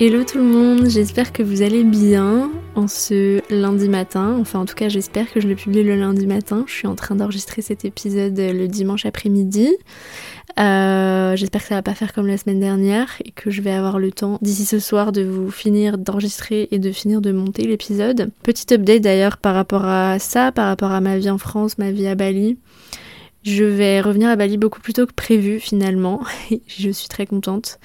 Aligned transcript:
Hello 0.00 0.24
tout 0.24 0.38
le 0.38 0.44
monde, 0.44 0.88
j'espère 0.88 1.32
que 1.32 1.44
vous 1.44 1.62
allez 1.62 1.84
bien 1.84 2.50
en 2.74 2.88
ce 2.88 3.40
lundi 3.48 3.88
matin. 3.88 4.36
Enfin 4.40 4.58
en 4.58 4.64
tout 4.64 4.74
cas 4.74 4.88
j'espère 4.88 5.32
que 5.32 5.40
je 5.40 5.46
le 5.46 5.54
publie 5.54 5.84
le 5.84 5.94
lundi 5.94 6.26
matin. 6.26 6.64
Je 6.66 6.72
suis 6.72 6.88
en 6.88 6.96
train 6.96 7.14
d'enregistrer 7.14 7.62
cet 7.62 7.84
épisode 7.84 8.36
le 8.36 8.66
dimanche 8.66 9.06
après-midi. 9.06 9.68
Euh, 10.58 11.36
j'espère 11.36 11.62
que 11.62 11.68
ça 11.68 11.76
va 11.76 11.82
pas 11.82 11.94
faire 11.94 12.12
comme 12.12 12.26
la 12.26 12.36
semaine 12.36 12.58
dernière 12.58 13.08
et 13.24 13.30
que 13.30 13.52
je 13.52 13.62
vais 13.62 13.70
avoir 13.70 14.00
le 14.00 14.10
temps 14.10 14.38
d'ici 14.42 14.64
ce 14.64 14.80
soir 14.80 15.12
de 15.12 15.22
vous 15.22 15.52
finir 15.52 15.96
d'enregistrer 15.96 16.66
et 16.72 16.80
de 16.80 16.90
finir 16.90 17.20
de 17.20 17.30
monter 17.30 17.64
l'épisode. 17.64 18.32
Petit 18.42 18.74
update 18.74 19.00
d'ailleurs 19.00 19.36
par 19.36 19.54
rapport 19.54 19.84
à 19.84 20.18
ça, 20.18 20.50
par 20.50 20.66
rapport 20.66 20.90
à 20.90 21.00
ma 21.00 21.18
vie 21.18 21.30
en 21.30 21.38
France, 21.38 21.78
ma 21.78 21.92
vie 21.92 22.08
à 22.08 22.16
Bali. 22.16 22.58
Je 23.44 23.62
vais 23.62 24.00
revenir 24.00 24.30
à 24.30 24.36
Bali 24.36 24.56
beaucoup 24.56 24.80
plus 24.80 24.94
tôt 24.94 25.06
que 25.06 25.12
prévu 25.12 25.60
finalement. 25.60 26.22
je 26.66 26.90
suis 26.90 27.08
très 27.08 27.26
contente. 27.26 27.78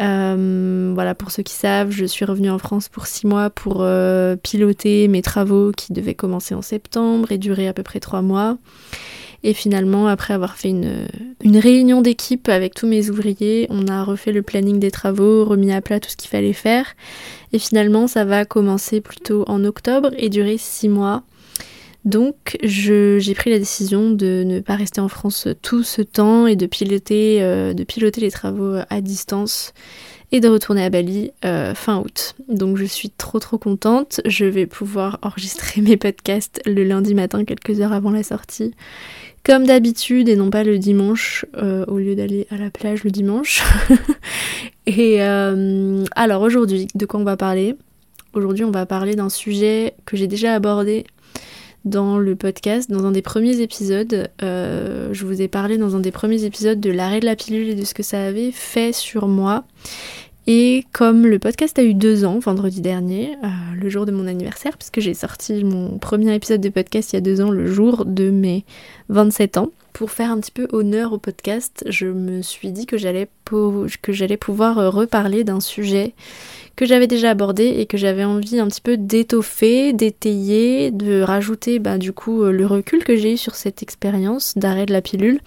Euh, 0.00 0.92
voilà, 0.94 1.14
pour 1.14 1.30
ceux 1.30 1.42
qui 1.42 1.54
savent, 1.54 1.90
je 1.90 2.04
suis 2.04 2.24
revenue 2.24 2.50
en 2.50 2.58
France 2.58 2.88
pour 2.88 3.06
six 3.06 3.26
mois 3.26 3.50
pour 3.50 3.78
euh, 3.80 4.36
piloter 4.36 5.08
mes 5.08 5.22
travaux 5.22 5.72
qui 5.72 5.92
devaient 5.92 6.14
commencer 6.14 6.54
en 6.54 6.62
septembre 6.62 7.32
et 7.32 7.38
durer 7.38 7.68
à 7.68 7.72
peu 7.72 7.82
près 7.82 8.00
trois 8.00 8.22
mois. 8.22 8.58
Et 9.44 9.54
finalement, 9.54 10.08
après 10.08 10.34
avoir 10.34 10.56
fait 10.56 10.70
une, 10.70 11.06
une 11.42 11.58
réunion 11.58 12.02
d'équipe 12.02 12.48
avec 12.48 12.74
tous 12.74 12.88
mes 12.88 13.08
ouvriers, 13.08 13.66
on 13.70 13.86
a 13.86 14.02
refait 14.02 14.32
le 14.32 14.42
planning 14.42 14.80
des 14.80 14.90
travaux, 14.90 15.44
remis 15.44 15.72
à 15.72 15.80
plat 15.80 16.00
tout 16.00 16.10
ce 16.10 16.16
qu'il 16.16 16.28
fallait 16.28 16.52
faire. 16.52 16.86
Et 17.52 17.60
finalement, 17.60 18.08
ça 18.08 18.24
va 18.24 18.44
commencer 18.44 19.00
plutôt 19.00 19.44
en 19.46 19.64
octobre 19.64 20.10
et 20.18 20.28
durer 20.28 20.58
six 20.58 20.88
mois. 20.88 21.22
Donc 22.04 22.56
j'ai 22.62 23.34
pris 23.34 23.50
la 23.50 23.58
décision 23.58 24.10
de 24.10 24.42
ne 24.44 24.60
pas 24.60 24.76
rester 24.76 25.00
en 25.00 25.08
France 25.08 25.48
tout 25.62 25.82
ce 25.82 26.00
temps 26.00 26.46
et 26.46 26.56
de 26.56 26.66
piloter, 26.66 27.42
euh, 27.42 27.74
les 27.74 28.30
travaux 28.30 28.76
à 28.88 29.00
distance 29.00 29.72
et 30.30 30.40
de 30.40 30.48
retourner 30.48 30.84
à 30.84 30.90
Bali 30.90 31.32
euh, 31.44 31.74
fin 31.74 31.98
août. 31.98 32.34
Donc 32.48 32.76
je 32.76 32.84
suis 32.84 33.10
trop 33.10 33.40
trop 33.40 33.58
contente. 33.58 34.20
Je 34.26 34.44
vais 34.44 34.66
pouvoir 34.66 35.18
enregistrer 35.22 35.80
mes 35.82 35.96
podcasts 35.96 36.60
le 36.66 36.84
lundi 36.84 37.14
matin 37.14 37.44
quelques 37.44 37.80
heures 37.80 37.92
avant 37.92 38.10
la 38.10 38.22
sortie. 38.22 38.74
Comme 39.44 39.66
d'habitude 39.66 40.28
et 40.28 40.36
non 40.36 40.50
pas 40.50 40.62
le 40.62 40.78
dimanche 40.78 41.46
euh, 41.56 41.84
au 41.86 41.98
lieu 41.98 42.14
d'aller 42.14 42.46
à 42.50 42.56
la 42.56 42.70
plage 42.70 43.02
le 43.02 43.10
dimanche. 43.10 43.62
et 44.86 45.20
alors 45.20 46.42
aujourd'hui, 46.42 46.86
de 46.94 47.06
quoi 47.06 47.20
on 47.20 47.24
va 47.24 47.36
parler? 47.36 47.74
Aujourd'hui 48.34 48.64
on 48.64 48.70
va 48.70 48.86
parler 48.86 49.14
d'un 49.14 49.30
sujet 49.30 49.94
que 50.04 50.16
j'ai 50.16 50.26
déjà 50.26 50.54
abordé 50.54 51.04
dans 51.84 52.18
le 52.18 52.36
podcast, 52.36 52.90
dans 52.90 53.04
un 53.04 53.12
des 53.12 53.22
premiers 53.22 53.60
épisodes. 53.60 54.30
Euh, 54.42 55.08
je 55.12 55.24
vous 55.24 55.40
ai 55.40 55.48
parlé 55.48 55.78
dans 55.78 55.96
un 55.96 56.00
des 56.00 56.10
premiers 56.10 56.44
épisodes 56.44 56.80
de 56.80 56.90
l'arrêt 56.90 57.20
de 57.20 57.26
la 57.26 57.36
pilule 57.36 57.68
et 57.68 57.74
de 57.74 57.84
ce 57.84 57.94
que 57.94 58.02
ça 58.02 58.24
avait 58.24 58.50
fait 58.50 58.92
sur 58.92 59.28
moi. 59.28 59.64
Et 60.46 60.86
comme 60.92 61.26
le 61.26 61.38
podcast 61.38 61.78
a 61.78 61.82
eu 61.82 61.92
deux 61.92 62.24
ans, 62.24 62.38
vendredi 62.38 62.80
dernier, 62.80 63.36
euh, 63.44 63.48
le 63.78 63.90
jour 63.90 64.06
de 64.06 64.12
mon 64.12 64.26
anniversaire, 64.26 64.78
puisque 64.78 65.00
j'ai 65.00 65.12
sorti 65.12 65.62
mon 65.62 65.98
premier 65.98 66.34
épisode 66.34 66.62
de 66.62 66.70
podcast 66.70 67.12
il 67.12 67.16
y 67.16 67.18
a 67.18 67.20
deux 67.20 67.42
ans, 67.42 67.50
le 67.50 67.66
jour 67.66 68.06
de 68.06 68.30
mes 68.30 68.64
27 69.10 69.58
ans, 69.58 69.70
pour 69.92 70.10
faire 70.10 70.30
un 70.30 70.38
petit 70.38 70.50
peu 70.50 70.68
honneur 70.72 71.12
au 71.12 71.18
podcast, 71.18 71.84
je 71.88 72.06
me 72.06 72.42
suis 72.42 72.70
dit 72.70 72.86
que 72.86 72.96
j'allais, 72.96 73.28
pouvoir 74.36 74.78
euh, 74.78 74.90
reparler 74.90 75.44
d'un 75.44 75.60
sujet 75.60 76.14
que 76.76 76.86
j'avais 76.86 77.08
déjà 77.08 77.30
abordé 77.30 77.64
et 77.64 77.86
que 77.86 77.96
j'avais 77.96 78.24
envie 78.24 78.60
un 78.60 78.68
petit 78.68 78.80
peu 78.80 78.96
d'étoffer, 78.96 79.92
d'étayer, 79.92 80.92
de 80.92 81.22
rajouter 81.22 81.80
bah, 81.80 81.98
du 81.98 82.12
coup 82.12 82.42
euh, 82.42 82.52
le 82.52 82.66
recul 82.66 83.02
que 83.02 83.16
j'ai 83.16 83.34
eu 83.34 83.36
sur 83.36 83.56
cette 83.56 83.82
expérience 83.82 84.54
d'arrêt 84.56 84.86
de 84.86 84.92
la 84.92 85.02
pilule. 85.02 85.40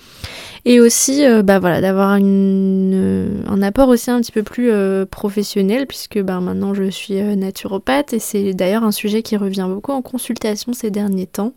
Et 0.65 0.81
aussi 0.81 1.25
euh, 1.25 1.41
bah, 1.41 1.59
voilà, 1.59 1.79
d'avoir 1.79 2.09
un 2.09 3.61
apport 3.61 3.87
aussi 3.87 4.11
un 4.11 4.19
petit 4.19 4.33
peu 4.33 4.43
plus 4.43 4.71
professionnel 5.09 5.87
puisque 5.87 6.19
bah, 6.19 6.39
maintenant 6.41 6.73
je 6.73 6.89
suis 6.89 7.21
naturopathe 7.35 8.13
et 8.13 8.19
c'est 8.19 8.53
d'ailleurs 8.53 8.83
un 8.83 8.91
sujet 8.91 9.21
qui 9.21 9.37
revient 9.37 9.67
beaucoup 9.69 9.91
en 9.91 10.01
consultation 10.01 10.73
ces 10.73 10.91
derniers 10.91 11.27
temps 11.27 11.53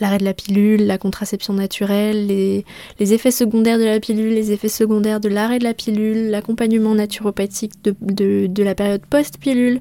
l'arrêt 0.00 0.18
de 0.18 0.24
la 0.24 0.34
pilule, 0.34 0.86
la 0.86 0.98
contraception 0.98 1.52
naturelle, 1.54 2.26
les, 2.26 2.64
effets 2.98 3.30
secondaires 3.30 3.78
de 3.78 3.84
la 3.84 4.00
pilule, 4.00 4.34
les 4.34 4.52
effets 4.52 4.68
secondaires 4.68 5.20
de 5.20 5.28
l'arrêt 5.28 5.58
de 5.58 5.64
la 5.64 5.74
pilule, 5.74 6.30
l'accompagnement 6.30 6.94
naturopathique 6.94 7.72
de, 7.82 8.62
la 8.62 8.74
période 8.74 9.02
post-pilule. 9.08 9.80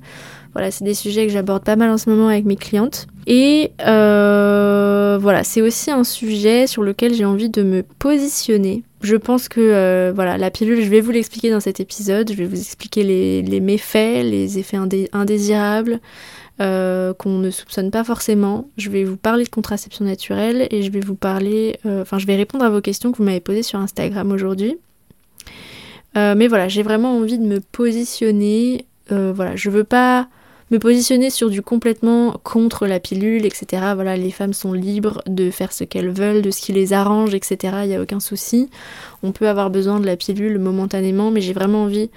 Voilà, 0.53 0.71
c'est 0.71 0.83
des 0.83 0.95
sujets 0.95 1.27
que 1.27 1.31
j'aborde 1.31 1.63
pas 1.63 1.75
mal 1.75 1.91
en 1.91 1.97
ce 1.97 2.09
moment 2.09 2.27
avec 2.27 2.45
mes 2.45 2.55
clientes. 2.55 3.07
Et 3.27 3.71
euh, 3.85 5.19
voilà, 5.21 5.43
c'est 5.43 5.61
aussi 5.61 5.91
un 5.91 6.03
sujet 6.03 6.65
sur 6.65 6.81
lequel 6.81 7.13
j'ai 7.13 7.25
envie 7.25 7.49
de 7.49 7.61
me 7.61 7.83
positionner. 7.83 8.83
Je 9.01 9.15
pense 9.15 9.47
que 9.47 9.61
euh, 9.61 10.11
voilà, 10.13 10.37
la 10.37 10.51
pilule, 10.51 10.81
je 10.81 10.89
vais 10.89 10.99
vous 10.99 11.11
l'expliquer 11.11 11.51
dans 11.51 11.59
cet 11.59 11.79
épisode. 11.79 12.31
Je 12.31 12.35
vais 12.35 12.45
vous 12.45 12.59
expliquer 12.59 13.03
les, 13.03 13.59
méfaits, 13.59 14.23
les 14.23 14.59
effets 14.59 14.77
indésirables, 15.13 15.99
euh, 16.61 17.13
qu'on 17.13 17.37
ne 17.37 17.51
soupçonne 17.51 17.89
pas 17.89 18.03
forcément. 18.03 18.69
Je 18.77 18.89
vais 18.89 19.05
vous 19.05 19.15
parler 19.15 19.45
de 19.45 19.49
contraception 19.49 20.03
naturelle 20.03 20.67
et 20.71 20.81
je 20.81 20.91
vais 20.91 20.99
vous 20.99 21.15
parler, 21.15 21.79
euh, 21.85 22.01
enfin 22.01 22.19
je 22.19 22.27
vais 22.27 22.35
répondre 22.35 22.65
à 22.65 22.69
vos 22.69 22.81
questions 22.81 23.13
que 23.13 23.17
vous 23.17 23.23
m'avez 23.23 23.39
posées 23.39 23.63
sur 23.63 23.79
Instagram 23.79 24.29
aujourd'hui. 24.31 24.77
Euh, 26.17 26.35
mais 26.35 26.47
voilà, 26.47 26.67
j'ai 26.67 26.83
vraiment 26.83 27.15
envie 27.15 27.37
de 27.37 27.45
me 27.45 27.61
positionner. 27.61 28.85
voilà, 29.09 29.55
je 29.55 29.69
veux 29.69 29.85
pas 29.85 30.27
me 30.69 30.79
positionner 30.79 31.29
sur 31.29 31.49
du 31.49 31.61
complètement 31.61 32.35
contre 32.43 32.87
la 32.87 32.99
pilule, 32.99 33.45
etc. 33.45 33.93
Voilà, 33.95 34.17
les 34.17 34.31
femmes 34.31 34.53
sont 34.53 34.73
libres 34.73 35.21
de 35.27 35.49
faire 35.51 35.71
ce 35.71 35.83
qu'elles 35.83 36.11
veulent, 36.11 36.41
de 36.41 36.51
ce 36.51 36.61
qui 36.61 36.73
les 36.73 36.93
arrange, 36.93 37.33
etc. 37.33 37.77
Il 37.83 37.87
n'y 37.87 37.95
a 37.95 38.01
aucun 38.01 38.19
souci. 38.19 38.69
On 39.23 39.31
peut 39.31 39.47
avoir 39.47 39.69
besoin 39.69 39.99
de 39.99 40.05
la 40.05 40.15
pilule 40.15 40.59
momentanément, 40.59 41.31
mais 41.31 41.41
j'ai 41.41 41.53
vraiment 41.53 41.83
envie 41.83 42.09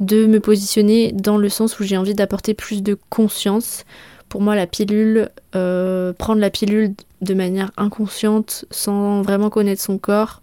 de 0.00 0.26
me 0.26 0.40
positionner 0.40 1.12
dans 1.12 1.36
le 1.36 1.48
sens 1.48 1.78
où 1.78 1.84
j'ai 1.84 1.96
envie 1.96 2.14
d'apporter 2.14 2.54
plus 2.54 2.82
de 2.82 2.96
conscience. 3.10 3.84
Pour 4.28 4.40
moi, 4.40 4.54
la 4.54 4.66
pilule, 4.66 5.28
euh, 5.54 6.12
prendre 6.12 6.40
la 6.40 6.50
pilule 6.50 6.94
de 7.20 7.34
manière 7.34 7.70
inconsciente, 7.76 8.64
sans 8.70 9.22
vraiment 9.22 9.50
connaître 9.50 9.82
son 9.82 9.98
corps, 9.98 10.42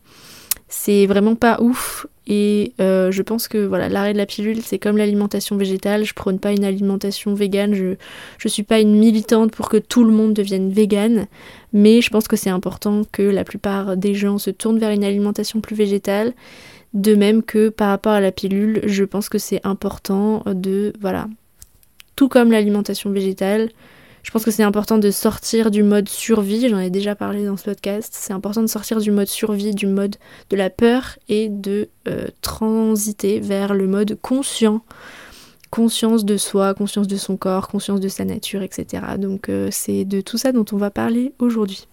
c'est 0.67 1.06
vraiment 1.06 1.35
pas 1.35 1.59
ouf. 1.62 2.06
Et 2.29 2.73
euh, 2.81 3.09
je 3.09 3.22
pense 3.22 3.47
que 3.47 3.66
voilà, 3.66 3.88
l'arrêt 3.88 4.12
de 4.12 4.17
la 4.17 4.25
pilule, 4.25 4.62
c'est 4.62 4.79
comme 4.79 4.97
l'alimentation 4.97 5.56
végétale. 5.56 6.03
Je 6.03 6.13
prône 6.13 6.40
pas 6.40 6.51
une 6.51 6.66
alimentation 6.66 7.34
végane. 7.34 7.73
Je, 7.73 7.96
je 8.38 8.47
suis 8.50 8.63
pas 8.63 8.81
une 8.81 9.00
militante 9.00 9.51
pour 9.51 9.69
que 9.69 9.78
tout 9.78 10.03
le 10.03 10.12
monde 10.12 10.34
devienne 10.34 10.69
végane. 10.69 11.28
Mais 11.72 12.01
je 12.01 12.09
pense 12.09 12.28
que 12.28 12.35
c'est 12.35 12.50
important 12.50 13.03
que 13.12 13.22
la 13.22 13.46
plupart 13.46 13.96
des 13.96 14.13
gens 14.13 14.38
se 14.38 14.50
tournent 14.50 14.78
vers 14.79 14.91
une 14.91 15.06
alimentation 15.06 15.62
plus 15.62 15.75
végétale. 15.75 16.34
De 16.97 17.13
même 17.13 17.44
que 17.44 17.69
par 17.69 17.90
rapport 17.90 18.13
à 18.13 18.19
la 18.19 18.31
pilule, 18.31 18.81
je 18.85 19.03
pense 19.03 19.30
que 19.30 19.38
c'est 19.38 19.62
important 19.63 20.41
de, 20.47 20.94
voilà, 21.00 21.28
tout 22.16 22.28
comme 22.28 22.52
l'alimentation 22.52 23.12
végétale, 23.12 23.69
je 24.24 24.31
pense 24.31 24.44
que 24.44 24.50
c'est 24.50 24.63
important 24.63 24.97
de 24.97 25.12
sortir 25.12 25.69
du 25.69 25.84
mode 25.84 26.09
survie, 26.09 26.68
j'en 26.68 26.80
ai 26.80 26.90
déjà 26.90 27.13
parlé 27.13 27.46
dans 27.46 27.56
ce 27.56 27.66
podcast, 27.66 28.16
c'est 28.18 28.34
important 28.34 28.63
de 28.63 28.68
sortir 28.68 29.00
du 29.00 29.12
mode 29.12 29.28
survie, 29.28 29.75
du 29.75 29.85
mode 29.85 30.16
de 30.50 30.56
la 30.56 30.72
peur 30.72 31.19
et 31.30 31.50
de 31.50 31.88
euh, 32.08 32.30
transiter 32.41 33.41
vers 33.41 33.75
le 33.75 33.85
mode 33.85 34.18
conscient. 34.19 34.81
Conscience 35.69 36.25
de 36.25 36.35
soi, 36.35 36.74
conscience 36.74 37.08
de 37.08 37.18
son 37.18 37.38
corps, 37.38 37.68
conscience 37.68 38.00
de 38.00 38.08
sa 38.08 38.25
nature, 38.25 38.64
etc. 38.64 39.03
Donc 39.19 39.50
euh, 39.50 39.68
c'est 39.69 40.03
de 40.03 40.22
tout 40.22 40.40
ça 40.40 40.52
dont 40.52 40.66
on 40.72 40.78
va 40.78 40.90
parler 40.90 41.34
aujourd'hui. 41.38 41.88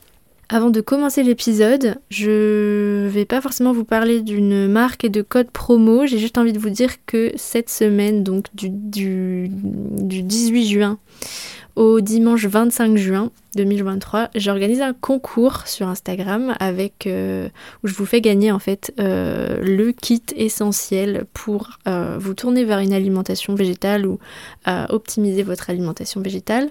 Avant 0.51 0.69
de 0.69 0.81
commencer 0.83 1.23
l'épisode, 1.23 1.97
je 2.11 3.09
vais 3.09 3.25
pas 3.25 3.41
forcément 3.41 3.73
vous 3.73 3.85
parler 3.85 4.21
d'une 4.21 4.69
marque 4.69 5.05
et 5.05 5.09
de 5.09 5.23
code 5.23 5.51
promo, 5.51 6.07
j'ai 6.07 6.19
juste 6.19 6.37
envie 6.37 6.53
de 6.53 6.59
vous 6.59 6.71
dire 6.71 7.05
que 7.07 7.33
cette 7.37 7.71
semaine, 7.71 8.23
donc 8.23 8.47
du, 8.55 8.69
du, 8.69 9.49
18 9.51 10.69
juin 10.69 10.99
au 11.77 12.01
dimanche 12.01 12.45
25 12.45 12.97
juin 12.97 13.31
2023, 13.57 14.31
j'organise 14.35 14.81
un 14.83 14.93
concours 14.93 15.67
sur 15.67 15.89
Instagram 15.89 16.55
avec 16.61 17.07
euh, 17.07 17.49
où 17.83 17.89
je 17.89 17.95
vous 17.95 18.07
fais 18.07 18.21
gagner 18.21 18.53
en 18.53 18.59
fait 18.59 18.93
euh, 19.01 19.61
le 19.63 19.93
kit 19.93 20.23
essentiel 20.37 21.25
pour 21.33 21.71
euh, 21.89 22.17
vous 22.21 22.35
tourner 22.35 22.65
vers 22.65 22.81
une 22.81 22.93
alimentation 22.93 23.55
végétale 23.55 24.07
ou 24.07 24.19
optimiser 24.91 25.43
votre 25.43 25.71
alimentation 25.71 26.21
végétale 26.21 26.71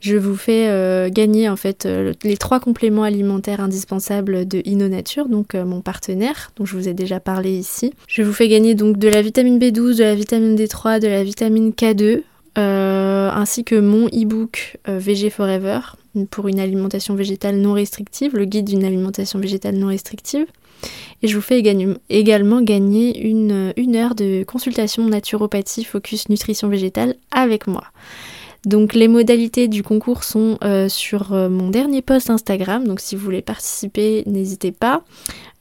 je 0.00 0.16
vous 0.16 0.36
fais 0.36 0.68
euh, 0.68 1.08
gagner 1.08 1.48
en 1.48 1.56
fait 1.56 1.86
euh, 1.86 2.12
les 2.22 2.36
trois 2.36 2.60
compléments 2.60 3.02
alimentaires 3.02 3.60
indispensables 3.60 4.46
de 4.46 4.62
InnoNature, 4.66 5.28
donc 5.28 5.54
euh, 5.54 5.64
mon 5.64 5.80
partenaire 5.80 6.52
dont 6.56 6.64
je 6.64 6.76
vous 6.76 6.88
ai 6.88 6.94
déjà 6.94 7.18
parlé 7.18 7.52
ici. 7.52 7.92
Je 8.06 8.22
vous 8.22 8.32
fais 8.32 8.48
gagner 8.48 8.74
donc 8.74 8.98
de 8.98 9.08
la 9.08 9.22
vitamine 9.22 9.58
B12, 9.58 9.98
de 9.98 10.04
la 10.04 10.14
vitamine 10.14 10.54
D3, 10.54 11.00
de 11.00 11.08
la 11.08 11.24
vitamine 11.24 11.70
K2, 11.70 12.22
ainsi 12.56 13.64
que 13.64 13.74
mon 13.78 14.06
e-book 14.06 14.78
VG 14.86 15.28
Forever 15.28 15.80
pour 16.30 16.48
une 16.48 16.58
alimentation 16.58 17.14
végétale 17.14 17.56
non 17.56 17.74
restrictive, 17.74 18.34
le 18.34 18.46
guide 18.46 18.64
d'une 18.64 18.84
alimentation 18.84 19.38
végétale 19.38 19.74
non 19.74 19.88
restrictive. 19.88 20.46
Et 21.22 21.28
je 21.28 21.36
vous 21.36 21.42
fais 21.42 21.62
également 22.08 22.62
gagner 22.62 23.26
une 23.26 23.96
heure 23.96 24.14
de 24.14 24.42
consultation 24.44 25.06
naturopathie 25.06 25.84
focus 25.84 26.30
nutrition 26.30 26.68
végétale 26.68 27.16
avec 27.30 27.66
moi. 27.66 27.84
Donc 28.64 28.94
les 28.94 29.08
modalités 29.08 29.68
du 29.68 29.82
concours 29.82 30.24
sont 30.24 30.58
euh, 30.64 30.88
sur 30.88 31.32
euh, 31.32 31.48
mon 31.48 31.70
dernier 31.70 32.02
post 32.02 32.30
Instagram, 32.30 32.86
donc 32.86 33.00
si 33.00 33.14
vous 33.14 33.24
voulez 33.24 33.42
participer, 33.42 34.22
n'hésitez 34.26 34.72
pas. 34.72 35.02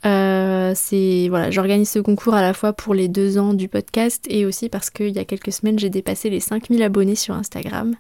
Euh, 0.06 0.74
c'est 0.76 1.28
voilà, 1.30 1.50
j'organise 1.50 1.90
ce 1.90 2.00
concours 2.00 2.36
à 2.36 2.42
la 2.42 2.54
fois 2.54 2.74
pour 2.74 2.94
les 2.94 3.08
deux 3.08 3.40
ans 3.40 3.54
du 3.56 3.68
podcast 3.68 4.26
et 4.30 4.46
aussi 4.46 4.70
parce 4.70 4.92
qu'il 4.92 5.10
y 5.10 5.18
a 5.18 5.26
quelques 5.26 5.52
semaines 5.52 5.80
j'ai 5.80 5.90
dépassé 5.90 6.30
les 6.30 6.40
5000 6.40 6.84
abonnés 6.84 7.16
sur 7.16 7.34
Instagram. 7.34 7.96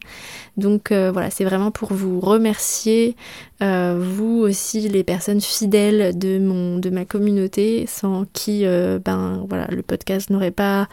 Donc 0.55 0.91
voilà, 0.91 1.31
c'est 1.31 1.45
vraiment 1.45 1.71
pour 1.71 1.93
vous 1.93 2.19
remercier, 2.19 3.15
euh, 3.61 3.97
vous 3.99 4.41
aussi 4.41 4.87
les 4.89 5.03
personnes 5.03 5.41
fidèles 5.41 6.17
de 6.17 6.39
mon 6.39 6.77
de 6.77 6.89
ma 6.89 7.05
communauté, 7.05 7.85
sans 7.87 8.25
qui 8.33 8.65
ben 8.65 9.45
voilà 9.47 9.67
le 9.69 9.81
podcast 9.81 10.29
n'aurait 10.29 10.51
pas 10.51 10.87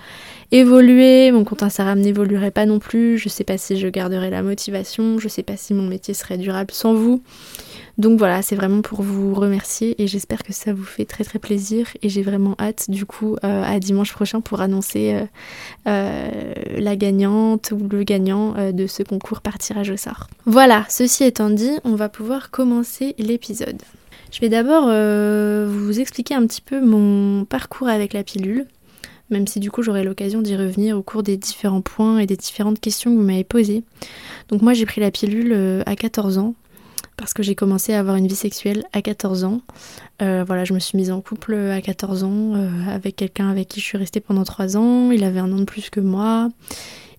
évolué, 0.51 1.33
mon 1.33 1.45
compte 1.45 1.63
Instagram 1.63 1.99
n'évoluerait 1.99 2.51
pas 2.51 2.67
non 2.67 2.79
plus. 2.79 3.19
Je 3.19 3.29
sais 3.29 3.45
pas 3.45 3.59
si 3.59 3.79
je 3.79 3.89
garderai 3.89 4.31
la 4.31 4.43
motivation, 4.43 5.19
je 5.19 5.29
sais 5.29 5.43
pas 5.43 5.57
si 5.57 5.75
mon 5.75 5.87
métier 5.87 6.15
serait 6.15 6.39
durable 6.39 6.73
sans 6.73 6.95
vous. 6.95 7.23
Donc 7.99 8.19
voilà, 8.19 8.41
c'est 8.43 8.57
vraiment 8.57 8.81
pour 8.81 9.03
vous 9.03 9.35
remercier 9.35 10.01
et 10.03 10.07
j'espère 10.07 10.43
que 10.43 10.53
ça 10.53 10.73
vous 10.73 10.85
fait 10.85 11.05
très 11.05 11.25
très 11.25 11.39
plaisir 11.39 11.89
et 12.03 12.09
j'ai 12.09 12.23
vraiment 12.23 12.57
hâte 12.59 12.91
du 12.91 13.05
coup 13.05 13.37
euh, 13.45 13.63
à 13.63 13.79
dimanche 13.79 14.13
prochain 14.13 14.41
pour 14.41 14.61
annoncer 14.61 15.15
euh, 15.15 15.25
euh, 15.89 16.53
la 16.79 16.97
gagnante 16.97 17.73
ou 17.73 17.89
le 17.89 18.03
gagnant 18.03 18.55
de 18.73 18.87
ce 18.87 19.03
concours 19.03 19.41
par 19.43 19.59
tirage 19.59 19.91
au 19.91 19.97
sort. 19.97 20.29
Voilà, 20.47 20.87
ceci 20.89 21.25
étant 21.25 21.51
dit, 21.51 21.73
on 21.85 21.95
va 21.95 22.09
pouvoir 22.09 22.51
commencer 22.53 23.17
l'épisode. 23.19 23.83
Je 24.31 24.41
vais 24.41 24.49
d'abord 24.49 24.85
vous 24.85 26.01
expliquer 26.01 26.35
un 26.35 26.47
petit 26.47 26.61
peu 26.61 26.81
mon 26.81 27.45
parcours 27.45 27.89
avec 27.89 28.13
la 28.13 28.23
pilule 28.23 28.67
même 29.31 29.47
si 29.47 29.61
du 29.61 29.71
coup 29.71 29.83
j'aurai 29.83 30.05
l'occasion 30.05 30.43
d'y 30.43 30.55
revenir 30.57 30.99
au 30.99 31.03
cours 31.03 31.23
des 31.23 31.39
différents 31.39 31.81
points 31.81 32.19
et 32.19 32.27
des 32.27 32.37
différentes 32.37 32.79
questions 32.81 33.11
que 33.11 33.17
vous 33.17 33.23
m'avez 33.25 33.45
posées. 33.45 33.83
Donc 34.49 34.61
moi 34.61 34.75
j'ai 34.75 34.85
pris 34.85 35.01
la 35.01 35.11
pilule 35.11 35.83
à 35.87 35.97
14 35.97 36.37
ans, 36.37 36.55
parce 37.17 37.35
que 37.35 37.43
j'ai 37.43 37.55
commencé 37.55 37.93
à 37.95 38.01
avoir 38.01 38.17
une 38.17 38.27
vie 38.27 38.35
sexuelle 38.35 38.85
à 38.93 39.03
14 39.03 39.45
ans. 39.45 39.61
Euh, 40.23 40.45
voilà, 40.47 40.65
je 40.65 40.73
me 40.73 40.79
suis 40.79 40.97
mise 40.97 41.11
en 41.11 41.21
couple 41.21 41.55
à 41.55 41.81
14 41.81 42.25
ans 42.25 42.55
euh, 42.55 42.69
avec 42.89 43.17
quelqu'un 43.17 43.49
avec 43.49 43.69
qui 43.69 43.81
je 43.81 43.85
suis 43.85 43.99
restée 43.99 44.21
pendant 44.21 44.45
3 44.45 44.77
ans. 44.77 45.11
Il 45.11 45.25
avait 45.25 45.41
un 45.41 45.53
an 45.53 45.59
de 45.59 45.65
plus 45.65 45.91
que 45.91 46.01
moi. 46.01 46.49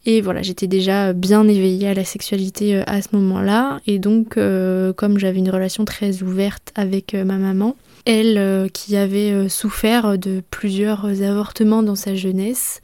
Et 0.06 0.22
voilà, 0.22 0.42
j'étais 0.42 0.68
déjà 0.68 1.14
bien 1.14 1.48
éveillée 1.48 1.88
à 1.88 1.94
la 1.94 2.04
sexualité 2.04 2.76
euh, 2.76 2.84
à 2.88 3.02
ce 3.02 3.10
moment-là. 3.14 3.80
Et 3.88 4.00
donc, 4.00 4.36
comme 4.36 5.18
j'avais 5.18 5.40
une 5.40 5.50
relation 5.50 5.86
très 5.86 6.24
ouverte 6.24 6.72
avec 6.76 7.14
ma 7.14 7.38
maman, 7.38 7.76
elle 8.06 8.70
qui 8.72 8.98
avait 8.98 9.48
souffert 9.48 10.18
de 10.18 10.42
plusieurs 10.52 11.06
avortements 11.22 11.84
dans 11.84 11.96
sa 11.96 12.16
jeunesse, 12.16 12.82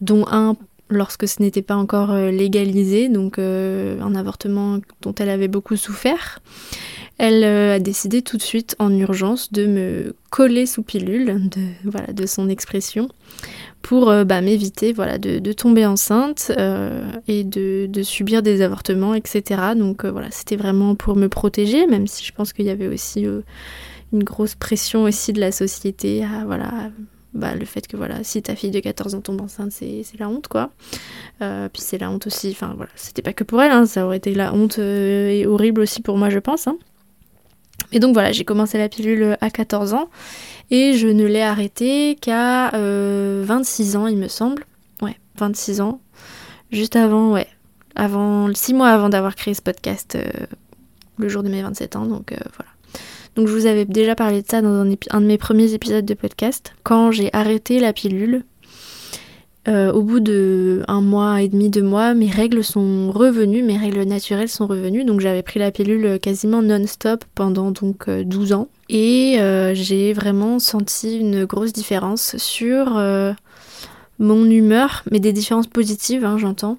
dont 0.00 0.24
un 0.30 0.56
lorsque 0.92 1.26
ce 1.26 1.42
n'était 1.42 1.62
pas 1.62 1.76
encore 1.76 2.12
euh, 2.12 2.30
légalisé, 2.30 3.08
donc 3.08 3.38
euh, 3.38 4.00
un 4.00 4.14
avortement 4.14 4.78
dont 5.00 5.14
elle 5.14 5.30
avait 5.30 5.48
beaucoup 5.48 5.76
souffert. 5.76 6.40
Elle 7.18 7.44
euh, 7.44 7.76
a 7.76 7.78
décidé 7.78 8.22
tout 8.22 8.36
de 8.36 8.42
suite 8.42 8.76
en 8.78 8.94
urgence 8.96 9.52
de 9.52 9.66
me 9.66 10.16
coller 10.30 10.66
sous 10.66 10.82
pilule, 10.82 11.50
de 12.12 12.26
son 12.26 12.48
expression, 12.48 13.08
pour 13.82 14.06
bah, 14.24 14.40
m'éviter 14.40 14.92
voilà, 14.92 15.18
de, 15.18 15.52
tomber 15.52 15.84
enceinte 15.86 16.52
et 17.28 17.44
de, 17.44 17.86
de, 17.86 18.02
subir 18.02 18.42
des 18.42 18.62
avortements, 18.62 19.14
etc. 19.14 19.60
Donc 19.76 20.04
voilà, 20.04 20.30
c'était 20.30 20.56
vraiment 20.56 20.94
pour 20.94 21.16
me 21.16 21.28
protéger, 21.28 21.86
même 21.86 22.06
si 22.06 22.24
je 22.24 22.32
pense 22.32 22.52
qu'il 22.52 22.66
y 22.66 22.70
avait 22.70 22.88
aussi 22.88 23.26
une 24.12 24.24
grosse 24.24 24.54
pression 24.54 25.04
aussi 25.04 25.32
de 25.32 25.40
la 25.40 25.52
société 25.52 26.24
à 26.24 26.44
voilà, 26.44 26.90
bah, 27.34 27.54
le 27.54 27.64
fait 27.64 27.86
que 27.86 27.96
voilà, 27.96 28.22
si 28.24 28.42
ta 28.42 28.54
fille 28.54 28.70
de 28.70 28.80
14 28.80 29.14
ans 29.14 29.20
tombe 29.22 29.40
enceinte, 29.40 29.72
c'est 29.72 30.04
la 30.18 30.28
honte 30.28 30.48
quoi. 30.48 30.70
Euh, 31.40 31.68
puis 31.72 31.80
c'est 31.82 31.98
la 31.98 32.10
honte 32.10 32.26
aussi, 32.26 32.50
enfin 32.50 32.74
voilà, 32.76 32.90
c'était 32.94 33.22
pas 33.22 33.32
que 33.32 33.44
pour 33.44 33.62
elle, 33.62 33.72
hein, 33.72 33.86
ça 33.86 34.04
aurait 34.04 34.18
été 34.18 34.34
la 34.34 34.52
honte 34.52 34.78
euh, 34.78 35.30
et 35.30 35.46
horrible 35.46 35.80
aussi 35.80 36.02
pour 36.02 36.18
moi, 36.18 36.28
je 36.28 36.38
pense. 36.38 36.66
Hein. 36.66 36.76
Et 37.92 38.00
donc 38.00 38.14
voilà, 38.14 38.32
j'ai 38.32 38.44
commencé 38.44 38.78
la 38.78 38.88
pilule 38.88 39.36
à 39.40 39.50
14 39.50 39.94
ans 39.94 40.08
et 40.70 40.94
je 40.94 41.08
ne 41.08 41.26
l'ai 41.26 41.42
arrêtée 41.42 42.16
qu'à 42.20 42.70
26 42.70 42.74
euh, 42.74 43.98
ans, 43.98 44.06
il 44.06 44.16
me 44.16 44.28
semble. 44.28 44.64
Ouais, 45.02 45.16
26 45.36 45.80
ans. 45.80 46.00
Juste 46.70 46.96
avant, 46.96 47.32
ouais, 47.32 47.48
avant, 47.94 48.52
6 48.52 48.74
mois 48.74 48.88
avant 48.88 49.08
d'avoir 49.10 49.34
créé 49.34 49.52
ce 49.52 49.62
podcast, 49.62 50.16
le 51.18 51.28
jour 51.28 51.42
de 51.42 51.50
mes 51.50 51.62
27 51.62 51.96
ans, 51.96 52.06
donc 52.06 52.34
voilà. 52.56 52.72
Donc 53.36 53.48
je 53.48 53.52
vous 53.54 53.66
avais 53.66 53.84
déjà 53.84 54.14
parlé 54.14 54.42
de 54.42 54.46
ça 54.46 54.60
dans 54.60 54.86
un, 55.10 55.20
de 55.20 55.26
mes 55.26 55.38
premiers 55.38 55.72
épisodes 55.72 56.04
de 56.04 56.14
podcast. 56.14 56.74
Quand 56.82 57.10
j'ai 57.10 57.30
arrêté 57.32 57.78
la 57.80 57.92
pilule, 57.92 58.44
euh, 59.68 59.92
au 59.92 60.02
bout 60.02 60.18
de 60.18 60.82
un 60.88 61.00
mois 61.00 61.40
et 61.40 61.48
demi, 61.48 61.70
deux 61.70 61.82
mois, 61.82 62.14
mes 62.14 62.28
règles 62.28 62.64
sont 62.64 63.12
revenues, 63.12 63.62
mes 63.62 63.76
règles 63.76 64.02
naturelles 64.02 64.48
sont 64.48 64.66
revenues. 64.66 65.04
Donc 65.04 65.20
j'avais 65.20 65.42
pris 65.42 65.60
la 65.60 65.70
pilule 65.70 66.18
quasiment 66.18 66.62
non-stop 66.62 67.24
pendant 67.34 67.70
donc 67.70 68.10
12 68.10 68.52
euh, 68.52 68.54
ans. 68.56 68.68
Et 68.88 69.36
euh, 69.38 69.72
j'ai 69.74 70.12
vraiment 70.12 70.58
senti 70.58 71.16
une 71.16 71.44
grosse 71.44 71.72
différence 71.72 72.36
sur 72.38 73.00
mon 74.18 74.44
humeur, 74.50 75.04
mais 75.10 75.20
des 75.20 75.32
différences 75.32 75.68
positives, 75.68 76.24
hein, 76.24 76.38
j'entends. 76.38 76.78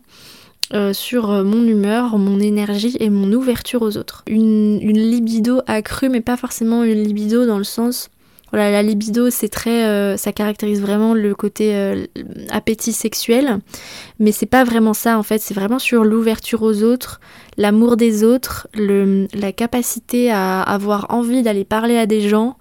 Sur 0.93 1.27
mon 1.43 1.67
humeur, 1.67 2.17
mon 2.17 2.39
énergie 2.39 2.97
et 2.99 3.11
mon 3.11 3.31
ouverture 3.31 3.83
aux 3.83 3.95
autres. 3.95 4.23
Une, 4.25 4.79
libido 4.79 5.61
accrue, 5.67 6.09
mais 6.09 6.21
pas 6.21 6.35
forcément 6.35 6.83
une 6.83 7.03
libido 7.03 7.45
dans 7.45 7.59
le 7.59 7.63
sens. 7.63 8.09
Voilà, 8.53 8.69
la 8.69 8.83
libido, 8.83 9.31
c'est 9.31 9.49
très, 9.49 9.89
euh, 9.89 10.15
ça 10.15 10.31
caractérise 10.31 10.79
vraiment 10.79 11.15
le 11.15 11.33
côté 11.33 11.73
appétit 12.51 12.93
sexuel, 12.93 13.57
mais 14.19 14.31
c'est 14.31 14.45
pas 14.45 14.63
vraiment 14.63 14.93
ça 14.93 15.17
en 15.17 15.23
fait. 15.23 15.41
C'est 15.41 15.55
vraiment 15.55 15.79
sur 15.79 16.03
l'ouverture 16.03 16.61
aux 16.61 16.83
autres, 16.83 17.19
l'amour 17.57 17.97
des 17.97 18.23
autres, 18.23 18.67
la 18.75 19.51
capacité 19.51 20.29
à 20.29 20.61
avoir 20.61 21.07
envie 21.09 21.41
d'aller 21.41 21.65
parler 21.65 21.97
à 21.97 22.05
des 22.05 22.29
gens, 22.29 22.57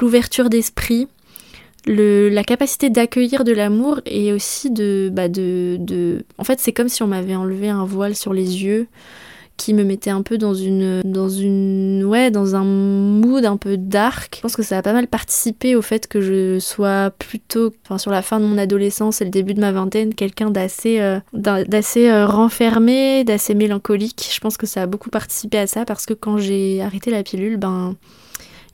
l'ouverture 0.00 0.48
d'esprit 0.48 1.08
la 1.86 2.44
capacité 2.44 2.90
d'accueillir 2.90 3.44
de 3.44 3.52
l'amour 3.52 4.00
et 4.06 4.32
aussi 4.32 4.70
de, 4.70 5.10
bah 5.12 5.28
de, 5.28 5.76
de... 5.80 6.24
En 6.38 6.44
fait, 6.44 6.60
c'est 6.60 6.72
comme 6.72 6.88
si 6.88 7.02
on 7.02 7.06
m'avait 7.06 7.34
enlevé 7.34 7.68
un 7.68 7.84
voile 7.84 8.16
sur 8.16 8.32
les 8.32 8.64
yeux 8.64 8.86
qui 9.56 9.74
me 9.74 9.84
mettait 9.84 10.10
un 10.10 10.22
peu 10.22 10.36
dans 10.36 10.54
une 10.54 11.02
dans 11.04 11.28
une 11.28 12.04
ouais 12.04 12.30
dans 12.30 12.56
un 12.56 12.64
mood 12.64 13.44
un 13.44 13.56
peu 13.56 13.76
dark. 13.76 14.36
Je 14.36 14.40
pense 14.40 14.56
que 14.56 14.62
ça 14.62 14.78
a 14.78 14.82
pas 14.82 14.92
mal 14.92 15.06
participé 15.06 15.76
au 15.76 15.82
fait 15.82 16.06
que 16.06 16.20
je 16.20 16.58
sois 16.58 17.10
plutôt 17.18 17.72
sur 17.98 18.10
la 18.10 18.22
fin 18.22 18.40
de 18.40 18.44
mon 18.44 18.58
adolescence 18.58 19.20
et 19.20 19.24
le 19.24 19.30
début 19.30 19.54
de 19.54 19.60
ma 19.60 19.72
vingtaine 19.72 20.14
quelqu'un 20.14 20.50
d'assez 20.50 21.00
euh, 21.00 21.20
d'assez 21.32 22.08
euh, 22.08 22.26
renfermé, 22.26 23.24
d'assez 23.24 23.54
mélancolique. 23.54 24.28
Je 24.32 24.40
pense 24.40 24.56
que 24.56 24.66
ça 24.66 24.82
a 24.82 24.86
beaucoup 24.86 25.10
participé 25.10 25.58
à 25.58 25.66
ça 25.66 25.84
parce 25.84 26.06
que 26.06 26.14
quand 26.14 26.38
j'ai 26.38 26.82
arrêté 26.82 27.10
la 27.10 27.22
pilule, 27.22 27.56
ben 27.56 27.94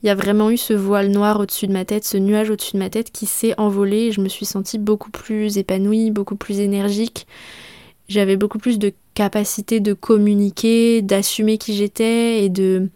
il 0.03 0.07
y 0.07 0.09
a 0.09 0.15
vraiment 0.15 0.49
eu 0.49 0.57
ce 0.57 0.73
voile 0.73 1.09
noir 1.09 1.39
au-dessus 1.39 1.67
de 1.67 1.73
ma 1.73 1.85
tête, 1.85 2.05
ce 2.05 2.17
nuage 2.17 2.49
au-dessus 2.49 2.73
de 2.73 2.79
ma 2.79 2.89
tête 2.89 3.11
qui 3.11 3.27
s'est 3.27 3.53
envolé 3.59 3.97
et 3.97 4.11
je 4.11 4.21
me 4.21 4.29
suis 4.29 4.47
sentie 4.47 4.79
beaucoup 4.79 5.11
plus 5.11 5.59
épanouie, 5.59 6.09
beaucoup 6.09 6.35
plus 6.35 6.59
énergique. 6.59 7.27
J'avais 8.11 8.35
beaucoup 8.35 8.57
plus 8.57 8.77
de 8.77 8.91
capacité 9.13 9.79
de 9.79 9.93
communiquer, 9.93 11.01
d'assumer 11.01 11.57
qui 11.57 11.73
j'étais 11.73 12.43
et 12.43 12.49
de 12.49 12.89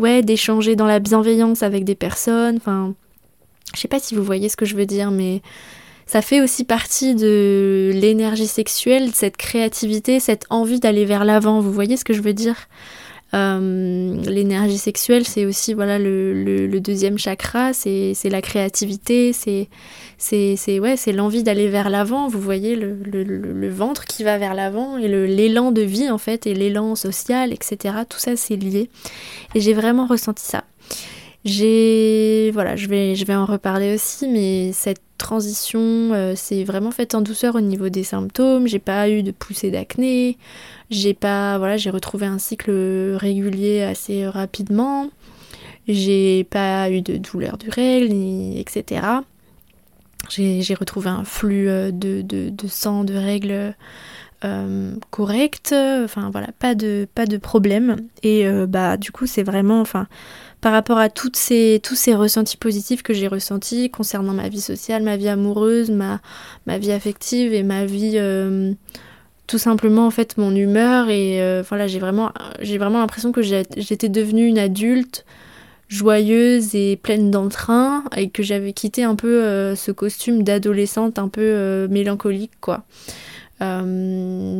ouais, 0.00 0.22
d'échanger 0.22 0.74
dans 0.74 0.86
la 0.86 0.98
bienveillance 0.98 1.62
avec 1.62 1.84
des 1.84 1.94
personnes. 1.94 2.56
Enfin, 2.56 2.92
je 3.72 3.78
sais 3.78 3.86
pas 3.86 4.00
si 4.00 4.16
vous 4.16 4.24
voyez 4.24 4.48
ce 4.48 4.56
que 4.56 4.64
je 4.64 4.74
veux 4.74 4.84
dire, 4.84 5.12
mais 5.12 5.42
ça 6.06 6.22
fait 6.22 6.40
aussi 6.40 6.64
partie 6.64 7.14
de 7.14 7.92
l'énergie 7.94 8.48
sexuelle, 8.48 9.10
cette 9.14 9.36
créativité, 9.36 10.18
cette 10.18 10.46
envie 10.50 10.80
d'aller 10.80 11.04
vers 11.04 11.24
l'avant. 11.24 11.60
Vous 11.60 11.72
voyez 11.72 11.96
ce 11.96 12.04
que 12.04 12.12
je 12.12 12.20
veux 12.20 12.34
dire? 12.34 12.66
L'énergie 13.32 14.78
sexuelle, 14.78 15.24
c'est 15.26 15.46
aussi 15.46 15.74
voilà 15.74 15.98
le, 15.98 16.80
deuxième 16.80 17.18
chakra, 17.18 17.72
c'est 17.72 18.14
la 18.24 18.42
créativité, 18.42 19.32
c'est 19.32 20.80
ouais, 20.80 20.96
l'envie 21.14 21.42
d'aller 21.42 21.68
vers 21.68 21.90
l'avant. 21.90 22.28
Vous 22.28 22.40
voyez 22.40 22.76
le, 22.76 22.94
le, 23.04 23.68
ventre 23.70 24.04
qui 24.04 24.24
va 24.24 24.38
vers 24.38 24.54
l'avant 24.54 24.98
et 24.98 25.08
l'élan 25.08 25.72
de 25.72 25.82
vie 25.82 26.10
en 26.10 26.18
fait 26.18 26.46
et 26.46 26.54
l'élan 26.54 26.94
social, 26.94 27.52
etc. 27.52 27.96
Tout 28.08 28.18
ça 28.18 28.36
c'est 28.36 28.56
lié 28.56 28.90
et 29.54 29.60
j'ai 29.60 29.74
vraiment 29.74 30.06
ressenti 30.06 30.44
ça. 30.44 30.64
J'ai 31.44 32.50
voilà, 32.52 32.76
je 32.76 32.86
vais 32.86 33.34
en 33.34 33.46
reparler 33.46 33.94
aussi, 33.94 34.28
mais 34.28 34.72
cette 34.72 35.02
transition 35.18 35.80
euh, 35.80 36.34
s'est 36.34 36.64
vraiment 36.64 36.90
faite 36.90 37.14
en 37.14 37.20
douceur 37.20 37.54
au 37.54 37.60
niveau 37.60 37.88
des 37.88 38.04
symptômes. 38.04 38.66
J'ai 38.66 38.78
pas 38.78 39.08
eu 39.08 39.22
de 39.22 39.30
poussée 39.30 39.70
d'acné. 39.70 40.36
J'ai 40.90 41.14
pas, 41.14 41.58
voilà, 41.58 41.76
j'ai 41.76 41.90
retrouvé 41.90 42.26
un 42.26 42.38
cycle 42.38 42.70
régulier 43.16 43.82
assez 43.82 44.26
rapidement. 44.26 45.10
J'ai 45.88 46.44
pas 46.44 46.90
eu 46.90 47.02
de 47.02 47.16
douleur 47.16 47.58
du 47.58 47.70
règle, 47.70 48.12
etc. 48.56 49.00
J'ai 50.28 50.74
retrouvé 50.74 51.10
un 51.10 51.24
flux 51.24 51.68
euh, 51.68 51.90
de, 51.90 52.22
de, 52.22 52.68
sang, 52.68 53.04
de 53.04 53.14
règles 53.14 53.74
euh, 54.44 54.94
correct. 55.10 55.74
Enfin 56.04 56.30
voilà, 56.30 56.48
pas 56.58 56.74
de, 56.74 57.06
pas 57.14 57.26
de 57.26 57.36
problème. 57.36 57.96
Et 58.22 58.46
euh, 58.46 58.66
bah 58.66 58.96
du 58.96 59.10
coup 59.12 59.26
c'est 59.26 59.42
vraiment, 59.42 59.80
enfin 59.80 60.06
par 60.62 60.72
rapport 60.72 60.96
à 60.96 61.10
toutes 61.10 61.36
ces, 61.36 61.80
tous 61.82 61.96
ces 61.96 62.14
ressentis 62.14 62.56
positifs 62.56 63.02
que 63.02 63.12
j'ai 63.12 63.28
ressentis 63.28 63.90
concernant 63.90 64.32
ma 64.32 64.48
vie 64.48 64.60
sociale, 64.60 65.02
ma 65.02 65.18
vie 65.18 65.28
amoureuse, 65.28 65.90
ma, 65.90 66.20
vie 66.78 66.92
affective 66.92 67.52
et 67.52 67.64
ma 67.64 67.84
vie 67.84 68.18
tout 69.48 69.58
simplement 69.58 70.06
en 70.06 70.10
fait 70.10 70.38
mon 70.38 70.54
humeur 70.54 71.10
et 71.10 71.42
euh, 71.42 71.62
voilà 71.68 71.86
j'ai 71.86 71.98
vraiment 71.98 72.32
j'ai 72.60 72.78
vraiment 72.78 73.00
l'impression 73.00 73.32
que 73.32 73.42
j'étais 73.42 74.08
devenue 74.08 74.46
une 74.46 74.58
adulte 74.58 75.26
joyeuse 75.88 76.74
et 76.74 76.96
pleine 76.96 77.30
d'entrain 77.30 78.04
et 78.16 78.30
que 78.30 78.42
j'avais 78.42 78.72
quitté 78.72 79.02
un 79.02 79.14
peu 79.14 79.74
ce 79.74 79.90
costume 79.90 80.42
d'adolescente 80.42 81.18
un 81.18 81.28
peu 81.28 81.86
mélancolique 81.90 82.52
quoi. 82.60 82.84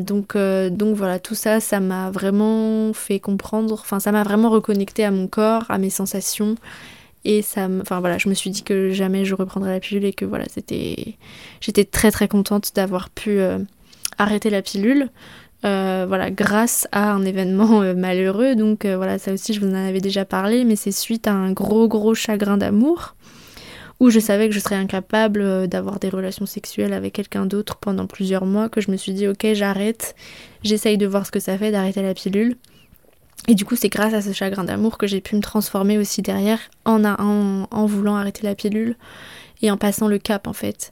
Donc, 0.03 0.37
donc 0.37 0.97
voilà, 0.97 1.19
tout 1.19 1.35
ça, 1.35 1.61
ça 1.61 1.81
m'a 1.81 2.11
vraiment 2.11 2.93
fait 2.93 3.21
comprendre, 3.21 3.75
enfin 3.75 4.01
ça 4.01 4.13
m'a 4.13 4.23
vraiment 4.23 4.51
reconnecté 4.51 5.05
à 5.05 5.11
mon 5.11 5.27
corps, 5.27 5.65
à 5.69 5.79
mes 5.79 5.91
sensations 5.91 6.57
et 7.25 7.43
ça 7.43 7.69
enfin 7.81 8.01
voilà, 8.01 8.19
je 8.19 8.29
me 8.29 8.35
suis 8.35 8.51
dit 8.51 8.63
que 8.63 8.91
jamais 8.91 9.25
je 9.25 9.35
reprendrais 9.35 9.73
la 9.73 9.81
pilule 9.81 10.05
et 10.05 10.13
que 10.13 10.25
voilà, 10.25 10.45
c'était 10.49 11.17
j'étais 11.61 11.85
très 11.85 12.11
très 12.11 12.29
contente 12.29 12.73
d'avoir 12.75 13.11
pu 13.11 13.39
euh, 13.39 13.59
arrêter 14.19 14.51
la 14.51 14.63
pilule. 14.63 15.09
Euh, 15.65 16.07
voilà, 16.09 16.33
grâce 16.33 16.89
à 16.91 17.13
un 17.13 17.25
événement 17.25 17.83
euh, 17.83 17.95
malheureux. 17.95 18.57
Donc 18.57 18.85
voilà, 18.85 19.19
ça 19.19 19.33
aussi 19.33 19.55
je 19.55 19.61
vous 19.61 19.71
en 19.71 19.75
avais 19.75 20.01
déjà 20.01 20.25
parlé, 20.25 20.65
mais 20.65 20.75
c'est 20.75 20.91
suite 20.91 21.29
à 21.29 21.33
un 21.33 21.53
gros 21.53 21.87
gros 21.87 22.15
chagrin 22.15 22.57
d'amour 22.57 23.15
où 24.03 24.11
je 24.11 24.19
savais 24.19 24.49
que 24.49 24.55
je 24.55 24.59
serais 24.59 24.75
incapable 24.75 25.69
d'avoir 25.69 26.01
des 26.01 26.09
relations 26.09 26.45
sexuelles 26.45 26.93
avec 26.93 27.13
quelqu'un 27.13 27.47
d'autre 27.47 27.77
pendant 27.77 28.09
plusieurs 28.09 28.47
mois 28.47 28.69
que 28.69 28.81
je 28.81 28.91
me 28.91 28.97
suis 28.97 29.13
dit 29.13 29.29
ok 29.29 29.47
j'arrête, 29.53 30.17
j'essaye 30.65 30.99
de 30.99 31.07
voir 31.07 31.25
ce 31.25 31.31
que 31.31 31.39
ça 31.39 31.57
fait 31.57 31.71
d'arrêter 31.71 32.03
la 32.03 32.13
pilule. 32.13 32.57
Et 33.47 33.55
du 33.55 33.65
coup, 33.65 33.77
c'est 33.77 33.89
grâce 33.89 34.13
à 34.13 34.21
ce 34.21 34.33
chagrin 34.33 34.65
d'amour 34.65 34.99
que 34.99 35.07
j'ai 35.07 35.21
pu 35.21 35.37
me 35.37 35.41
transformer 35.41 35.99
aussi 35.99 36.21
derrière 36.21 36.59
en, 36.85 37.05
en, 37.05 37.69
en, 37.71 37.87
voulant 37.87 38.17
arrêter 38.17 38.43
la 38.43 38.57
pilule 38.57 38.97
et 39.63 39.71
en 39.71 39.77
passant 39.77 40.09
le 40.09 40.19
cap 40.19 40.49
en 40.49 40.53
fait. 40.53 40.91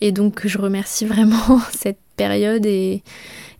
Et 0.00 0.10
donc, 0.10 0.44
je 0.44 0.58
remercie 0.58 1.04
vraiment 1.06 1.60
cette 1.72 2.00
période 2.16 2.66
et, 2.66 3.04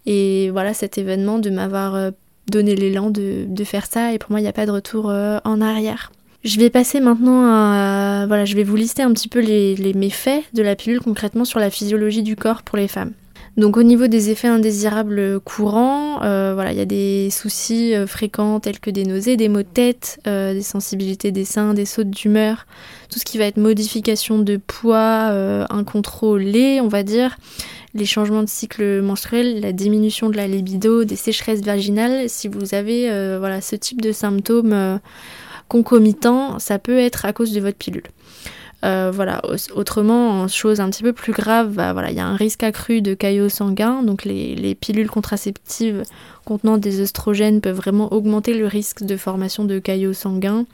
et 0.06 0.50
voilà 0.50 0.74
cet 0.74 0.98
événement 0.98 1.38
de 1.38 1.50
m'avoir 1.50 1.94
euh, 1.94 2.10
donné 2.48 2.74
l'élan 2.74 3.10
de, 3.10 3.44
de, 3.46 3.64
faire 3.64 3.86
ça. 3.86 4.12
Et 4.12 4.18
pour 4.18 4.32
moi, 4.32 4.40
il 4.40 4.42
n'y 4.42 4.48
a 4.48 4.52
pas 4.52 4.66
de 4.66 4.72
retour 4.72 5.08
euh, 5.08 5.38
en 5.44 5.60
arrière. 5.60 6.10
Je 6.44 6.58
vais 6.58 6.70
passer 6.70 7.00
maintenant 7.00 7.46
à. 7.46 8.26
Voilà, 8.26 8.44
je 8.44 8.54
vais 8.54 8.64
vous 8.64 8.76
lister 8.76 9.02
un 9.02 9.12
petit 9.12 9.28
peu 9.28 9.40
les, 9.40 9.74
les 9.76 9.92
méfaits 9.92 10.44
de 10.54 10.62
la 10.62 10.76
pilule 10.76 11.00
concrètement 11.00 11.44
sur 11.44 11.58
la 11.58 11.70
physiologie 11.70 12.22
du 12.22 12.36
corps 12.36 12.62
pour 12.62 12.78
les 12.78 12.88
femmes. 12.88 13.12
Donc 13.58 13.76
au 13.76 13.82
niveau 13.82 14.06
des 14.06 14.30
effets 14.30 14.46
indésirables 14.46 15.40
courants, 15.40 16.22
euh, 16.22 16.52
voilà, 16.54 16.70
il 16.70 16.78
y 16.78 16.80
a 16.80 16.84
des 16.84 17.28
soucis 17.30 17.92
euh, 17.92 18.06
fréquents 18.06 18.60
tels 18.60 18.78
que 18.78 18.88
des 18.88 19.04
nausées, 19.04 19.36
des 19.36 19.48
maux 19.48 19.62
de 19.62 19.62
tête, 19.62 20.20
euh, 20.28 20.54
des 20.54 20.62
sensibilités 20.62 21.32
des 21.32 21.44
seins, 21.44 21.74
des 21.74 21.84
sautes 21.84 22.10
d'humeur, 22.10 22.66
tout 23.10 23.18
ce 23.18 23.24
qui 23.24 23.36
va 23.36 23.46
être 23.46 23.56
modification 23.56 24.38
de 24.38 24.58
poids 24.58 25.32
incontrôlé, 25.70 26.80
on 26.80 26.86
va 26.86 27.02
dire, 27.02 27.36
les 27.94 28.04
changements 28.04 28.44
de 28.44 28.48
cycle 28.48 29.00
menstruel, 29.02 29.60
la 29.60 29.72
diminution 29.72 30.30
de 30.30 30.36
la 30.36 30.46
libido, 30.46 31.02
des 31.02 31.16
sécheresses 31.16 31.62
vaginales. 31.62 32.28
Si 32.28 32.46
vous 32.46 32.74
avez 32.74 33.08
voilà 33.38 33.60
ce 33.60 33.74
type 33.74 34.00
de 34.00 34.12
symptômes 34.12 35.00
concomitants, 35.68 36.58
ça 36.58 36.78
peut 36.78 36.98
être 36.98 37.24
à 37.24 37.32
cause 37.32 37.52
de 37.52 37.60
votre 37.60 37.76
pilule. 37.76 38.04
Euh, 38.84 39.10
voilà, 39.12 39.42
autrement, 39.74 40.42
en 40.42 40.48
chose 40.48 40.80
un 40.80 40.88
petit 40.88 41.02
peu 41.02 41.12
plus 41.12 41.32
grave, 41.32 41.72
bah, 41.72 41.92
voilà, 41.92 42.10
il 42.10 42.16
y 42.16 42.20
a 42.20 42.26
un 42.26 42.36
risque 42.36 42.62
accru 42.62 43.02
de 43.02 43.14
caillots 43.14 43.48
sanguins, 43.48 44.02
donc 44.04 44.24
les, 44.24 44.76
pilules 44.76 45.10
contraceptives 45.10 46.04
contenant 46.48 46.78
des 46.78 47.02
œstrogènes 47.02 47.60
peuvent 47.60 47.76
vraiment 47.76 48.10
augmenter 48.10 48.54
le 48.54 48.66
risque 48.66 49.02
de 49.02 49.18
formation 49.18 49.66
de 49.66 49.78
caillots 49.78 50.14
sanguins 50.14 50.64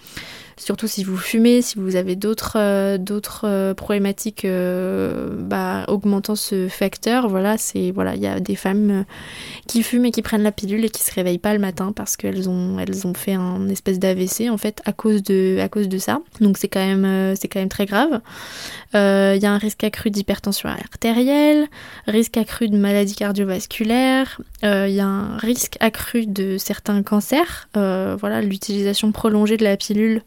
surtout 0.57 0.87
si 0.87 1.05
vous 1.05 1.17
fumez, 1.17 1.63
si 1.63 1.79
vous 1.79 1.97
avez 1.97 2.17
d'autres 2.17 2.57
euh, 2.57 2.99
euh, 3.45 3.75
problématiques 3.75 4.45
euh, 4.45 5.31
bah, 5.39 5.85
augmentant 5.89 6.37
ce 6.37 6.69
facteur, 6.69 7.29
voilà, 7.29 7.59
c'est 7.59 7.91
voilà, 7.91 8.15
il 8.15 8.23
y 8.23 8.27
a 8.27 8.41
des 8.41 8.57
femmes 8.57 9.05
qui 9.67 9.83
fument 9.83 10.07
et 10.07 10.11
qui 10.11 10.23
prennent 10.23 10.43
la 10.43 10.53
pilule 10.53 10.85
et 10.85 10.91
qui 10.91 11.03
se 11.03 11.13
réveillent 11.13 11.39
pas 11.39 11.53
le 11.53 11.59
matin 11.59 11.93
parce 11.93 12.17
qu'elles 12.17 12.49
ont 12.49 12.79
elles 12.79 13.07
ont 13.07 13.15
fait 13.15 13.35
un 13.35 13.69
espèce 13.69 13.99
d'AVC 13.99 14.49
en 14.51 14.59
fait 14.59 14.81
à 14.85 14.93
cause 14.93 15.23
de 15.23 15.59
à 15.61 15.69
cause 15.69 15.89
de 15.89 15.99
ça. 15.99 16.21
Donc 16.41 16.59
c'est 16.59 16.69
quand 16.69 16.85
même 16.85 17.35
c'est 17.37 17.49
quand 17.49 17.61
même 17.61 17.69
très 17.69 17.87
grave. 17.87 18.21
Il 18.95 19.43
y 19.43 19.47
a 19.47 19.51
un 19.51 19.59
risque 19.59 19.83
accru 19.83 20.11
d'hypertension 20.11 20.69
artérielle, 20.69 21.67
risque 22.07 22.37
accru 22.37 22.69
de 22.69 22.77
maladies 22.77 23.17
cardiovasculaires, 23.17 24.41
il 24.63 24.95
y 24.95 25.01
a 25.01 25.07
un 25.07 25.37
risque 25.39 25.64
accru 25.81 26.27
de 26.27 26.59
certains 26.59 27.03
cancers. 27.03 27.69
voilà, 27.75 28.41
l'utilisation 28.41 29.13
prolongée 29.13 29.57
de 29.57 29.65
la 29.65 29.77
pilule 29.77 30.23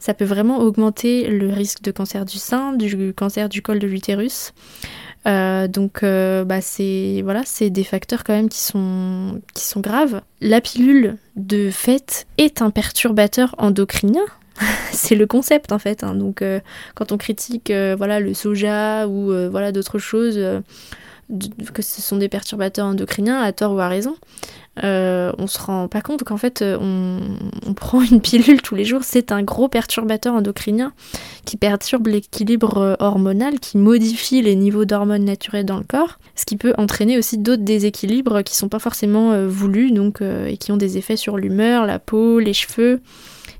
ça 0.00 0.14
peut 0.14 0.24
vraiment 0.24 0.58
augmenter 0.60 1.28
le 1.28 1.50
risque 1.50 1.82
de 1.82 1.90
cancer 1.92 2.24
du 2.24 2.38
sein, 2.38 2.72
du 2.72 3.12
cancer 3.14 3.48
du 3.48 3.62
col 3.62 3.78
de 3.78 3.86
l'utérus. 3.86 4.52
Euh, 5.26 5.68
donc 5.68 6.02
euh, 6.02 6.44
bah 6.44 6.62
c'est 6.62 7.20
voilà, 7.22 7.42
c'est 7.44 7.68
des 7.68 7.84
facteurs 7.84 8.24
quand 8.24 8.32
même 8.32 8.48
qui 8.48 8.60
sont 8.60 9.40
qui 9.54 9.64
sont 9.64 9.80
graves. 9.80 10.22
La 10.40 10.62
pilule 10.62 11.18
de 11.36 11.70
fait 11.70 12.26
est 12.38 12.62
un 12.62 12.70
perturbateur 12.70 13.54
endocrinien. 13.58 14.24
c'est 14.92 15.14
le 15.14 15.26
concept 15.26 15.70
en 15.70 15.78
fait. 15.78 16.02
Hein. 16.02 16.14
Donc 16.14 16.40
euh, 16.40 16.60
quand 16.94 17.12
on 17.12 17.18
critique 17.18 17.70
voilà 17.70 18.20
le 18.20 18.32
soja 18.32 19.06
ou 19.06 19.32
voilà 19.50 19.70
d'autres 19.70 19.98
choses 19.98 20.40
que 21.72 21.82
ce 21.82 22.02
sont 22.02 22.16
des 22.16 22.28
perturbateurs 22.28 22.86
endocriniens 22.86 23.40
à 23.40 23.52
tort 23.52 23.72
ou 23.72 23.80
à 23.80 23.88
raison, 23.88 24.16
euh, 24.84 25.32
on 25.38 25.46
se 25.46 25.58
rend 25.58 25.88
pas 25.88 26.00
compte 26.00 26.22
qu'en 26.22 26.36
fait 26.36 26.62
euh, 26.62 26.78
on, 26.80 27.74
prend 27.74 28.02
une 28.02 28.20
pilule 28.20 28.62
tous 28.62 28.74
les 28.74 28.84
jours, 28.84 29.02
c'est 29.02 29.32
un 29.32 29.42
gros 29.42 29.68
perturbateur 29.68 30.34
endocrinien 30.34 30.92
qui 31.44 31.56
perturbe 31.56 32.06
l'équilibre 32.06 32.78
euh, 32.78 32.94
hormonal, 32.98 33.58
qui 33.58 33.78
modifie 33.78 34.42
les 34.42 34.54
niveaux 34.54 34.84
d'hormones 34.84 35.24
naturelles 35.24 35.66
dans 35.66 35.78
le 35.78 35.84
corps, 35.84 36.18
ce 36.34 36.44
qui 36.44 36.56
peut 36.56 36.72
entraîner 36.78 37.18
aussi 37.18 37.36
d'autres 37.36 37.64
déséquilibres 37.64 38.42
qui 38.42 38.56
sont 38.56 38.68
pas 38.68 38.78
forcément 38.78 39.46
voulus 39.46 39.90
donc 39.90 40.22
et 40.22 40.56
qui 40.56 40.72
ont 40.72 40.76
des 40.76 40.98
effets 40.98 41.16
sur 41.16 41.36
l'humeur, 41.36 41.84
la 41.84 41.98
peau, 41.98 42.38
les 42.38 42.52
cheveux 42.52 43.00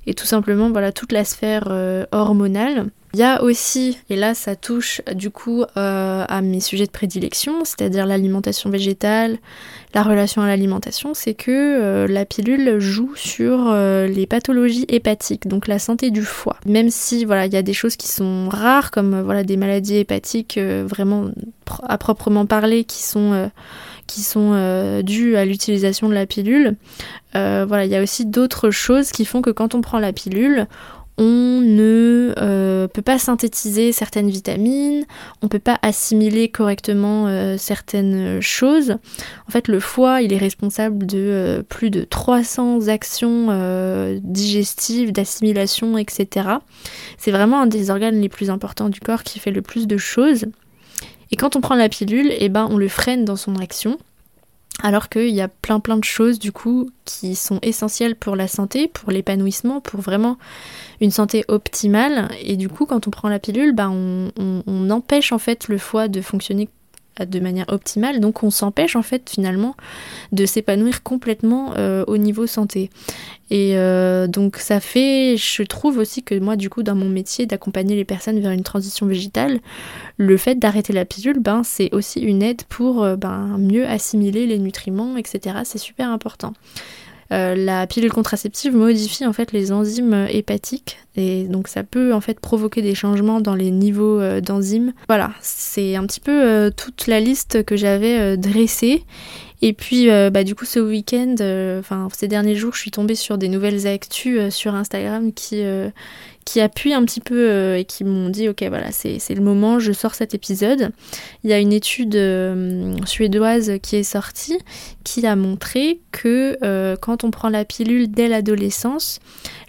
et 0.06 0.14
tout 0.14 0.26
simplement 0.26 0.70
voilà 0.70 0.92
toute 0.92 1.12
la 1.12 1.24
sphère 1.24 1.68
hormonale. 2.12 2.86
Il 3.12 3.18
y 3.18 3.24
a 3.24 3.42
aussi, 3.42 3.98
et 4.08 4.14
là 4.14 4.34
ça 4.34 4.54
touche 4.54 5.02
du 5.14 5.30
coup 5.30 5.64
euh, 5.76 6.24
à 6.28 6.42
mes 6.42 6.60
sujets 6.60 6.86
de 6.86 6.92
prédilection, 6.92 7.64
c'est-à-dire 7.64 8.06
l'alimentation 8.06 8.70
végétale, 8.70 9.38
la 9.94 10.04
relation 10.04 10.42
à 10.42 10.46
l'alimentation, 10.46 11.12
c'est 11.12 11.34
que 11.34 11.50
euh, 11.50 12.06
la 12.06 12.24
pilule 12.24 12.78
joue 12.78 13.10
sur 13.16 13.68
euh, 13.68 14.06
les 14.06 14.26
pathologies 14.26 14.86
hépatiques, 14.88 15.48
donc 15.48 15.66
la 15.66 15.80
santé 15.80 16.12
du 16.12 16.22
foie. 16.22 16.56
Même 16.66 16.88
si 16.88 17.24
voilà, 17.24 17.46
il 17.46 17.52
y 17.52 17.56
a 17.56 17.62
des 17.62 17.72
choses 17.72 17.96
qui 17.96 18.06
sont 18.06 18.48
rares, 18.48 18.92
comme 18.92 19.22
voilà 19.22 19.42
des 19.42 19.56
maladies 19.56 19.96
hépatiques 19.96 20.58
vraiment 20.58 21.30
à 21.82 21.98
proprement 21.98 22.46
parler, 22.46 22.84
qui 22.84 23.02
sont 23.02 23.50
qui 24.10 24.22
sont 24.22 25.02
dues 25.02 25.36
à 25.36 25.44
l'utilisation 25.44 26.08
de 26.08 26.14
la 26.14 26.26
pilule. 26.26 26.76
voilà, 27.34 27.84
il 27.84 27.90
y 27.90 27.96
a 27.96 28.02
aussi 28.02 28.26
d'autres 28.26 28.70
choses 28.70 29.10
qui 29.10 29.24
font 29.24 29.42
que 29.42 29.50
quand 29.50 29.74
on 29.74 29.80
prend 29.80 29.98
la 29.98 30.12
pilule, 30.12 30.66
on 31.20 31.60
ne 31.60 32.32
euh, 32.38 32.88
peut 32.88 33.02
pas 33.02 33.18
synthétiser 33.18 33.92
certaines 33.92 34.30
vitamines, 34.30 35.04
on 35.42 35.46
ne 35.46 35.48
peut 35.50 35.58
pas 35.58 35.78
assimiler 35.82 36.48
correctement 36.48 37.26
euh, 37.26 37.58
certaines 37.58 38.40
choses. 38.40 38.92
En 39.46 39.50
fait, 39.50 39.68
le 39.68 39.80
foie, 39.80 40.22
il 40.22 40.32
est 40.32 40.38
responsable 40.38 41.04
de 41.04 41.18
euh, 41.18 41.62
plus 41.62 41.90
de 41.90 42.04
300 42.04 42.88
actions 42.88 43.48
digestives, 44.22 45.12
d'assimilation, 45.12 45.98
etc. 45.98 46.48
C'est 47.18 47.32
vraiment 47.32 47.60
un 47.60 47.66
des 47.66 47.90
organes 47.90 48.18
les 48.18 48.30
plus 48.30 48.48
importants 48.48 48.88
du 48.88 49.00
corps 49.00 49.22
qui 49.22 49.40
fait 49.40 49.50
le 49.50 49.60
plus 49.60 49.86
de 49.86 49.98
choses. 49.98 50.46
Et 51.30 51.36
quand 51.36 51.56
on 51.56 51.60
prend 51.60 51.74
la 51.74 51.88
pilule, 51.88 52.32
eh 52.38 52.48
ben, 52.48 52.68
on 52.70 52.76
le 52.76 52.88
freine 52.88 53.24
dans 53.24 53.36
son 53.36 53.56
action. 53.56 53.98
Alors 54.82 55.08
qu'il 55.08 55.28
y 55.28 55.42
a 55.42 55.48
plein 55.48 55.78
plein 55.78 55.98
de 55.98 56.04
choses 56.04 56.38
du 56.38 56.52
coup 56.52 56.90
qui 57.04 57.34
sont 57.34 57.58
essentielles 57.60 58.16
pour 58.16 58.34
la 58.34 58.48
santé, 58.48 58.88
pour 58.88 59.10
l'épanouissement, 59.10 59.80
pour 59.80 60.00
vraiment 60.00 60.38
une 61.00 61.10
santé 61.10 61.44
optimale. 61.48 62.30
Et 62.40 62.56
du 62.56 62.68
coup, 62.68 62.86
quand 62.86 63.06
on 63.06 63.10
prend 63.10 63.28
la 63.28 63.38
pilule, 63.38 63.72
bah, 63.74 63.90
on, 63.90 64.90
empêche 64.90 65.32
en 65.32 65.38
fait 65.38 65.68
le 65.68 65.78
foie 65.78 66.08
de 66.08 66.20
fonctionner 66.20 66.68
de 67.28 67.40
manière 67.40 67.66
optimale. 67.68 68.20
Donc 68.20 68.42
on 68.42 68.50
s'empêche 68.50 68.96
en 68.96 69.02
fait 69.02 69.28
finalement 69.28 69.74
de 70.32 70.46
s'épanouir 70.46 71.02
complètement 71.02 71.74
euh, 71.76 72.04
au 72.06 72.16
niveau 72.16 72.46
santé. 72.46 72.90
Et 73.50 73.76
euh, 73.76 74.28
donc 74.28 74.56
ça 74.56 74.78
fait, 74.78 75.36
je 75.36 75.62
trouve 75.64 75.98
aussi 75.98 76.22
que 76.22 76.38
moi 76.38 76.54
du 76.54 76.70
coup 76.70 76.84
dans 76.84 76.94
mon 76.94 77.08
métier 77.08 77.46
d'accompagner 77.46 77.96
les 77.96 78.04
personnes 78.04 78.38
vers 78.38 78.52
une 78.52 78.62
transition 78.62 79.06
végétale, 79.06 79.58
le 80.18 80.36
fait 80.36 80.54
d'arrêter 80.54 80.92
la 80.92 81.04
pilule, 81.04 81.40
ben 81.40 81.62
c'est 81.64 81.92
aussi 81.92 82.20
une 82.20 82.42
aide 82.42 82.62
pour 82.68 83.02
euh, 83.02 83.16
ben, 83.16 83.58
mieux 83.58 83.86
assimiler 83.86 84.46
les 84.46 84.58
nutriments, 84.58 85.16
etc. 85.16 85.56
C'est 85.64 85.78
super 85.78 86.10
important. 86.10 86.52
Euh, 87.32 87.54
la 87.54 87.86
pilule 87.86 88.12
contraceptive 88.12 88.74
modifie 88.74 89.24
en 89.24 89.32
fait 89.32 89.52
les 89.52 89.72
enzymes 89.72 90.26
hépatiques. 90.30 90.98
Et 91.16 91.44
donc 91.44 91.68
ça 91.68 91.82
peut 91.82 92.12
en 92.12 92.20
fait 92.20 92.40
provoquer 92.40 92.82
des 92.82 92.94
changements 92.94 93.40
dans 93.40 93.54
les 93.54 93.70
niveaux 93.70 94.20
euh, 94.20 94.40
d'enzymes. 94.40 94.92
Voilà, 95.08 95.30
c'est 95.40 95.96
un 95.96 96.06
petit 96.06 96.20
peu 96.20 96.44
euh, 96.44 96.70
toute 96.70 97.06
la 97.06 97.20
liste 97.20 97.64
que 97.64 97.76
j'avais 97.76 98.36
dressée 98.36 99.04
Et 99.62 99.72
puis, 99.72 100.08
bah, 100.08 100.42
du 100.44 100.54
coup, 100.54 100.64
ce 100.64 100.80
week-end, 100.80 101.34
enfin, 101.78 102.08
ces 102.16 102.28
derniers 102.28 102.56
jours, 102.56 102.74
je 102.74 102.80
suis 102.80 102.90
tombée 102.90 103.14
sur 103.14 103.38
des 103.38 103.48
nouvelles 103.48 103.86
actus 103.86 104.48
sur 104.54 104.74
Instagram 104.74 105.32
qui, 105.32 105.62
qui 106.44 106.60
appuient 106.60 106.94
un 106.94 107.04
petit 107.04 107.20
peu 107.20 107.48
euh, 107.48 107.78
et 107.78 107.84
qui 107.84 108.02
m'ont 108.04 108.28
dit 108.28 108.48
ok 108.48 108.64
voilà 108.68 108.90
c'est 108.92 109.20
le 109.34 109.40
moment, 109.40 109.78
je 109.78 109.92
sors 109.92 110.14
cet 110.14 110.34
épisode. 110.34 110.90
Il 111.44 111.50
y 111.50 111.52
a 111.52 111.58
une 111.58 111.72
étude 111.72 112.16
euh, 112.16 112.96
suédoise 113.06 113.74
qui 113.82 113.96
est 113.96 114.02
sortie 114.02 114.58
qui 115.04 115.26
a 115.26 115.36
montré 115.36 116.00
que 116.10 116.58
euh, 116.62 116.96
quand 116.96 117.24
on 117.24 117.30
prend 117.30 117.48
la 117.48 117.64
pilule 117.64 118.10
dès 118.10 118.28
l'adolescence, 118.28 119.20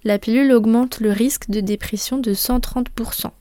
la 0.04 0.18
pilule 0.18 0.52
augmente 0.52 1.00
le 1.00 1.12
risque 1.12 1.50
de 1.50 1.60
dépression 1.60 2.18
de 2.18 2.34
130%. 2.34 3.32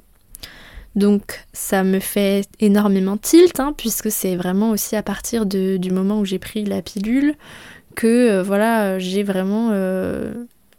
Donc 0.96 1.44
ça 1.52 1.84
me 1.84 2.00
fait 2.00 2.46
énormément 2.58 3.16
tilt, 3.16 3.60
hein, 3.60 3.74
puisque 3.76 4.10
c'est 4.10 4.36
vraiment 4.36 4.70
aussi 4.70 4.96
à 4.96 5.02
partir 5.02 5.46
de, 5.46 5.76
du 5.76 5.90
moment 5.90 6.18
où 6.18 6.24
j'ai 6.24 6.38
pris 6.38 6.64
la 6.64 6.82
pilule 6.82 7.34
que 7.94 8.40
voilà 8.42 8.98
j'ai 8.98 9.22
vraiment 9.22 9.70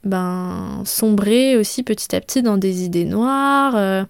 ben, 0.04 0.82
sombrer 0.86 1.58
aussi 1.58 1.84
petit 1.84 2.16
à 2.16 2.22
petit 2.22 2.42
dans 2.42 2.58
des 2.58 2.84
idées 2.84 3.06
noires, 3.06 3.76
euh, 3.76 4.04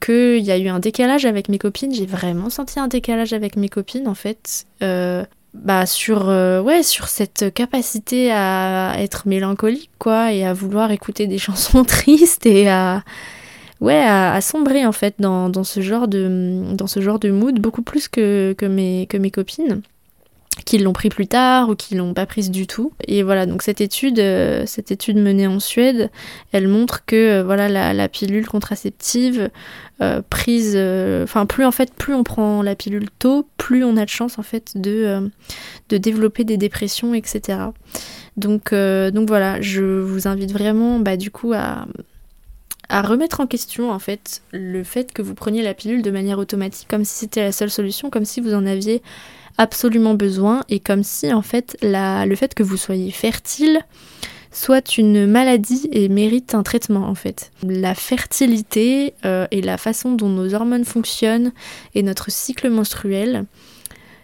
qu'il 0.00 0.44
y 0.44 0.52
a 0.52 0.58
eu 0.58 0.68
un 0.68 0.78
décalage 0.78 1.24
avec 1.24 1.48
mes 1.48 1.58
copines. 1.58 1.92
J'ai 1.92 2.06
vraiment 2.06 2.50
senti 2.50 2.78
un 2.78 2.88
décalage 2.88 3.32
avec 3.32 3.56
mes 3.56 3.68
copines 3.68 4.08
en 4.08 4.14
fait. 4.14 4.66
Euh, 4.82 5.24
bah 5.52 5.84
sur 5.84 6.28
euh, 6.28 6.62
ouais 6.62 6.84
sur 6.84 7.08
cette 7.08 7.52
capacité 7.52 8.30
à 8.30 8.94
être 8.98 9.26
mélancolique 9.26 9.90
quoi 9.98 10.32
et 10.32 10.44
à 10.46 10.52
vouloir 10.52 10.92
écouter 10.92 11.26
des 11.26 11.38
chansons 11.46 11.82
tristes 11.82 12.46
et 12.46 12.68
à 12.68 13.02
ouais 13.80 14.02
à, 14.02 14.40
sombrer 14.40 14.86
en 14.86 14.92
fait 14.92 15.14
dans, 15.18 15.48
dans, 15.48 15.64
ce 15.64 15.80
genre 15.80 16.08
de 16.08 16.74
dans 16.74 16.86
ce 16.86 17.00
genre 17.00 17.18
de 17.18 17.30
mood 17.30 17.58
beaucoup 17.58 17.82
plus 17.82 18.08
que, 18.08 18.54
que 18.56 18.66
mes 18.66 19.06
que 19.06 19.16
mes 19.16 19.30
copines 19.30 19.82
qui 20.64 20.78
l'ont 20.78 20.92
pris 20.92 21.08
plus 21.08 21.26
tard 21.26 21.68
ou 21.68 21.74
qui 21.74 21.94
l'ont 21.94 22.14
pas 22.14 22.26
prise 22.26 22.50
du 22.50 22.66
tout. 22.66 22.92
Et 23.06 23.22
voilà, 23.22 23.46
donc 23.46 23.62
cette 23.62 23.80
étude, 23.80 24.18
euh, 24.18 24.64
cette 24.66 24.90
étude 24.90 25.16
menée 25.16 25.46
en 25.46 25.60
Suède, 25.60 26.10
elle 26.52 26.68
montre 26.68 27.04
que 27.04 27.40
euh, 27.40 27.44
voilà 27.44 27.68
la, 27.92 28.08
pilule 28.08 28.46
contraceptive 28.46 29.50
euh, 30.00 30.22
prise, 30.28 30.76
enfin 31.22 31.46
plus 31.46 31.64
en 31.64 31.70
fait 31.70 31.92
plus 31.92 32.14
on 32.14 32.24
prend 32.24 32.62
la 32.62 32.74
pilule 32.74 33.08
tôt, 33.18 33.48
plus 33.56 33.84
on 33.84 33.96
a 33.96 34.04
de 34.04 34.10
chance 34.10 34.38
en 34.38 34.42
fait 34.42 34.72
de 34.74 35.30
de 35.88 35.96
développer 35.98 36.44
des 36.44 36.56
dépressions, 36.56 37.14
etc. 37.14 37.58
Donc 38.36 38.72
donc 38.72 39.28
voilà, 39.28 39.60
je 39.60 39.82
vous 39.82 40.26
invite 40.26 40.52
vraiment 40.52 40.98
bah 40.98 41.16
du 41.16 41.30
coup 41.30 41.52
à 41.52 41.86
à 42.90 43.02
remettre 43.02 43.40
en 43.40 43.46
question 43.46 43.90
en 43.90 43.98
fait 43.98 44.42
le 44.52 44.84
fait 44.84 45.12
que 45.12 45.22
vous 45.22 45.34
preniez 45.34 45.62
la 45.62 45.74
pilule 45.74 46.02
de 46.02 46.10
manière 46.10 46.38
automatique 46.38 46.88
comme 46.88 47.04
si 47.04 47.14
c'était 47.14 47.42
la 47.42 47.52
seule 47.52 47.70
solution, 47.70 48.10
comme 48.10 48.24
si 48.24 48.40
vous 48.40 48.52
en 48.52 48.66
aviez 48.66 49.00
absolument 49.56 50.14
besoin 50.14 50.62
et 50.68 50.80
comme 50.80 51.04
si 51.04 51.32
en 51.32 51.42
fait 51.42 51.76
la, 51.82 52.26
le 52.26 52.34
fait 52.34 52.54
que 52.54 52.62
vous 52.62 52.76
soyez 52.76 53.10
fertile 53.10 53.80
soit 54.52 54.98
une 54.98 55.26
maladie 55.26 55.88
et 55.92 56.08
mérite 56.08 56.54
un 56.54 56.64
traitement 56.64 57.06
en 57.06 57.14
fait. 57.14 57.52
La 57.62 57.94
fertilité 57.94 59.14
euh, 59.24 59.46
et 59.52 59.62
la 59.62 59.78
façon 59.78 60.12
dont 60.12 60.28
nos 60.28 60.54
hormones 60.54 60.84
fonctionnent 60.84 61.52
et 61.94 62.02
notre 62.02 62.32
cycle 62.32 62.68
menstruel, 62.68 63.44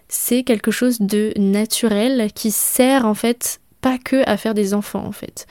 c'est 0.09 0.43
quelque 0.43 0.73
chose 0.73 1.01
de 1.01 1.33
naturel 1.37 2.31
qui 2.35 2.51
sert 2.51 3.07
en 3.07 3.15
fait 3.15 3.61
pas 3.81 3.99
que 3.99 4.29
à 4.29 4.37
faire 4.37 4.55
des 4.55 4.75
enfants 4.75 5.05
en 5.05 5.13
fait. 5.13 5.47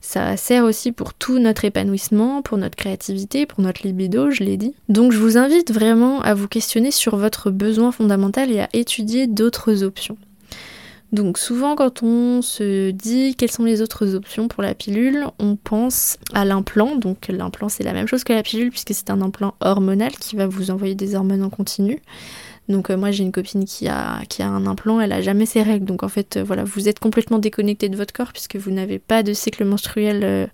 Ça 0.00 0.36
sert 0.36 0.64
aussi 0.64 0.92
pour 0.92 1.14
tout 1.14 1.38
notre 1.38 1.64
épanouissement, 1.64 2.42
pour 2.42 2.58
notre 2.58 2.76
créativité, 2.76 3.46
pour 3.46 3.60
notre 3.60 3.86
libido, 3.86 4.30
je 4.30 4.44
l'ai 4.44 4.56
dit. 4.56 4.74
Donc 4.88 5.12
je 5.12 5.18
vous 5.18 5.36
invite 5.36 5.72
vraiment 5.72 6.20
à 6.20 6.34
vous 6.34 6.48
questionner 6.48 6.90
sur 6.90 7.16
votre 7.16 7.50
besoin 7.50 7.92
fondamental 7.92 8.50
et 8.50 8.60
à 8.60 8.68
étudier 8.72 9.26
d'autres 9.26 9.82
options. 9.82 10.16
Donc 11.10 11.38
souvent 11.38 11.74
quand 11.74 12.02
on 12.02 12.42
se 12.42 12.90
dit 12.90 13.34
quelles 13.34 13.50
sont 13.50 13.64
les 13.64 13.80
autres 13.80 14.14
options 14.14 14.46
pour 14.46 14.62
la 14.62 14.74
pilule, 14.74 15.26
on 15.38 15.56
pense 15.56 16.18
à 16.34 16.44
l'implant. 16.44 16.96
Donc 16.96 17.28
l'implant 17.28 17.68
c'est 17.68 17.84
la 17.84 17.94
même 17.94 18.06
chose 18.06 18.24
que 18.24 18.32
la 18.32 18.42
pilule 18.42 18.70
puisque 18.70 18.92
c'est 18.92 19.10
un 19.10 19.22
implant 19.22 19.54
hormonal 19.60 20.12
qui 20.12 20.36
va 20.36 20.46
vous 20.46 20.70
envoyer 20.70 20.94
des 20.94 21.14
hormones 21.14 21.42
en 21.42 21.50
continu. 21.50 22.02
Donc 22.68 22.90
euh, 22.90 22.96
moi 22.96 23.10
j'ai 23.10 23.24
une 23.24 23.32
copine 23.32 23.64
qui 23.64 23.88
a, 23.88 24.20
un 24.40 24.66
implant, 24.66 25.00
elle 25.00 25.12
a 25.12 25.22
jamais 25.22 25.46
ses 25.46 25.62
règles. 25.62 25.86
Donc 25.86 26.02
en 26.02 26.08
fait 26.08 26.36
euh, 26.36 26.44
voilà, 26.44 26.64
vous 26.64 26.88
êtes 26.88 26.98
complètement 26.98 27.38
déconnecté 27.38 27.88
de 27.88 27.96
votre 27.96 28.12
corps 28.12 28.32
puisque 28.32 28.56
vous 28.56 28.70
n'avez 28.70 28.98
pas 28.98 29.22
de 29.22 29.32
cycle 29.32 29.64
menstruel 29.64 30.20
euh, 30.22 30.46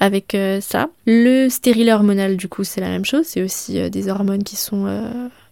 avec 0.00 0.36
ça. 0.60 0.88
Le 1.06 1.48
stérilet 1.48 1.92
hormonal 1.92 2.36
du 2.36 2.48
coup 2.48 2.64
c'est 2.64 2.80
la 2.80 2.88
même 2.88 3.04
chose, 3.04 3.24
c'est 3.26 3.42
aussi 3.42 3.90
des 3.90 4.08
hormones 4.08 4.42
qui 4.42 4.56
sont 4.56 4.86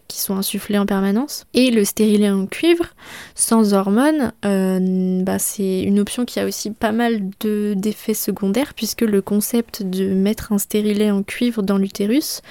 qui 0.09 0.21
sont 0.21 0.37
insufflées 0.37 0.79
en 0.79 0.85
permanence. 0.85 1.47
Et 1.55 1.71
le 1.71 1.85
stérilet 1.85 2.29
en 2.29 2.47
cuivre, 2.47 2.87
sans 3.35 3.73
hormones, 3.73 4.33
bah, 4.43 5.38
c'est 5.38 5.83
une 5.83 6.01
option 6.01 6.27
qui 6.27 6.38
a 6.38 6.45
aussi 6.45 6.71
pas 6.71 6.93
mal 6.93 7.23
d'effets 7.41 8.12
secondaires, 8.12 8.75
puisque 8.75 9.03
le 9.03 9.23
concept 9.23 9.83
de 9.83 10.12
mettre 10.12 10.53
un 10.53 10.59
stérilet 10.59 11.11
en 11.11 11.23
cuivre 11.23 11.62
dans 11.62 11.79
l'utérus, 11.79 12.43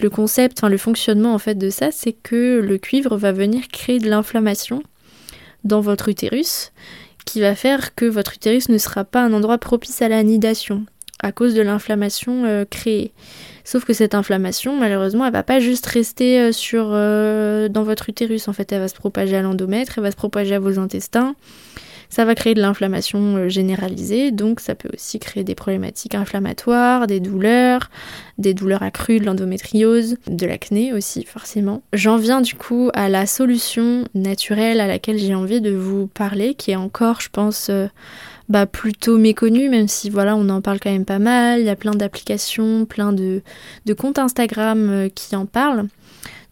le 0.00 0.10
concept, 0.10 0.58
enfin 0.58 0.68
le 0.68 0.78
fonctionnement 0.78 1.34
en 1.34 1.38
fait 1.38 1.56
de 1.56 1.70
ça, 1.70 1.90
c'est 1.90 2.12
que 2.12 2.60
le 2.60 2.78
cuivre 2.78 3.16
va 3.16 3.32
venir 3.32 3.68
créer 3.68 3.98
de 3.98 4.08
l'inflammation 4.08 4.82
dans 5.64 5.80
votre 5.80 6.08
utérus, 6.08 6.72
qui 7.26 7.40
va 7.40 7.54
faire 7.54 7.94
que 7.94 8.06
votre 8.06 8.34
utérus 8.34 8.68
ne 8.68 8.78
sera 8.78 9.04
pas 9.04 9.22
un 9.22 9.32
endroit 9.32 9.58
propice 9.58 10.02
à 10.02 10.08
la 10.08 10.22
nidation 10.22 10.84
à 11.22 11.32
cause 11.32 11.54
de 11.54 11.62
l'inflammation 11.62 12.44
euh, 12.44 12.64
créée. 12.68 13.12
Sauf 13.64 13.84
que 13.84 13.92
cette 13.92 14.14
inflammation, 14.14 14.78
malheureusement, 14.78 15.26
elle 15.26 15.32
va 15.32 15.42
pas 15.42 15.60
juste 15.60 15.86
rester 15.86 16.40
euh, 16.40 16.52
sur 16.52 16.88
euh, 16.90 17.68
dans 17.68 17.82
votre 17.82 18.08
utérus. 18.08 18.48
En 18.48 18.52
fait, 18.52 18.72
elle 18.72 18.80
va 18.80 18.88
se 18.88 18.94
propager 18.94 19.36
à 19.36 19.42
l'endomètre, 19.42 19.94
elle 19.98 20.04
va 20.04 20.10
se 20.10 20.16
propager 20.16 20.54
à 20.54 20.58
vos 20.58 20.78
intestins, 20.78 21.34
ça 22.10 22.24
va 22.24 22.34
créer 22.34 22.54
de 22.54 22.60
l'inflammation 22.60 23.36
euh, 23.36 23.48
généralisée, 23.48 24.32
donc 24.32 24.58
ça 24.58 24.74
peut 24.74 24.90
aussi 24.92 25.20
créer 25.20 25.44
des 25.44 25.54
problématiques 25.54 26.16
inflammatoires, 26.16 27.06
des 27.06 27.20
douleurs, 27.20 27.88
des 28.36 28.52
douleurs 28.52 28.82
accrues, 28.82 29.20
de 29.20 29.24
l'endométriose, 29.24 30.16
de 30.26 30.46
l'acné 30.46 30.92
aussi 30.92 31.24
forcément. 31.24 31.82
J'en 31.92 32.16
viens 32.16 32.40
du 32.40 32.56
coup 32.56 32.90
à 32.94 33.08
la 33.08 33.26
solution 33.26 34.04
naturelle 34.14 34.80
à 34.80 34.88
laquelle 34.88 35.18
j'ai 35.18 35.36
envie 35.36 35.60
de 35.60 35.70
vous 35.70 36.08
parler, 36.08 36.54
qui 36.54 36.72
est 36.72 36.76
encore, 36.76 37.20
je 37.20 37.28
pense, 37.28 37.68
euh, 37.70 37.86
bah, 38.48 38.66
plutôt 38.66 39.16
méconnue, 39.16 39.68
même 39.68 39.86
si 39.86 40.10
voilà, 40.10 40.34
on 40.34 40.48
en 40.48 40.60
parle 40.60 40.80
quand 40.80 40.90
même 40.90 41.04
pas 41.04 41.20
mal. 41.20 41.60
Il 41.60 41.66
y 41.66 41.70
a 41.70 41.76
plein 41.76 41.92
d'applications, 41.92 42.86
plein 42.86 43.12
de, 43.12 43.40
comptes 43.96 44.18
Instagram 44.18 44.90
euh, 44.90 45.08
qui 45.08 45.36
en 45.36 45.46
parlent. 45.46 45.86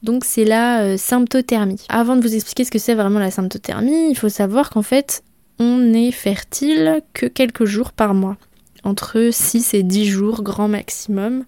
Donc 0.04 0.24
c'est 0.24 0.44
la 0.44 0.96
symptothermie. 0.96 1.84
Avant 1.88 2.14
de 2.14 2.20
vous 2.20 2.36
expliquer 2.36 2.62
ce 2.62 2.70
que 2.70 2.78
c'est 2.78 2.94
vraiment 2.94 3.18
la 3.18 3.32
symptothermie, 3.32 4.10
il 4.10 4.14
faut 4.14 4.28
savoir 4.28 4.70
qu'en 4.70 4.82
fait, 4.82 5.24
on 5.58 5.78
n'est 5.78 6.12
fertile 6.12 7.02
que 7.12 7.26
quelques 7.26 7.64
jours 7.64 7.92
par 7.92 8.14
mois, 8.14 8.36
entre 8.84 9.30
6 9.32 9.74
et 9.74 9.82
10 9.82 10.06
jours 10.06 10.42
grand 10.42 10.68
maximum 10.68 11.44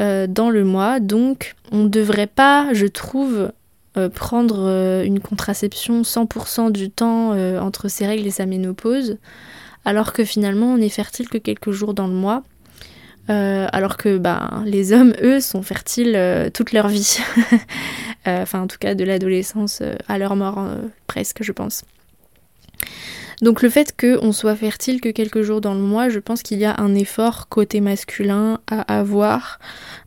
euh, 0.00 0.26
dans 0.28 0.50
le 0.50 0.64
mois. 0.64 1.00
Donc 1.00 1.54
on 1.72 1.84
ne 1.84 1.88
devrait 1.88 2.28
pas, 2.28 2.72
je 2.72 2.86
trouve, 2.86 3.52
euh, 3.96 4.08
prendre 4.08 4.66
euh, 4.68 5.02
une 5.02 5.20
contraception 5.20 6.02
100% 6.02 6.70
du 6.70 6.90
temps 6.90 7.30
entre 7.60 7.88
ses 7.88 8.06
règles 8.06 8.26
et 8.26 8.30
sa 8.30 8.46
ménopause, 8.46 9.18
alors 9.84 10.12
que 10.12 10.24
finalement 10.24 10.74
on 10.74 10.78
n'est 10.78 10.88
fertile 10.88 11.28
que 11.28 11.38
quelques 11.38 11.70
jours 11.72 11.94
dans 11.94 12.06
le 12.06 12.14
mois. 12.14 12.42
alors 13.28 13.96
que 13.98 14.16
bah, 14.16 14.62
les 14.64 14.92
hommes, 14.92 15.14
eux, 15.22 15.40
sont 15.40 15.62
fertiles 15.62 16.50
toute 16.54 16.72
leur 16.72 16.88
vie. 16.88 17.18
enfin, 18.26 18.62
en 18.62 18.66
tout 18.66 18.78
cas, 18.78 18.94
de 18.94 19.04
l'adolescence 19.04 19.82
à 20.08 20.16
leur 20.16 20.34
mort, 20.34 20.66
presque, 21.06 21.42
je 21.42 21.52
pense. 21.52 21.84
Donc 23.40 23.62
le 23.62 23.70
fait 23.70 23.94
qu'on 23.96 24.32
soit 24.32 24.56
fertile 24.56 25.00
que 25.00 25.08
quelques 25.10 25.42
jours 25.42 25.60
dans 25.60 25.74
le 25.74 25.80
mois, 25.80 26.08
je 26.08 26.18
pense 26.18 26.42
qu'il 26.42 26.58
y 26.58 26.64
a 26.64 26.74
un 26.78 26.94
effort 26.94 27.48
côté 27.48 27.80
masculin 27.80 28.60
à 28.66 28.98
avoir 28.98 29.60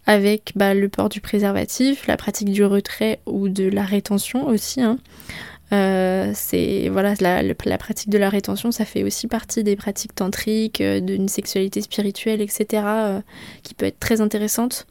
avec 0.06 0.52
bah, 0.56 0.74
le 0.74 0.90
port 0.90 1.08
du 1.08 1.22
préservatif, 1.22 2.08
la 2.08 2.18
pratique 2.18 2.52
du 2.52 2.66
retrait 2.66 3.20
ou 3.26 3.48
de 3.48 3.68
la 3.70 3.84
rétention 3.84 4.48
aussi. 4.48 4.82
Hein. 4.82 4.98
Euh, 5.74 6.32
c'est 6.36 6.90
voilà 6.90 7.14
la, 7.22 7.78
pratique 7.78 8.10
de 8.10 8.18
la 8.18 8.30
rétention, 8.30 8.72
ça 8.72 8.84
fait 8.84 9.04
aussi 9.04 9.28
partie 9.28 9.64
des 9.64 9.78
pratiques 9.78 10.14
tantriques, 10.14 10.82
euh, 10.82 11.00
d'une 11.00 11.30
sexualité 11.30 11.82
spirituelle, 11.82 12.42
etc. 12.42 12.84
Euh, 12.86 13.22
qui 13.64 13.74
peut 13.74 13.86
être 13.86 14.00
très 14.00 14.20
intéressante. 14.20 14.86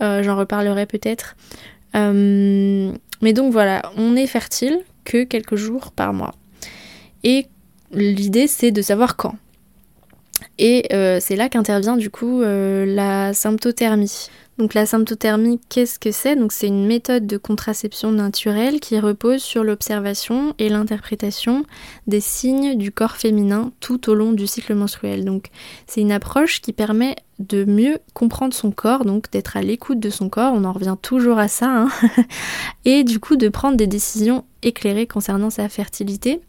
J'en 0.00 0.36
reparlerai 0.36 0.86
peut-être. 0.86 1.36
mais 1.94 3.32
donc 3.32 3.52
voilà, 3.52 3.82
on 3.96 4.16
est 4.16 4.26
fertile 4.26 4.80
que 5.04 5.22
quelques 5.22 5.56
jours 5.56 5.92
par 5.92 6.12
mois. 6.12 6.34
Et 7.22 7.46
l'idée 7.96 8.46
c'est 8.46 8.70
de 8.70 8.82
savoir 8.82 9.16
quand. 9.16 9.34
Et 10.58 10.86
euh, 10.92 11.18
c'est 11.20 11.36
là 11.36 11.48
qu'intervient 11.48 11.96
du 11.96 12.10
coup 12.10 12.42
euh, 12.42 12.86
la 12.86 13.34
symptothermie. 13.34 14.28
Donc 14.58 14.72
la 14.72 14.86
symptothermie, 14.86 15.60
qu'est-ce 15.68 15.98
que 15.98 16.10
c'est? 16.10 16.34
Donc 16.34 16.50
c'est 16.50 16.68
une 16.68 16.86
méthode 16.86 17.26
de 17.26 17.36
contraception 17.36 18.10
naturelle 18.10 18.80
qui 18.80 18.98
repose 18.98 19.42
sur 19.42 19.64
l'observation 19.64 20.54
et 20.58 20.70
l'interprétation 20.70 21.66
des 22.06 22.20
signes 22.20 22.74
du 22.78 22.90
corps 22.90 23.16
féminin 23.16 23.72
tout 23.80 24.08
au 24.08 24.14
long 24.14 24.32
du 24.32 24.46
cycle 24.46 24.74
menstruel. 24.74 25.26
Donc 25.26 25.48
c'est 25.86 26.00
une 26.00 26.12
approche 26.12 26.62
qui 26.62 26.72
permet 26.72 27.16
de 27.38 27.66
mieux 27.66 27.98
comprendre 28.14 28.54
son 28.54 28.70
corps, 28.70 29.04
donc 29.04 29.30
d'être 29.30 29.58
à 29.58 29.62
l'écoute 29.62 30.00
de 30.00 30.08
son 30.08 30.30
corps, 30.30 30.54
on 30.54 30.64
en 30.64 30.72
revient 30.72 30.96
toujours 31.02 31.38
à 31.38 31.48
ça, 31.48 31.68
hein 31.68 31.88
et 32.86 33.04
du 33.04 33.20
coup 33.20 33.36
de 33.36 33.50
prendre 33.50 33.76
des 33.76 33.86
décisions 33.86 34.46
éclairées 34.62 35.06
concernant 35.06 35.50
sa 35.50 35.68
fertilité 35.68 36.40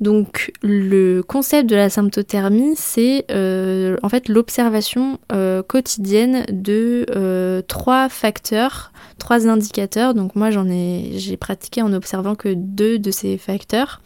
Donc 0.00 0.50
le 0.62 1.20
concept 1.20 1.68
de 1.68 1.76
la 1.76 1.90
symptothermie, 1.90 2.74
c'est 2.74 3.26
euh, 3.30 3.98
en 4.02 4.08
fait 4.08 4.28
l'observation 4.30 5.18
euh, 5.30 5.62
quotidienne 5.62 6.46
de 6.50 7.04
euh, 7.14 7.60
trois 7.60 8.08
facteurs, 8.08 8.92
trois 9.18 9.46
indicateurs. 9.46 10.14
Donc 10.14 10.36
moi 10.36 10.50
j'en 10.50 10.66
ai 10.70 11.12
j'ai 11.16 11.36
pratiqué 11.36 11.82
en 11.82 11.92
observant 11.92 12.34
que 12.34 12.54
deux 12.54 12.98
de 12.98 13.10
ces 13.10 13.36
facteurs. 13.36 14.00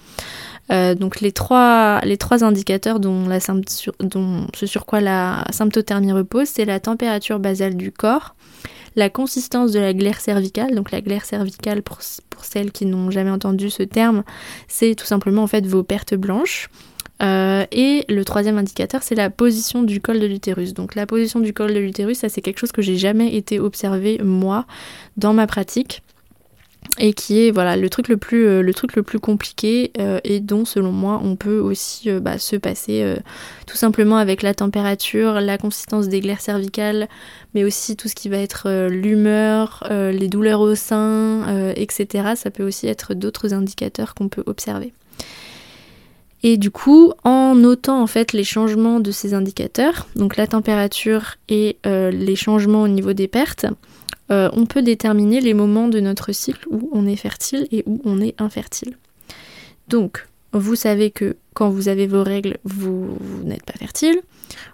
donc 0.69 1.21
les 1.21 1.31
trois, 1.31 2.01
indicateurs 2.43 2.99
dont 2.99 3.29
ce 3.39 4.67
sur 4.67 4.87
quoi 4.87 5.01
la 5.01 5.45
symptothermie 5.51 6.11
repose, 6.11 6.49
c'est 6.49 6.65
la 6.65 6.81
température 6.81 7.39
basale 7.39 7.77
du 7.77 7.93
corps, 7.93 8.35
la 8.97 9.11
consistance 9.11 9.73
de 9.73 9.81
la 9.81 9.93
glaire 9.93 10.21
cervicale. 10.21 10.75
Donc 10.75 10.91
la 10.91 11.01
glaire 11.01 11.25
cervicale, 11.25 11.83
pour, 11.83 11.99
celles 12.43 12.73
qui 12.73 12.87
n'ont 12.87 13.11
jamais 13.11 13.31
entendu 13.31 13.71
ce 13.71 13.83
terme, 13.83 14.25
c'est 14.69 14.95
tout 14.95 15.07
simplement 15.07 15.43
en 15.43 15.47
fait 15.47 15.67
vos 15.67 15.83
pertes 15.83 16.15
blanches. 16.15 16.69
Euh, 17.23 17.65
et 17.71 18.05
le 18.09 18.25
troisième 18.25 18.59
indicateur, 18.59 19.03
c'est 19.03 19.15
la 19.15 19.31
position 19.31 19.83
du 19.83 20.01
col 20.01 20.19
de 20.19 20.27
l'utérus. 20.27 20.75
Donc 20.75 20.95
la 20.95 21.07
position 21.07 21.41
du 21.41 21.53
col 21.53 21.73
de 21.73 21.79
l'utérus, 21.79 22.19
ça 22.19 22.29
c'est 22.29 22.41
quelque 22.41 22.59
chose 22.59 22.73
que 22.73 22.83
j'ai 22.83 22.97
jamais 22.97 23.37
été 23.37 23.61
observé 23.61 24.21
moi 24.23 24.67
dans 25.17 25.33
ma 25.33 25.47
pratique 25.47 26.03
et 26.99 27.13
qui 27.13 27.47
est 27.47 27.51
voilà 27.51 27.77
le 27.77 27.89
truc 27.91 28.09
le 28.09 28.17
plus 28.17 28.47
euh, 28.47 29.19
compliqué 29.21 29.93
euh, 29.99 30.21
et 30.25 30.41
dont 30.41 30.65
selon 30.65 30.93
moi 30.93 31.21
on 31.23 31.37
peut 31.37 31.59
aussi 31.59 32.11
euh, 32.11 32.21
bah, 32.21 32.39
se 32.39 32.57
passer 32.57 33.15
tout 33.67 33.77
simplement 33.77 34.17
avec 34.17 34.43
la 34.43 34.55
température, 34.55 35.41
la 35.41 35.59
consistance 35.59 36.09
des 36.09 36.21
glaires 36.21 36.41
cervicales, 36.41 37.09
mais 37.55 37.65
aussi 37.65 37.97
tout 37.97 38.09
ce 38.09 38.15
qui 38.15 38.29
va 38.29 38.39
être 38.39 38.89
l'humeur, 38.89 39.85
les 39.91 40.29
douleurs 40.29 40.61
au 40.61 40.75
sein, 40.75 41.73
etc. 41.77 42.33
Ça 42.37 42.51
peut 42.51 42.65
aussi 42.65 42.87
être 42.87 43.15
d'autres 43.15 43.55
indicateurs 43.55 44.15
qu'on 44.15 44.29
peut 44.29 44.43
observer. 44.47 44.93
Et 46.43 46.57
du 46.57 46.71
coup, 46.71 47.13
en 47.25 47.55
notant 47.55 48.03
en 48.03 48.07
fait 48.07 48.33
les 48.33 48.45
changements 48.45 49.01
de 49.01 49.11
ces 49.11 49.35
indicateurs, 49.35 50.07
donc 50.15 50.37
la 50.37 50.47
température 50.47 51.37
et 51.49 51.79
les 51.85 52.37
changements 52.37 52.83
au 52.83 52.89
niveau 52.89 53.13
des 53.13 53.29
pertes, 53.29 53.67
euh, 54.31 54.49
on 54.53 54.67
peut 54.67 54.83
déterminer 54.83 55.41
les 55.41 55.55
moments 55.55 55.89
de 55.89 56.01
notre 56.01 56.33
cycle 56.33 56.67
où 56.71 56.89
on 56.93 57.07
est 57.07 57.17
fertile 57.17 57.69
et 57.71 57.83
où 57.87 58.01
on 58.05 58.21
est 58.21 58.41
infertile. 58.41 58.97
Donc, 59.89 60.27
vous 60.53 60.77
savez 60.77 61.11
que 61.11 61.37
quand 61.53 61.69
vous 61.69 61.89
avez 61.89 62.07
vos 62.07 62.23
règles, 62.23 62.59
vous, 62.65 63.17
n'êtes 63.45 63.65
pas 63.65 63.79
fertile. 63.79 64.21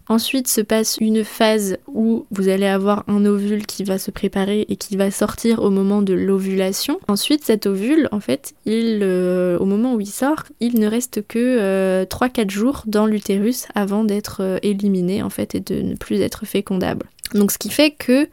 Ensuite 0.09 0.49
se 0.49 0.61
passe 0.61 0.97
une 1.01 1.25
phase 1.25 1.79
où 1.87 2.27
vous 2.31 2.49
allez 2.49 2.67
avoir 2.67 3.05
un 3.07 3.25
ovule 3.25 3.65
qui 3.67 3.85
va 3.85 3.99
se 3.99 4.11
préparer 4.11 4.67
et 4.69 4.77
qui 4.77 4.97
va 4.97 5.11
sortir 5.11 5.63
au 5.63 5.71
moment 5.71 6.03
de 6.03 6.15
l'ovulation. 6.15 7.01
Ensuite, 7.09 7.45
cet 7.45 7.67
ovule, 7.67 8.09
en 8.13 8.21
fait, 8.21 8.55
il, 8.67 9.01
euh, 9.03 9.59
au 9.59 9.65
moment 9.67 9.95
où 9.95 10.01
il 10.01 10.07
sort, 10.07 10.45
il 10.61 10.79
ne 10.81 10.87
reste 10.87 11.27
que 11.27 12.05
3-4 12.05 12.41
euh, 12.41 12.49
jours 12.49 12.83
dans 12.87 13.07
l'utérus 13.07 13.67
avant 13.75 14.05
d'être 14.05 14.59
éliminé, 14.63 15.23
en 15.23 15.31
fait, 15.31 15.55
et 15.55 15.61
de 15.61 15.81
ne 15.81 15.95
plus 15.95 16.21
être 16.21 16.45
fécondable. 16.45 17.07
Donc, 17.35 17.53
ce 17.53 17.59
qui 17.59 17.71
fait 17.71 17.93
que 17.93 18.29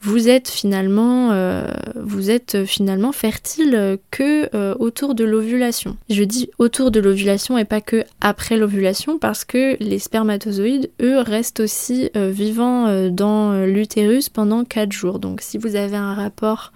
vous 0.00 0.28
êtes 0.28 0.48
finalement, 0.48 1.30
euh, 1.32 1.66
vous 1.96 2.30
êtes 2.30 2.64
finalement 2.64 3.10
fertile 3.10 3.98
que 4.10 4.48
euh, 4.54 4.74
autour 4.78 5.14
de 5.14 5.24
l'ovulation. 5.24 5.96
Je 6.08 6.22
dis 6.22 6.50
autour 6.58 6.90
de 6.90 7.00
l'ovulation 7.00 7.58
et 7.58 7.64
pas 7.64 7.80
que 7.80 8.04
après 8.20 8.56
l'ovulation 8.56 9.18
parce 9.18 9.44
que 9.44 9.76
les 9.82 9.98
spermatozoïdes, 9.98 10.90
eux, 11.02 11.18
restent 11.18 11.60
aussi 11.60 12.10
euh, 12.16 12.30
vivants 12.30 13.08
dans 13.10 13.64
l'utérus 13.64 14.28
pendant 14.28 14.64
4 14.64 14.92
jours. 14.92 15.18
Donc 15.18 15.40
si 15.40 15.58
vous 15.58 15.74
avez 15.74 15.96
un 15.96 16.14
rapport 16.14 16.72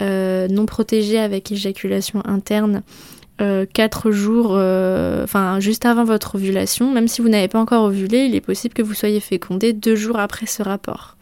non 0.00 0.66
protégé 0.66 1.18
avec 1.18 1.50
éjaculation 1.52 2.20
interne, 2.26 2.82
4 3.38 4.10
jours, 4.10 4.50
enfin 4.50 5.58
juste 5.60 5.86
avant 5.86 6.04
votre 6.04 6.34
ovulation, 6.34 6.92
même 6.92 7.08
si 7.08 7.22
vous 7.22 7.28
n'avez 7.28 7.48
pas 7.48 7.60
encore 7.60 7.84
ovulé, 7.84 8.26
il 8.26 8.34
est 8.34 8.40
possible 8.40 8.74
que 8.74 8.82
vous 8.82 8.94
soyez 8.94 9.20
fécondé 9.20 9.72
deux 9.72 9.96
jours 9.96 10.18
après 10.18 10.46
ce 10.46 10.62
rapport 10.62 11.16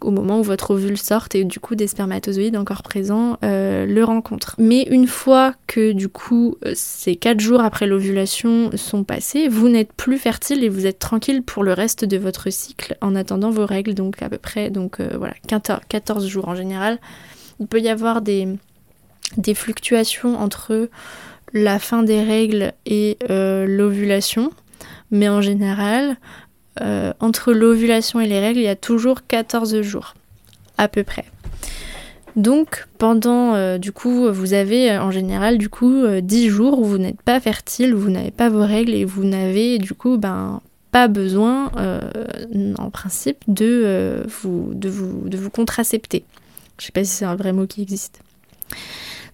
au 0.00 0.10
moment 0.10 0.40
où 0.40 0.42
votre 0.42 0.72
ovule 0.72 0.98
sort 0.98 1.28
et 1.34 1.44
du 1.44 1.60
coup 1.60 1.74
des 1.74 1.86
spermatozoïdes 1.86 2.56
encore 2.56 2.82
présents 2.82 3.38
euh, 3.42 3.86
le 3.86 4.04
rencontrent. 4.04 4.54
Mais 4.58 4.82
une 4.82 5.06
fois 5.06 5.54
que 5.66 5.92
du 5.92 6.08
coup 6.08 6.56
euh, 6.64 6.72
ces 6.74 7.16
4 7.16 7.40
jours 7.40 7.60
après 7.60 7.86
l'ovulation 7.86 8.70
sont 8.76 9.04
passés, 9.04 9.48
vous 9.48 9.68
n'êtes 9.68 9.92
plus 9.92 10.18
fertile 10.18 10.62
et 10.64 10.68
vous 10.68 10.86
êtes 10.86 10.98
tranquille 10.98 11.42
pour 11.42 11.64
le 11.64 11.72
reste 11.72 12.04
de 12.04 12.16
votre 12.16 12.50
cycle 12.50 12.96
en 13.00 13.14
attendant 13.14 13.50
vos 13.50 13.66
règles, 13.66 13.94
donc 13.94 14.22
à 14.22 14.28
peu 14.28 14.38
près 14.38 14.70
donc 14.70 15.00
euh, 15.00 15.10
voilà 15.16 15.34
14 15.88 16.26
jours 16.26 16.48
en 16.48 16.54
général. 16.54 16.98
Il 17.60 17.66
peut 17.66 17.80
y 17.80 17.88
avoir 17.88 18.20
des, 18.20 18.48
des 19.36 19.54
fluctuations 19.54 20.38
entre 20.38 20.88
la 21.52 21.78
fin 21.78 22.02
des 22.02 22.22
règles 22.22 22.72
et 22.84 23.16
l'ovulation, 23.28 24.50
mais 25.12 25.28
en 25.28 25.40
général, 25.40 26.16
euh, 26.80 27.12
entre 27.20 27.52
l'ovulation 27.52 28.20
et 28.20 28.26
les 28.26 28.40
règles, 28.40 28.60
il 28.60 28.64
y 28.64 28.68
a 28.68 28.76
toujours 28.76 29.26
14 29.26 29.80
jours, 29.82 30.14
à 30.76 30.88
peu 30.88 31.04
près. 31.04 31.24
Donc 32.36 32.88
pendant, 32.98 33.54
euh, 33.54 33.78
du 33.78 33.92
coup, 33.92 34.32
vous 34.32 34.54
avez 34.54 34.90
euh, 34.90 35.02
en 35.02 35.12
général, 35.12 35.56
du 35.56 35.68
coup, 35.68 36.04
10 36.20 36.48
jours 36.48 36.80
où 36.80 36.84
vous 36.84 36.98
n'êtes 36.98 37.22
pas 37.22 37.38
fertile, 37.38 37.94
vous 37.94 38.10
n'avez 38.10 38.32
pas 38.32 38.48
vos 38.48 38.64
règles 38.64 38.94
et 38.94 39.04
vous 39.04 39.24
n'avez, 39.24 39.78
du 39.78 39.94
coup, 39.94 40.18
ben, 40.18 40.60
pas 40.90 41.06
besoin, 41.08 41.70
en 42.78 42.90
principe, 42.90 43.38
de, 43.48 44.24
vous, 44.28 44.72
de, 44.74 44.88
vous, 44.88 45.28
de 45.28 45.36
vous 45.36 45.50
contracepter. 45.50 46.24
Je 46.78 46.86
sais 46.86 46.92
pas 46.92 47.04
si 47.04 47.10
c'est 47.10 47.24
un 47.24 47.36
vrai 47.36 47.52
mot 47.52 47.66
qui 47.66 47.82
existe. 47.82 48.20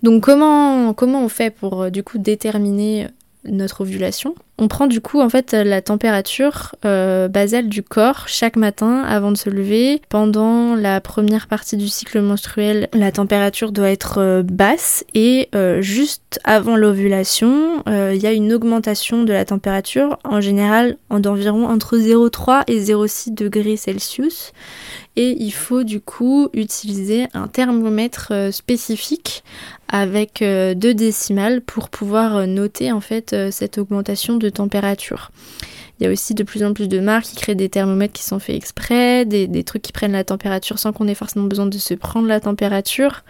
Donc 0.02 0.22
comment, 0.22 0.94
comment 0.94 1.22
on 1.22 1.28
fait 1.28 1.50
pour, 1.50 1.90
du 1.90 2.02
coup, 2.02 2.18
déterminer 2.18 3.08
notre 3.44 3.82
ovulation? 3.82 4.34
On 4.62 4.68
prend 4.68 4.86
du 4.86 5.00
coup 5.00 5.22
en 5.22 5.30
fait 5.30 5.54
la 5.54 5.80
température 5.80 6.74
euh, 6.84 7.28
basale 7.28 7.70
du 7.70 7.82
corps 7.82 8.28
chaque 8.28 8.56
matin 8.56 9.02
avant 9.08 9.32
de 9.32 9.38
se 9.38 9.48
lever. 9.48 10.02
Pendant 10.10 10.74
la 10.74 11.00
première 11.00 11.46
partie 11.46 11.78
du 11.78 11.88
cycle 11.88 12.20
menstruel, 12.20 12.90
la 12.92 13.10
température 13.10 13.72
doit 13.72 13.88
être 13.88 14.18
euh, 14.18 14.42
basse 14.42 15.02
et 15.14 15.48
euh, 15.54 15.80
juste 15.80 16.38
avant 16.44 16.76
l'ovulation, 16.76 17.82
il 17.86 18.18
y 18.18 18.26
a 18.26 18.32
une 18.32 18.52
augmentation 18.52 19.24
de 19.24 19.32
la 19.32 19.46
température 19.46 20.18
en 20.24 20.40
général 20.40 20.98
d'environ 21.10 21.66
entre 21.66 21.96
0,3 21.96 22.64
et 22.66 22.78
0,6 22.78 23.34
degrés 23.34 23.76
Celsius 23.76 24.52
et 25.16 25.36
il 25.42 25.50
faut 25.50 25.82
du 25.82 26.00
coup 26.00 26.50
utiliser 26.52 27.26
un 27.32 27.48
thermomètre 27.48 28.32
spécifique 28.52 29.42
avec 29.88 30.38
deux 30.40 30.94
décimales 30.94 31.62
pour 31.62 31.88
pouvoir 31.88 32.46
noter 32.46 32.92
en 32.92 33.00
fait 33.00 33.34
cette 33.50 33.78
augmentation 33.78 34.36
de 34.36 34.49
température. 34.50 35.30
Il 36.00 36.04
y 36.04 36.06
a 36.06 36.12
aussi 36.12 36.34
de 36.34 36.42
plus 36.42 36.64
en 36.64 36.72
plus 36.72 36.88
de 36.88 36.98
marques 36.98 37.26
qui 37.26 37.36
créent 37.36 37.54
des 37.54 37.68
thermomètres 37.68 38.14
qui 38.14 38.22
sont 38.22 38.38
faits 38.38 38.56
exprès, 38.56 39.26
des, 39.26 39.64
trucs 39.64 39.82
qui 39.82 39.92
prennent 39.92 40.12
la 40.12 40.24
température 40.24 40.78
sans 40.78 40.92
qu'on 40.92 41.06
ait 41.06 41.14
forcément 41.14 41.44
besoin 41.44 41.66
de 41.66 41.76
se 41.76 41.92
prendre 41.92 42.26
la 42.26 42.40
température, 42.40 43.22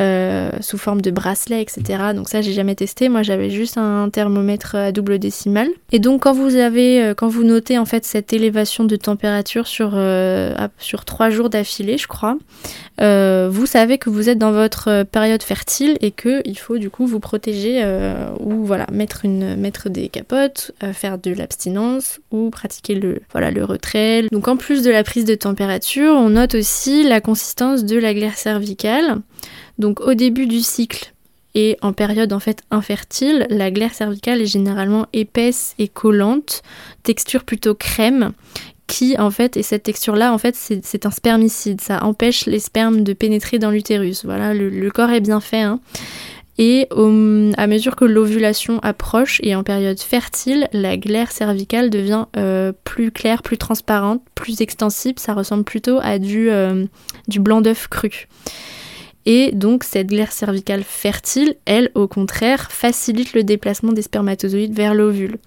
euh, 0.00 0.50
sous 0.60 0.76
forme 0.76 1.00
de 1.00 1.10
bracelet, 1.10 1.62
etc. 1.62 2.12
Donc 2.14 2.28
ça, 2.28 2.42
j'ai 2.42 2.52
jamais 2.52 2.74
testé. 2.74 3.08
Moi, 3.08 3.22
j'avais 3.22 3.48
juste 3.48 3.78
un 3.78 4.10
thermomètre 4.10 4.74
à 4.74 4.92
double 4.92 5.18
décimale. 5.18 5.68
Et 5.90 5.98
donc, 6.00 6.24
quand 6.24 6.34
vous 6.34 6.56
avez, 6.56 7.02
euh, 7.02 7.14
quand 7.14 7.28
vous 7.28 7.44
notez 7.44 7.78
en 7.78 7.86
fait 7.86 8.04
cette 8.04 8.34
élévation 8.34 8.84
de 8.84 8.96
température 8.96 9.66
sur 9.66 9.92
euh, 9.94 10.54
sur 10.78 11.06
trois 11.06 11.30
jours 11.30 11.48
d'affilée, 11.48 11.96
je 11.96 12.08
crois, 12.08 12.36
vous 12.98 13.66
savez 13.66 13.98
que 13.98 14.10
vous 14.10 14.28
êtes 14.28 14.38
dans 14.38 14.52
votre 14.52 15.02
période 15.04 15.42
fertile 15.42 15.96
et 16.00 16.10
que 16.10 16.40
il 16.44 16.56
faut 16.56 16.78
du 16.78 16.88
coup 16.88 17.06
vous 17.06 17.18
protéger 17.18 17.82
ou 18.38 18.64
voilà 18.64 18.86
mettre 18.92 19.24
une 19.24 19.56
mettre 19.56 19.88
des 19.88 20.08
capotes, 20.08 20.70
faire 20.92 21.18
de 21.18 21.32
l'abstinence 21.32 22.01
ou 22.30 22.50
pratiquer 22.50 22.94
le, 22.94 23.20
voilà, 23.32 23.50
le 23.50 23.64
retrait. 23.64 24.26
Donc 24.30 24.48
en 24.48 24.56
plus 24.56 24.82
de 24.82 24.90
la 24.90 25.04
prise 25.04 25.24
de 25.24 25.34
température, 25.34 26.14
on 26.14 26.30
note 26.30 26.54
aussi 26.54 27.02
la 27.04 27.20
consistance 27.20 27.84
de 27.84 27.98
la 27.98 28.14
glaire 28.14 28.36
cervicale. 28.36 29.18
Donc 29.78 30.00
au 30.00 30.14
début 30.14 30.46
du 30.46 30.60
cycle 30.60 31.12
et 31.54 31.76
en 31.82 31.92
période 31.92 32.32
en 32.32 32.40
fait 32.40 32.62
infertile, 32.70 33.46
la 33.50 33.70
glaire 33.70 33.94
cervicale 33.94 34.40
est 34.40 34.46
généralement 34.46 35.06
épaisse 35.12 35.74
et 35.78 35.88
collante, 35.88 36.62
texture 37.02 37.44
plutôt 37.44 37.74
crème 37.74 38.32
qui 38.92 39.16
en 39.18 39.30
fait, 39.30 39.56
et 39.56 39.62
cette 39.62 39.84
texture-là, 39.84 40.34
en 40.34 40.38
fait, 40.38 40.54
c'est 40.54 41.06
un 41.06 41.10
spermicide. 41.10 41.80
Ça 41.80 42.04
empêche 42.04 42.44
les 42.44 42.58
spermes 42.58 43.02
de 43.02 43.14
pénétrer 43.14 43.58
dans 43.58 43.70
l'utérus. 43.70 44.26
Voilà, 44.26 44.52
le, 44.52 44.90
corps 44.90 45.10
est 45.10 45.20
bien 45.20 45.40
fait. 45.40 45.62
Hein. 45.62 45.80
Et 46.64 46.86
à 46.92 47.66
mesure 47.66 47.96
que 47.96 48.04
l'ovulation 48.04 48.78
approche 48.84 49.40
et 49.42 49.56
en 49.56 49.64
période 49.64 49.98
fertile, 49.98 50.68
la 50.72 50.96
glaire 50.96 51.32
cervicale 51.32 51.90
devient 51.90 52.26
euh, 52.36 52.70
plus 52.84 53.10
claire, 53.10 53.42
plus 53.42 53.58
transparente, 53.58 54.22
plus 54.36 54.60
extensible. 54.60 55.18
Ça 55.18 55.34
ressemble 55.34 55.64
plutôt 55.64 55.98
à 56.00 56.20
du, 56.20 56.50
euh, 56.50 56.84
du 57.26 57.40
blanc 57.40 57.62
d'œuf 57.62 57.88
cru. 57.88 58.28
Et 59.26 59.50
donc 59.50 59.82
cette 59.82 60.06
glaire 60.06 60.30
cervicale 60.30 60.84
fertile, 60.84 61.56
elle, 61.64 61.90
au 61.96 62.06
contraire, 62.06 62.70
facilite 62.70 63.32
le 63.32 63.42
déplacement 63.42 63.90
des 63.90 64.02
spermatozoïdes 64.02 64.72
vers 64.72 64.94
l'ovule. 64.94 65.38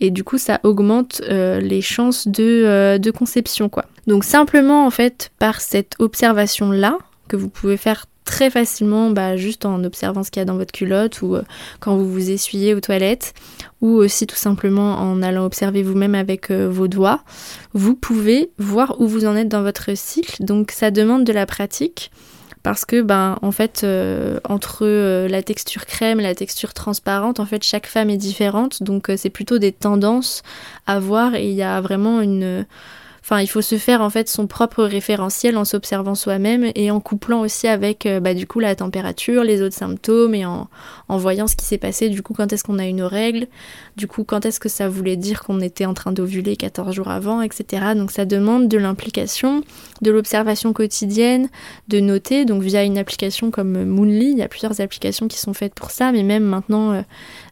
Et 0.00 0.10
du 0.10 0.24
coup, 0.24 0.38
ça 0.38 0.60
augmente 0.62 1.20
euh, 1.28 1.60
les 1.60 1.82
chances 1.82 2.28
de, 2.28 3.10
conception. 3.10 3.70
Donc 4.06 4.24
simplement, 4.24 4.86
en 4.86 4.90
fait, 4.90 5.32
par 5.38 5.60
cette 5.60 5.96
observation-là, 5.98 6.96
que 7.28 7.36
vous 7.36 7.50
pouvez 7.50 7.76
faire 7.76 8.06
très 8.26 8.50
facilement 8.50 9.10
bah, 9.10 9.36
juste 9.36 9.64
en 9.64 9.82
observant 9.84 10.22
ce 10.22 10.30
qu'il 10.30 10.40
y 10.40 10.42
a 10.42 10.44
dans 10.44 10.56
votre 10.58 10.72
culotte 10.72 11.22
ou 11.22 11.36
quand 11.80 11.96
vous 11.96 12.10
vous 12.10 12.30
essuyez 12.30 12.74
aux 12.74 12.80
toilettes 12.80 13.32
ou 13.80 13.88
aussi 13.88 14.26
tout 14.26 14.36
simplement 14.36 14.98
en 14.98 15.22
allant 15.22 15.44
observer 15.44 15.82
vous-même 15.82 16.14
avec 16.14 16.50
vos 16.50 16.88
doigts, 16.88 17.22
vous 17.72 17.94
pouvez 17.94 18.50
voir 18.58 19.00
où 19.00 19.06
vous 19.06 19.24
en 19.24 19.36
êtes 19.36 19.48
dans 19.48 19.62
votre 19.62 19.96
cycle. 19.96 20.44
Donc 20.44 20.70
ça 20.70 20.90
demande 20.90 21.24
de 21.24 21.32
la 21.32 21.46
pratique 21.46 22.10
parce 22.66 22.84
que 22.84 23.00
ben 23.00 23.38
en 23.42 23.52
fait 23.52 23.82
euh, 23.84 24.40
entre 24.42 24.80
euh, 24.82 25.28
la 25.28 25.40
texture 25.40 25.86
crème 25.86 26.18
la 26.18 26.34
texture 26.34 26.74
transparente 26.74 27.38
en 27.38 27.46
fait 27.46 27.62
chaque 27.62 27.86
femme 27.86 28.10
est 28.10 28.16
différente 28.16 28.82
donc 28.82 29.08
euh, 29.08 29.16
c'est 29.16 29.30
plutôt 29.30 29.58
des 29.58 29.70
tendances 29.70 30.42
à 30.84 30.98
voir 30.98 31.36
et 31.36 31.48
il 31.48 31.54
y 31.54 31.62
a 31.62 31.80
vraiment 31.80 32.20
une 32.20 32.66
Enfin, 33.28 33.40
il 33.40 33.48
faut 33.48 33.60
se 33.60 33.76
faire 33.76 34.02
en 34.02 34.10
fait 34.10 34.28
son 34.28 34.46
propre 34.46 34.84
référentiel 34.84 35.56
en 35.56 35.64
s'observant 35.64 36.14
soi-même 36.14 36.70
et 36.76 36.92
en 36.92 37.00
couplant 37.00 37.40
aussi 37.40 37.66
avec 37.66 38.06
euh, 38.06 38.20
bah, 38.20 38.34
du 38.34 38.46
coup 38.46 38.60
la 38.60 38.76
température, 38.76 39.42
les 39.42 39.62
autres 39.62 39.74
symptômes 39.74 40.32
et 40.32 40.46
en, 40.46 40.68
voyant 41.08 41.48
ce 41.48 41.56
qui 41.56 41.64
s'est 41.64 41.76
passé 41.76 42.08
du 42.08 42.22
coup 42.22 42.34
quand 42.34 42.52
est-ce 42.52 42.62
qu'on 42.62 42.78
a 42.78 42.86
une 42.86 43.02
règle, 43.02 43.48
du 43.96 44.06
coup 44.06 44.22
quand 44.22 44.46
est-ce 44.46 44.60
que 44.60 44.68
ça 44.68 44.88
voulait 44.88 45.16
dire 45.16 45.42
qu'on 45.42 45.60
était 45.60 45.86
en 45.86 45.94
train 45.94 46.12
d'ovuler 46.12 46.54
14 46.54 46.94
jours 46.94 47.08
avant, 47.08 47.42
etc. 47.42 47.94
Donc 47.96 48.12
ça 48.12 48.26
demande 48.26 48.68
de 48.68 48.78
l'implication, 48.78 49.64
de 50.02 50.12
l'observation 50.12 50.72
quotidienne, 50.72 51.48
de 51.88 51.98
noter, 51.98 52.44
donc 52.44 52.62
via 52.62 52.84
une 52.84 52.96
application 52.96 53.50
comme 53.50 53.86
Moonly, 53.86 54.30
il 54.30 54.38
y 54.38 54.42
a 54.42 54.48
plusieurs 54.48 54.80
applications 54.80 55.26
qui 55.26 55.40
sont 55.40 55.52
faites 55.52 55.74
pour 55.74 55.90
ça, 55.90 56.12
mais 56.12 56.22
même 56.22 56.44
maintenant 56.44 56.92
euh, 56.92 57.02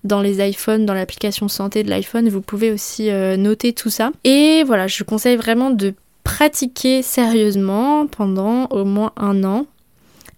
dans 0.05 0.21
les 0.21 0.47
iPhones, 0.49 0.87
dans 0.87 0.95
l'application 0.95 1.49
santé 1.49 1.83
de 1.83 1.91
l'iPhone, 1.91 2.29
vous 2.29 2.43
pouvez 2.43 2.71
aussi 2.71 3.11
euh, 3.11 3.37
noter 3.37 3.73
tout 3.73 3.91
ça. 3.91 4.13
Et 4.23 4.63
voilà, 4.65 4.87
je 4.87 5.03
conseille 5.03 5.37
vraiment 5.37 5.64
de 5.71 5.95
pratiquer 6.23 7.03
sérieusement 7.03 8.07
pendant 8.07 8.67
au 8.67 8.85
moins 8.85 9.13
un 9.17 9.45
an 9.45 9.67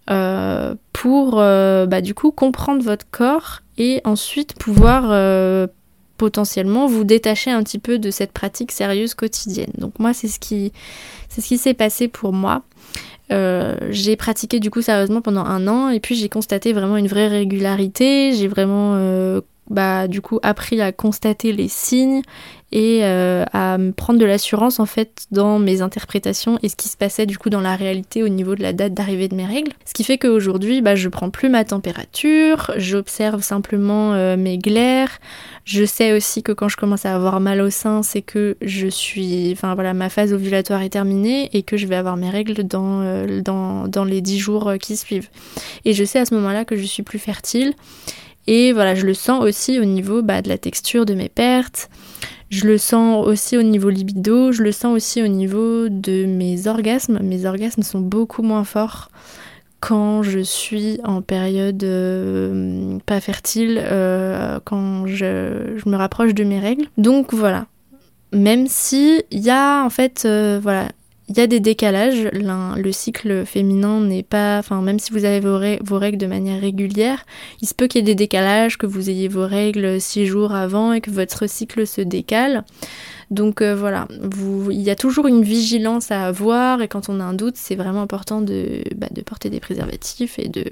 euh, 0.09 0.75
pour 0.93 1.35
euh, 1.39 1.85
bah, 1.85 2.01
du 2.01 2.13
coup 2.13 2.31
comprendre 2.31 2.83
votre 2.83 3.05
corps 3.09 3.61
et 3.77 4.01
ensuite 4.03 4.55
pouvoir 4.55 5.67
potentiellement 6.17 6.87
vous 6.87 7.03
détacher 7.03 7.51
un 7.51 7.61
petit 7.61 7.77
peu 7.77 7.99
de 7.99 8.09
cette 8.09 8.31
pratique 8.31 8.71
sérieuse 8.71 9.13
quotidienne. 9.13 9.71
Donc 9.77 9.99
moi 9.99 10.13
c'est 10.13 10.27
ce 10.27 10.39
qui 10.39 10.71
c'est 11.29 11.41
ce 11.41 11.47
qui 11.47 11.57
s'est 11.57 11.75
passé 11.75 12.07
pour 12.07 12.33
moi. 12.33 12.63
j'ai 13.29 14.15
pratiqué 14.15 14.59
du 14.59 14.71
coup 14.71 14.81
sérieusement 14.81 15.21
pendant 15.21 15.45
un 15.45 15.67
an 15.67 15.89
et 15.89 15.99
puis 15.99 16.15
j'ai 16.15 16.29
constaté 16.29 16.73
vraiment 16.73 16.97
une 16.97 17.07
vraie 17.07 17.27
régularité. 17.27 18.33
J'ai 18.33 18.47
vraiment 18.47 18.95
bah, 19.69 20.07
du 20.07 20.21
coup 20.21 20.39
appris 20.43 20.81
à 20.81 20.91
constater 20.91 21.51
les 21.51 21.67
signes 21.67 22.21
et 22.71 22.99
euh, 23.03 23.45
à 23.53 23.77
prendre 23.95 24.19
de 24.19 24.25
l'assurance 24.25 24.79
en 24.79 24.85
fait 24.85 25.25
dans 25.31 25.57
mes 25.57 25.81
interprétations 25.81 26.59
et 26.63 26.69
ce 26.69 26.75
qui 26.75 26.89
se 26.89 26.97
passait 26.97 27.25
du 27.25 27.37
coup 27.37 27.49
dans 27.49 27.61
la 27.61 27.75
réalité 27.75 28.23
au 28.23 28.27
niveau 28.27 28.55
de 28.55 28.61
la 28.61 28.73
date 28.73 28.93
d'arrivée 28.93 29.29
de 29.29 29.35
mes 29.35 29.45
règles. 29.45 29.71
Ce 29.85 29.93
qui 29.93 30.03
fait 30.03 30.17
qu'aujourd'hui 30.17 30.81
bah, 30.81 30.95
je 30.95 31.07
prends 31.07 31.29
plus 31.29 31.49
ma 31.49 31.63
température, 31.63 32.71
j'observe 32.75 33.41
simplement 33.41 34.13
euh, 34.13 34.35
mes 34.35 34.57
glaires. 34.57 35.19
Je 35.63 35.83
sais 35.83 36.13
aussi 36.13 36.43
que 36.43 36.51
quand 36.51 36.69
je 36.69 36.77
commence 36.77 37.05
à 37.05 37.13
avoir 37.13 37.39
mal 37.39 37.61
au 37.61 37.69
sein, 37.69 38.01
c'est 38.03 38.21
que 38.21 38.55
je 38.61 38.87
suis, 38.87 39.51
enfin 39.51 39.75
voilà, 39.75 39.93
ma 39.93 40.09
phase 40.09 40.33
ovulatoire 40.33 40.81
est 40.81 40.89
terminée 40.89 41.49
et 41.51 41.63
que 41.63 41.75
je 41.75 41.87
vais 41.87 41.95
avoir 41.95 42.15
mes 42.15 42.29
règles 42.29 42.63
dans, 42.63 43.01
euh, 43.01 43.41
dans, 43.41 43.87
dans 43.87 44.05
les 44.05 44.21
10 44.21 44.39
jours 44.39 44.73
qui 44.79 44.95
suivent. 44.95 45.29
Et 45.83 45.93
je 45.93 46.03
sais 46.03 46.19
à 46.19 46.25
ce 46.25 46.33
moment-là 46.35 46.63
que 46.63 46.77
je 46.77 46.83
suis 46.83 47.03
plus 47.03 47.19
fertile 47.19 47.73
et 48.47 48.71
voilà, 48.71 48.95
je 48.95 49.05
le 49.05 49.13
sens 49.13 49.43
aussi 49.43 49.79
au 49.79 49.85
niveau 49.85 50.21
bah, 50.21 50.41
de 50.41 50.49
la 50.49 50.57
texture 50.57 51.05
de 51.05 51.13
mes 51.13 51.29
pertes. 51.29 51.89
Je 52.49 52.65
le 52.65 52.77
sens 52.77 53.27
aussi 53.27 53.57
au 53.57 53.61
niveau 53.61 53.89
libido, 53.89 54.53
je 54.53 54.63
le 54.63 54.71
sens 54.71 54.95
aussi 54.95 55.21
au 55.21 55.27
niveau 55.27 55.89
de 55.89 56.25
mes 56.25 56.67
orgasmes. 56.67 57.19
Mes 57.21 57.45
orgasmes 57.45 57.83
sont 57.83 57.99
beaucoup 57.99 58.41
moins 58.41 58.63
forts 58.63 59.09
quand 59.79 60.23
je 60.23 60.39
suis 60.39 60.99
en 61.03 61.21
période 61.21 61.83
euh, 61.83 62.97
pas 63.05 63.19
fertile, 63.19 63.79
euh, 63.83 64.59
quand 64.63 65.05
je, 65.07 65.87
me 65.87 65.95
rapproche 65.95 66.33
de 66.33 66.43
mes 66.43 66.59
règles. 66.59 66.85
Donc 66.97 67.33
voilà. 67.33 67.67
Même 68.33 68.67
si 68.67 69.23
il 69.31 69.39
y 69.39 69.49
a 69.49 69.83
en 69.83 69.89
fait, 69.89 70.23
euh, 70.25 70.59
voilà, 70.61 70.89
il 71.29 71.37
y 71.37 71.41
a 71.41 71.47
des 71.47 71.59
décalages. 71.59 72.29
Le 72.33 72.91
cycle 72.91 73.45
féminin 73.45 74.01
n'est 74.01 74.23
pas. 74.23 74.59
Enfin, 74.59 74.81
même 74.81 74.99
si 74.99 75.11
vous 75.11 75.25
avez 75.25 75.39
vos, 75.39 75.97
règles 75.97 76.17
de 76.17 76.27
manière 76.27 76.61
régulière, 76.61 77.25
il 77.61 77.67
se 77.67 77.73
peut 77.73 77.87
qu'il 77.87 77.99
y 77.99 78.03
ait 78.03 78.05
des 78.05 78.15
décalages, 78.15 78.77
que 78.77 78.85
vous 78.85 79.09
ayez 79.09 79.27
vos 79.27 79.45
règles 79.45 79.99
six 79.99 80.25
jours 80.25 80.53
avant 80.53 80.93
et 80.93 81.01
que 81.01 81.11
votre 81.11 81.47
cycle 81.47 81.85
se 81.85 82.01
décale. 82.01 82.63
Donc 83.29 83.61
euh, 83.61 83.75
voilà, 83.75 84.07
vous, 84.21 84.71
il 84.71 84.81
y 84.81 84.89
a 84.89 84.95
toujours 84.95 85.27
une 85.27 85.43
vigilance 85.43 86.11
à 86.11 86.25
avoir 86.25 86.81
et 86.81 86.87
quand 86.87 87.09
on 87.09 87.19
a 87.19 87.23
un 87.23 87.33
doute, 87.33 87.55
c'est 87.57 87.75
vraiment 87.75 88.01
important 88.01 88.39
de, 88.39 88.83
bah, 88.95 89.07
de 89.11 89.21
porter 89.21 89.49
des 89.49 89.59
préservatifs 89.59 90.39
et 90.39 90.47
de, 90.47 90.63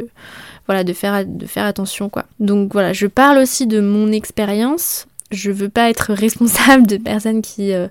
voilà, 0.66 0.86
de, 0.86 0.94
faire, 0.94 1.26
de 1.26 1.46
faire 1.48 1.66
attention. 1.66 2.08
quoi. 2.08 2.26
Donc 2.40 2.72
voilà, 2.72 2.94
je 2.94 3.08
parle 3.08 3.40
aussi 3.40 3.68
de 3.68 3.82
mon 3.82 4.10
expérience 4.14 5.06
je 5.32 5.52
veux 5.52 5.70
pas 5.70 5.90
être 5.90 6.14
responsable 6.14 6.86
de 6.88 6.98
personnes 6.98 7.42
qui 7.42 7.74
euh, 7.74 7.88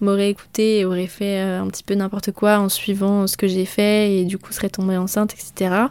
m'auraient 0.00 0.30
écouté 0.30 0.78
et 0.78 0.84
auraient 0.84 1.06
fait 1.06 1.40
euh, 1.40 1.60
un 1.60 1.66
petit 1.68 1.82
peu 1.82 1.94
n'importe 1.94 2.32
quoi 2.32 2.58
en 2.58 2.68
suivant 2.68 3.26
ce 3.26 3.36
que 3.36 3.48
j'ai 3.48 3.64
fait 3.64 4.12
et 4.12 4.24
du 4.24 4.38
coup 4.38 4.52
seraient 4.52 4.68
tombées 4.68 4.96
enceintes, 4.96 5.34
etc. 5.34 5.86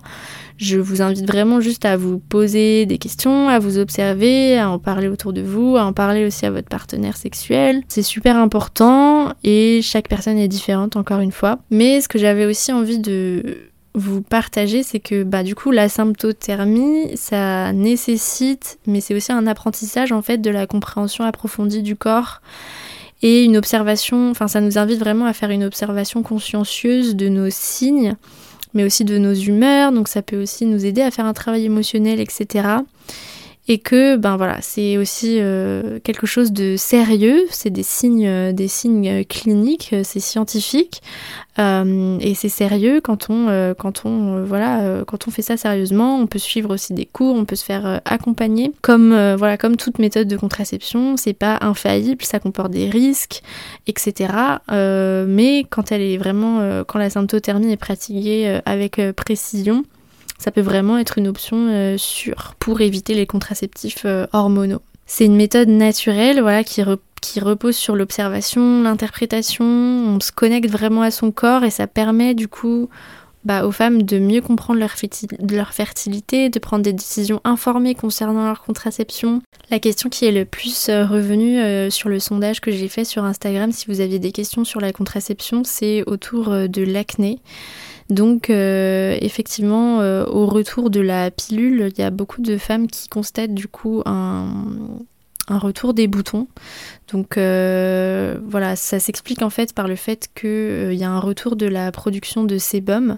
Je 0.58 0.78
vous 0.78 1.02
invite 1.02 1.28
vraiment 1.28 1.60
juste 1.60 1.84
à 1.84 1.98
vous 1.98 2.20
poser 2.20 2.86
des 2.86 2.98
questions, 2.98 3.50
à 3.50 3.60
vous 3.60 3.78
observer, 3.78 4.58
à 4.58 4.70
en 4.70 4.80
parler 4.80 5.10
autour 5.10 5.34
de 5.34 5.42
vous, 5.42 5.76
à 5.76 5.84
en 5.84 5.92
parler 5.92 6.26
aussi 6.26 6.46
à 6.46 6.52
votre 6.52 6.70
partenaire 6.70 7.18
sexuel. 7.18 7.84
C'est 7.90 8.04
super 8.04 8.38
important 8.38 9.34
et 9.44 9.82
chaque 9.82 10.08
personne 10.08 10.38
est 10.38 10.48
différente 10.48 10.96
encore 10.96 11.20
une 11.20 11.34
fois. 11.34 11.60
Mais 11.72 12.00
ce 12.00 12.08
que 12.08 12.18
j'avais 12.18 12.46
aussi 12.46 12.72
envie 12.72 13.00
de 13.00 13.70
vous 13.96 14.22
partager, 14.22 14.84
c'est 14.84 15.00
que 15.00 15.24
bah, 15.24 15.42
du 15.42 15.56
coup 15.56 15.72
la 15.72 15.90
symptothermie, 15.90 17.16
ça 17.16 17.74
nécessite, 17.74 18.78
mais 18.86 19.02
c'est 19.02 19.16
aussi 19.16 19.32
un 19.32 19.48
apprentissage 19.48 20.12
en 20.12 20.22
fait 20.22 20.38
de 20.40 20.50
la 20.50 20.68
compréhension 20.68 21.24
approfondie 21.24 21.82
du 21.82 21.96
corps 21.96 22.42
et 23.22 23.44
une 23.44 23.58
observation, 23.58 24.30
enfin 24.30 24.48
ça 24.48 24.62
nous 24.62 24.78
invite 24.78 25.00
vraiment 25.00 25.26
à 25.26 25.34
faire 25.34 25.50
une 25.50 25.64
observation 25.64 26.22
consciencieuse 26.22 27.16
de 27.16 27.30
nos 27.30 27.50
signes, 27.50 28.16
mais 28.74 28.84
aussi 28.84 29.06
de 29.06 29.18
nos 29.18 29.34
humeurs, 29.34 29.94
donc 29.94 30.10
ça 30.10 30.22
peut 30.22 30.42
aussi 30.42 30.66
nous 30.66 30.86
aider 30.86 31.02
à 31.02 31.10
faire 31.10 31.26
un 31.26 31.34
travail 31.34 31.66
émotionnel, 31.66 32.20
etc 32.20 32.80
et 33.68 33.80
que 33.80 34.16
ben 34.16 34.38
voilà 34.38 34.58
c'est 34.62 34.98
aussi 34.98 35.38
euh, 35.40 36.00
quelque 36.04 36.28
chose 36.28 36.52
de 36.52 36.76
sérieux 36.78 37.46
c'est 37.50 37.72
des 37.72 37.84
signes 37.84 38.28
euh, 38.28 38.52
des 38.52 38.68
signes 38.68 39.26
cliniques 39.26 39.90
euh, 39.94 40.02
c'est 40.04 40.20
scientifique 40.20 41.02
et 41.58 42.34
c'est 42.36 42.50
sérieux 42.50 43.00
quand 43.00 43.30
on 43.30 43.74
quand 43.80 44.04
on 44.04 44.44
voilà 44.44 45.06
quand 45.08 45.26
on 45.30 45.32
fait 45.32 45.42
ça 45.42 45.56
sérieusement. 45.56 46.20
On 46.20 46.28
peut 46.28 46.38
suivre 46.38 46.74
aussi 46.74 46.94
des 46.94 47.06
cours 47.06 47.34
on 47.34 47.46
peut 47.46 47.56
se 47.56 47.64
faire 47.64 48.02
accompagner. 48.04 48.74
Comme 48.82 49.16
voilà 49.38 49.58
comme 49.58 49.78
toute 49.78 49.98
méthode 49.98 50.28
de 50.28 50.36
contraception 50.36 51.16
c'est 51.16 51.32
pas 51.32 51.58
infaillible 51.62 52.26
ça 52.26 52.40
comporte 52.40 52.72
des 52.72 52.90
risques 52.90 53.42
etc 53.88 54.34
mais 54.70 55.66
quand 55.70 55.94
elle 55.94 56.02
est 56.02 56.18
vraiment 56.18 56.84
quand 56.86 57.00
la 57.00 57.10
symptothermie 57.10 57.72
est 57.72 57.78
pratiquée 57.78 58.60
avec 58.66 59.00
précision 59.16 59.86
ça 60.46 60.52
peut 60.52 60.62
vraiment 60.62 61.00
être 61.00 61.18
une 61.18 61.28
option 61.28 61.58
euh, 61.72 61.98
sûre 61.98 62.54
pour 62.60 62.82
éviter 62.82 63.16
les 63.16 63.26
contraceptifs 63.26 64.04
euh, 64.06 64.28
hormonaux. 64.32 64.82
C'est 65.08 65.26
une 65.26 65.36
méthode 65.36 65.70
naturelle 65.70 66.40
voilà, 66.40 66.64
qui, 66.64 66.84
repose 66.84 67.76
sur 67.76 67.96
l'observation, 67.96 68.84
l'interprétation, 68.84 69.66
on 69.66 70.20
se 70.20 70.32
connecte 70.32 70.70
vraiment 70.70 71.02
à 71.02 71.10
son 71.10 71.32
corps 71.32 71.64
et 71.64 71.72
ça 71.72 71.88
permet 71.88 72.36
du 72.36 72.48
coup 72.48 72.90
bah, 73.44 73.66
aux 73.66 73.72
femmes 73.72 74.04
de 74.04 74.20
mieux 74.20 74.42
comprendre 74.42 74.80
leur, 74.80 74.94
leur, 75.50 75.74
fertilité, 75.74 76.50
de 76.50 76.60
prendre 76.60 76.84
des 76.84 76.94
décisions 76.94 77.42
informées 77.44 77.96
concernant 77.96 78.46
leur 78.46 78.62
contraception. 78.62 79.42
La 79.72 79.80
question 79.80 80.10
qui 80.10 80.26
est 80.26 80.32
le 80.32 80.46
plus 80.46 80.90
euh, 80.90 81.08
revenue 81.08 81.90
sur 81.90 82.10
le 82.10 82.20
sondage 82.20 82.62
que 82.62 82.70
j'ai 82.70 82.88
fait 82.88 83.04
sur 83.04 83.24
Instagram, 83.24 83.72
si 83.72 83.88
vous 83.88 84.00
aviez 84.00 84.20
des 84.20 84.32
questions 84.32 84.64
sur 84.64 84.80
la 84.80 84.92
contraception, 84.92 85.64
c'est 85.64 86.04
autour 86.06 86.52
de 86.52 86.84
l'acné. 86.84 87.40
Donc 88.10 88.50
euh, 88.50 89.18
effectivement, 89.22 90.02
euh, 90.02 90.26
au 90.26 90.46
retour 90.46 90.90
de 90.90 91.00
la 91.00 91.32
pilule, 91.32 91.92
il 91.92 92.00
y 92.00 92.04
a 92.04 92.12
beaucoup 92.12 92.42
de 92.42 92.58
femmes 92.58 92.88
qui 92.88 93.10
constatent 93.10 93.54
du 93.54 93.68
coup 93.68 94.04
un, 94.06 94.48
retour 95.50 95.94
des 95.94 96.08
boutons. 96.08 96.48
Donc 97.12 97.38
euh, 97.38 98.38
voilà, 98.48 98.76
ça 98.76 99.00
s'explique 99.00 99.42
en 99.42 99.50
fait 99.50 99.74
par 99.74 99.88
le 99.88 99.96
fait 99.96 100.30
qu'il 100.36 100.94
y 100.94 101.04
a 101.04 101.10
un 101.10 101.20
retour 101.20 101.56
de 101.56 101.66
la 101.66 101.92
production 101.92 102.44
de 102.44 102.58
sébum. 102.60 103.18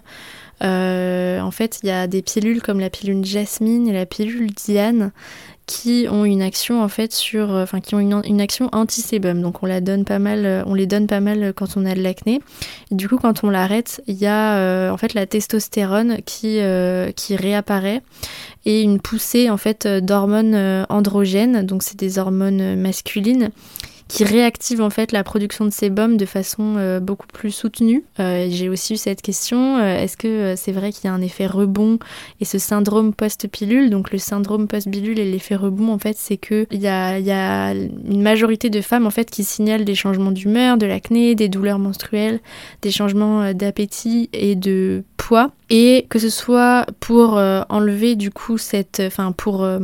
en 0.62 1.52
fait, 1.52 1.80
il 1.84 1.88
y 1.88 1.91
a 1.91 2.08
des 2.08 2.21
pilules 2.21 2.62
comme 2.62 2.80
la 2.80 2.89
pilule 2.89 3.26
Jasmine 3.26 3.89
et 3.89 3.93
la 3.93 4.06
pilule 4.06 4.52
Diane 4.52 5.12
qui 5.68 6.08
ont 6.10 6.24
une 6.24 6.42
action 6.42 6.82
en 6.82 6.88
fait 6.88 7.12
sur, 7.14 7.54
euh, 7.54 7.64
enfin 7.64 7.82
qui 7.82 7.94
ont 7.94 8.00
une, 8.00 8.42
action 8.42 8.70
anti-sébum. 8.72 9.42
Donc 9.42 9.62
on 9.62 9.66
la 9.66 9.82
donne 9.82 10.06
pas 10.06 10.18
mal, 10.18 10.46
euh, 10.46 10.64
on 10.66 10.74
les 10.74 10.88
donne 10.88 11.08
pas 11.08 11.20
mal 11.20 11.54
quand 11.54 11.76
on 11.76 11.86
a 11.86 11.94
de 11.94 12.02
l'acné. 12.02 12.42
Du 12.90 13.10
coup 13.10 13.18
quand 13.18 13.44
on 13.44 13.50
l'arrête, 13.50 14.02
il 14.08 14.16
y 14.16 14.26
a 14.26 14.58
euh, 14.58 14.90
en 14.90 14.98
fait 14.98 15.14
la 15.14 15.28
testostérone 15.28 16.18
qui 16.26 16.60
qui 17.16 17.36
réapparaît 17.36 18.02
et 18.66 18.82
une 18.82 19.00
poussée 19.00 19.50
en 19.50 19.58
fait 19.58 19.86
d'hormones 19.86 20.86
androgènes. 20.90 21.66
Donc 21.66 21.84
c'est 21.84 21.98
des 21.98 22.18
hormones 22.18 22.76
masculines 22.78 23.52
qui 24.08 24.24
réactive 24.24 24.82
en 24.82 24.89
fait 24.89 25.12
la 25.12 25.24
production 25.24 25.65
de 25.65 25.70
sébum 25.70 26.17
de 26.17 26.26
façon 26.26 27.00
beaucoup 27.02 27.28
plus 27.28 27.52
soutenue. 27.52 28.04
J'ai 28.17 28.70
aussi 28.70 28.93
eu 28.93 28.98
cette 28.98 29.22
question 29.22 29.80
est-ce 29.80 30.17
que 30.17 30.56
c'est 30.56 30.72
vrai 30.72 30.91
qu'il 30.91 31.06
y 31.06 31.08
a 31.08 31.13
un 31.13 31.22
effet 31.22 31.48
rebond 31.48 32.00
et 32.39 32.46
ce 32.46 32.58
syndrome 32.58 33.13
post-pilule? 33.13 33.89
Donc 33.89 34.12
le 34.12 34.17
syndrome 34.17 34.67
post-pilule 34.67 35.20
et 35.20 35.30
l'effet 35.30 35.56
rebond 35.56 35.91
en 35.91 36.00
fait, 36.00 36.15
c'est 36.17 36.38
que 36.38 36.67
il 36.72 36.82
y 36.82 36.88
a, 36.88 37.20
y 37.20 37.32
a 37.32 37.74
une 37.74 38.22
majorité 38.22 38.70
de 38.70 38.82
femmes 38.82 39.06
en 39.06 39.12
fait 39.12 39.30
qui 39.30 39.43
signalent 39.43 39.86
des 39.86 39.96
changements 39.96 40.32
d'humeur, 40.32 40.78
de 40.78 40.86
l'acné, 40.86 41.36
des 41.36 41.50
douleurs 41.50 41.80
menstruelles, 41.80 42.39
des 42.82 42.91
changements 42.91 43.54
d'appétit 43.54 44.30
et 44.34 44.56
de 44.56 45.04
poids 45.17 45.52
et 45.70 46.06
que 46.10 46.20
ce 46.20 46.30
soit 46.30 46.86
pour 47.00 47.38
euh, 47.38 47.62
enlever 47.70 48.15
du 48.15 48.32
coup 48.32 48.58
cette 48.58 49.02
enfin 49.06 49.32
pour 49.32 49.63
euh, 49.63 49.80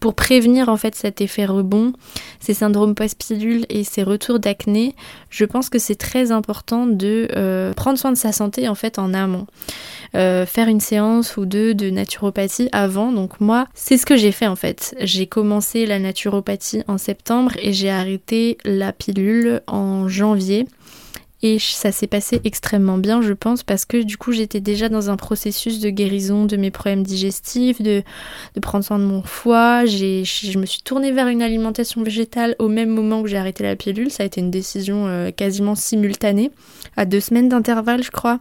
pour 0.00 0.14
prévenir 0.14 0.68
en 0.68 0.76
fait 0.76 0.94
cet 0.94 1.20
effet 1.20 1.46
rebond, 1.46 1.92
ces 2.40 2.54
syndromes 2.54 2.94
post-pilule 2.94 3.66
et 3.68 3.84
ces 3.84 4.02
retours 4.02 4.38
d'acné, 4.38 4.94
je 5.30 5.44
pense 5.44 5.68
que 5.68 5.78
c'est 5.78 5.96
très 5.96 6.32
important 6.32 6.86
de 6.86 7.28
euh, 7.36 7.72
prendre 7.72 7.98
soin 7.98 8.12
de 8.12 8.16
sa 8.16 8.32
santé 8.32 8.68
en 8.68 8.74
fait 8.74 8.98
en 8.98 9.14
amont. 9.14 9.46
faire 10.14 10.68
une 10.68 10.80
séance 10.80 11.36
ou 11.36 11.46
deux 11.46 11.74
de 11.74 11.90
naturopathie 11.90 12.68
avant. 12.72 13.12
Donc 13.12 13.40
moi, 13.40 13.66
c'est 13.74 13.98
ce 13.98 14.06
que 14.06 14.16
j'ai 14.16 14.32
fait 14.32 14.46
en 14.46 14.56
fait. 14.56 14.94
J'ai 15.00 15.26
commencé 15.26 15.86
la 15.86 15.98
naturopathie 15.98 16.82
en 16.88 16.98
septembre 16.98 17.52
et 17.60 17.72
j'ai 17.72 17.90
arrêté 17.90 18.58
la 18.64 18.92
pilule 18.92 19.60
en 19.66 20.08
janvier. 20.08 20.66
Et 21.42 21.58
ça 21.60 21.92
s'est 21.92 22.08
passé 22.08 22.40
extrêmement 22.42 22.98
bien, 22.98 23.22
je 23.22 23.32
pense, 23.32 23.62
parce 23.62 23.84
que 23.84 24.02
du 24.02 24.16
coup, 24.16 24.32
j'étais 24.32 24.60
déjà 24.60 24.88
dans 24.88 25.08
un 25.08 25.16
processus 25.16 25.78
de 25.78 25.88
guérison 25.88 26.46
de 26.46 26.56
mes 26.56 26.72
problèmes 26.72 27.04
digestifs, 27.04 27.80
de, 27.80 28.02
de 28.54 28.60
prendre 28.60 28.84
soin 28.84 28.98
de 28.98 29.04
mon 29.04 29.22
foie. 29.22 29.86
Je 29.86 30.58
me 30.58 30.66
suis 30.66 30.82
tournée 30.82 31.12
vers 31.12 31.28
une 31.28 31.42
alimentation 31.42 32.02
végétale 32.02 32.56
au 32.58 32.68
même 32.68 32.90
moment 32.90 33.22
que 33.22 33.28
j'ai 33.28 33.36
arrêté 33.36 33.62
la 33.62 33.76
pilule. 33.76 34.10
Ça 34.10 34.24
a 34.24 34.26
été 34.26 34.40
une 34.40 34.50
décision 34.50 35.06
euh, 35.06 35.30
quasiment 35.30 35.76
simultanée, 35.76 36.50
à 36.96 37.04
deux 37.04 37.20
semaines 37.20 37.48
d'intervalle, 37.48 38.02
je 38.02 38.10
crois. 38.10 38.40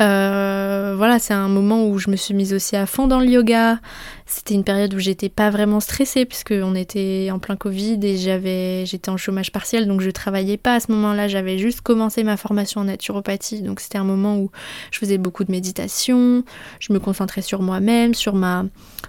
Euh, 0.00 0.94
voilà, 0.96 1.18
c'est 1.18 1.34
un 1.34 1.48
moment 1.48 1.86
où 1.86 1.98
je 1.98 2.10
me 2.10 2.16
suis 2.16 2.32
mise 2.32 2.54
aussi 2.54 2.76
à 2.76 2.86
fond 2.86 3.06
dans 3.06 3.20
le 3.20 3.26
yoga. 3.26 3.80
C'était 4.24 4.54
une 4.54 4.64
période 4.64 4.94
où 4.94 4.98
j'étais 4.98 5.28
pas 5.28 5.50
vraiment 5.50 5.80
stressée 5.80 6.24
puisque 6.24 6.52
on 6.52 6.74
était 6.74 7.28
en 7.32 7.38
plein 7.38 7.56
Covid 7.56 7.98
et 8.02 8.16
j'avais, 8.16 8.86
j'étais 8.86 9.10
en 9.10 9.16
chômage 9.16 9.50
partiel 9.50 9.88
donc 9.88 10.00
je 10.00 10.10
travaillais 10.10 10.56
pas 10.56 10.76
à 10.76 10.80
ce 10.80 10.92
moment-là. 10.92 11.28
J'avais 11.28 11.58
juste 11.58 11.80
commencé 11.80 12.22
ma 12.22 12.36
formation 12.36 12.80
en 12.80 12.84
naturopathie 12.84 13.62
donc 13.62 13.80
c'était 13.80 13.98
un 13.98 14.04
moment 14.04 14.38
où 14.38 14.50
je 14.90 14.98
faisais 14.98 15.18
beaucoup 15.18 15.44
de 15.44 15.50
méditation. 15.50 16.44
Je 16.78 16.92
me 16.92 17.00
concentrais 17.00 17.42
sur 17.42 17.60
moi-même, 17.60 18.14
sur 18.14 18.34
ma, 18.34 18.64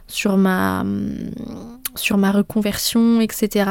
sur 0.07 0.37
ma, 0.37 0.83
sur 1.95 2.17
ma 2.17 2.31
reconversion, 2.31 3.21
etc. 3.21 3.69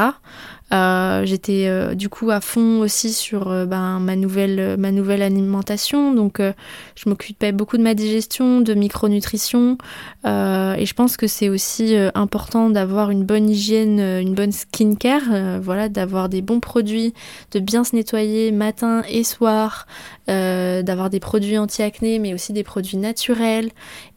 Euh, 0.72 1.24
j'étais 1.24 1.66
euh, 1.66 1.94
du 1.94 2.08
coup 2.08 2.30
à 2.30 2.40
fond 2.40 2.78
aussi 2.80 3.12
sur 3.12 3.50
euh, 3.50 3.66
ben, 3.66 3.98
ma, 3.98 4.14
nouvelle, 4.14 4.76
ma 4.78 4.92
nouvelle 4.92 5.22
alimentation, 5.22 6.14
donc 6.14 6.40
je 6.40 7.08
m'occupais 7.08 7.52
beaucoup 7.52 7.76
de 7.76 7.82
ma 7.82 7.94
digestion, 7.94 8.60
de 8.60 8.74
micronutrition, 8.74 9.78
et 10.24 10.86
je 10.86 10.94
pense 10.94 11.16
que 11.16 11.26
c'est 11.26 11.48
aussi 11.48 11.96
important 12.14 12.70
d'avoir 12.70 13.10
une 13.10 13.24
bonne 13.24 13.48
hygiène, 13.48 13.98
une 14.00 14.34
bonne 14.34 14.52
skincare, 14.52 15.60
voilà, 15.60 15.88
d'avoir 15.88 16.28
des 16.28 16.42
bons 16.42 16.60
produits, 16.60 17.14
de 17.52 17.60
bien 17.60 17.84
se 17.84 17.96
nettoyer 17.96 18.52
matin 18.52 19.02
et 19.08 19.24
soir, 19.24 19.86
d'avoir 20.26 21.10
des 21.10 21.20
produits 21.20 21.58
anti-acné, 21.58 22.18
mais 22.18 22.34
aussi 22.34 22.52
des 22.52 22.64
produits 22.64 22.96
naturels, 22.96 23.70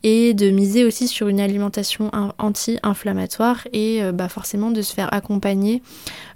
et 0.03 0.33
de 0.33 0.49
miser 0.49 0.85
aussi 0.85 1.07
sur 1.07 1.27
une 1.27 1.39
alimentation 1.39 2.11
anti-inflammatoire 2.37 3.67
et 3.71 4.01
bah, 4.13 4.29
forcément 4.29 4.71
de 4.71 4.81
se 4.81 4.93
faire 4.93 5.13
accompagner 5.13 5.81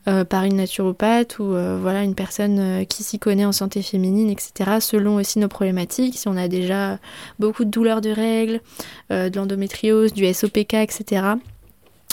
euh, 0.08 0.24
par 0.24 0.46
une 0.46 0.56
naturopathe 0.56 1.38
ou 1.40 1.54
euh, 1.54 1.78
voilà 1.82 2.02
une 2.04 2.16
personne 2.16 2.60
euh, 2.60 2.86
qui 2.86 3.04
s'y 3.04 3.20
connaît 3.20 3.44
en 3.44 3.52
santé 3.52 3.82
féminine, 3.82 4.30
etc. 4.30 4.78
Selon 4.80 5.16
aussi 5.16 5.38
nos 5.38 5.50
problématiques, 5.50 6.18
si 6.18 6.30
on 6.30 6.38
a 6.38 6.48
déjà 6.48 6.98
beaucoup 7.40 7.66
de 7.66 7.70
douleurs 7.70 8.00
de 8.00 8.10
règles, 8.10 8.62
de 9.10 9.36
l'endométriose, 9.36 10.14
du 10.14 10.34
SOPK, 10.34 10.76
etc. 10.76 11.24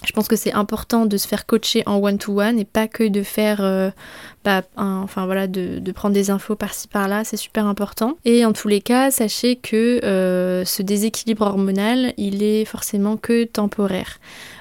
Je 0.04 0.12
pense 0.12 0.26
que 0.26 0.34
c'est 0.34 0.52
important 0.52 1.06
de 1.06 1.16
se 1.16 1.28
faire 1.28 1.46
coacher 1.46 1.84
en 1.86 2.02
one-to-one 2.02 2.58
et 2.58 2.64
pas 2.64 2.88
que 2.88 3.04
de 3.04 3.22
faire, 3.22 3.92
enfin 4.76 5.26
voilà, 5.26 5.46
de, 5.46 5.92
prendre 5.92 6.14
des 6.14 6.30
infos 6.30 6.56
par-ci 6.56 6.88
par-là, 6.88 7.24
c'est 7.24 7.36
super 7.36 7.66
important. 7.66 8.18
Et 8.24 8.44
en 8.44 8.52
tous 8.52 8.68
les 8.68 8.80
cas, 8.80 9.10
sachez 9.10 9.56
que 9.56 10.00
ce 10.02 10.82
déséquilibre 10.82 11.46
hormonal, 11.46 12.14
il 12.16 12.42
est 12.42 12.64
forcément 12.64 13.16
que 13.16 13.44
temporaire 13.44 14.18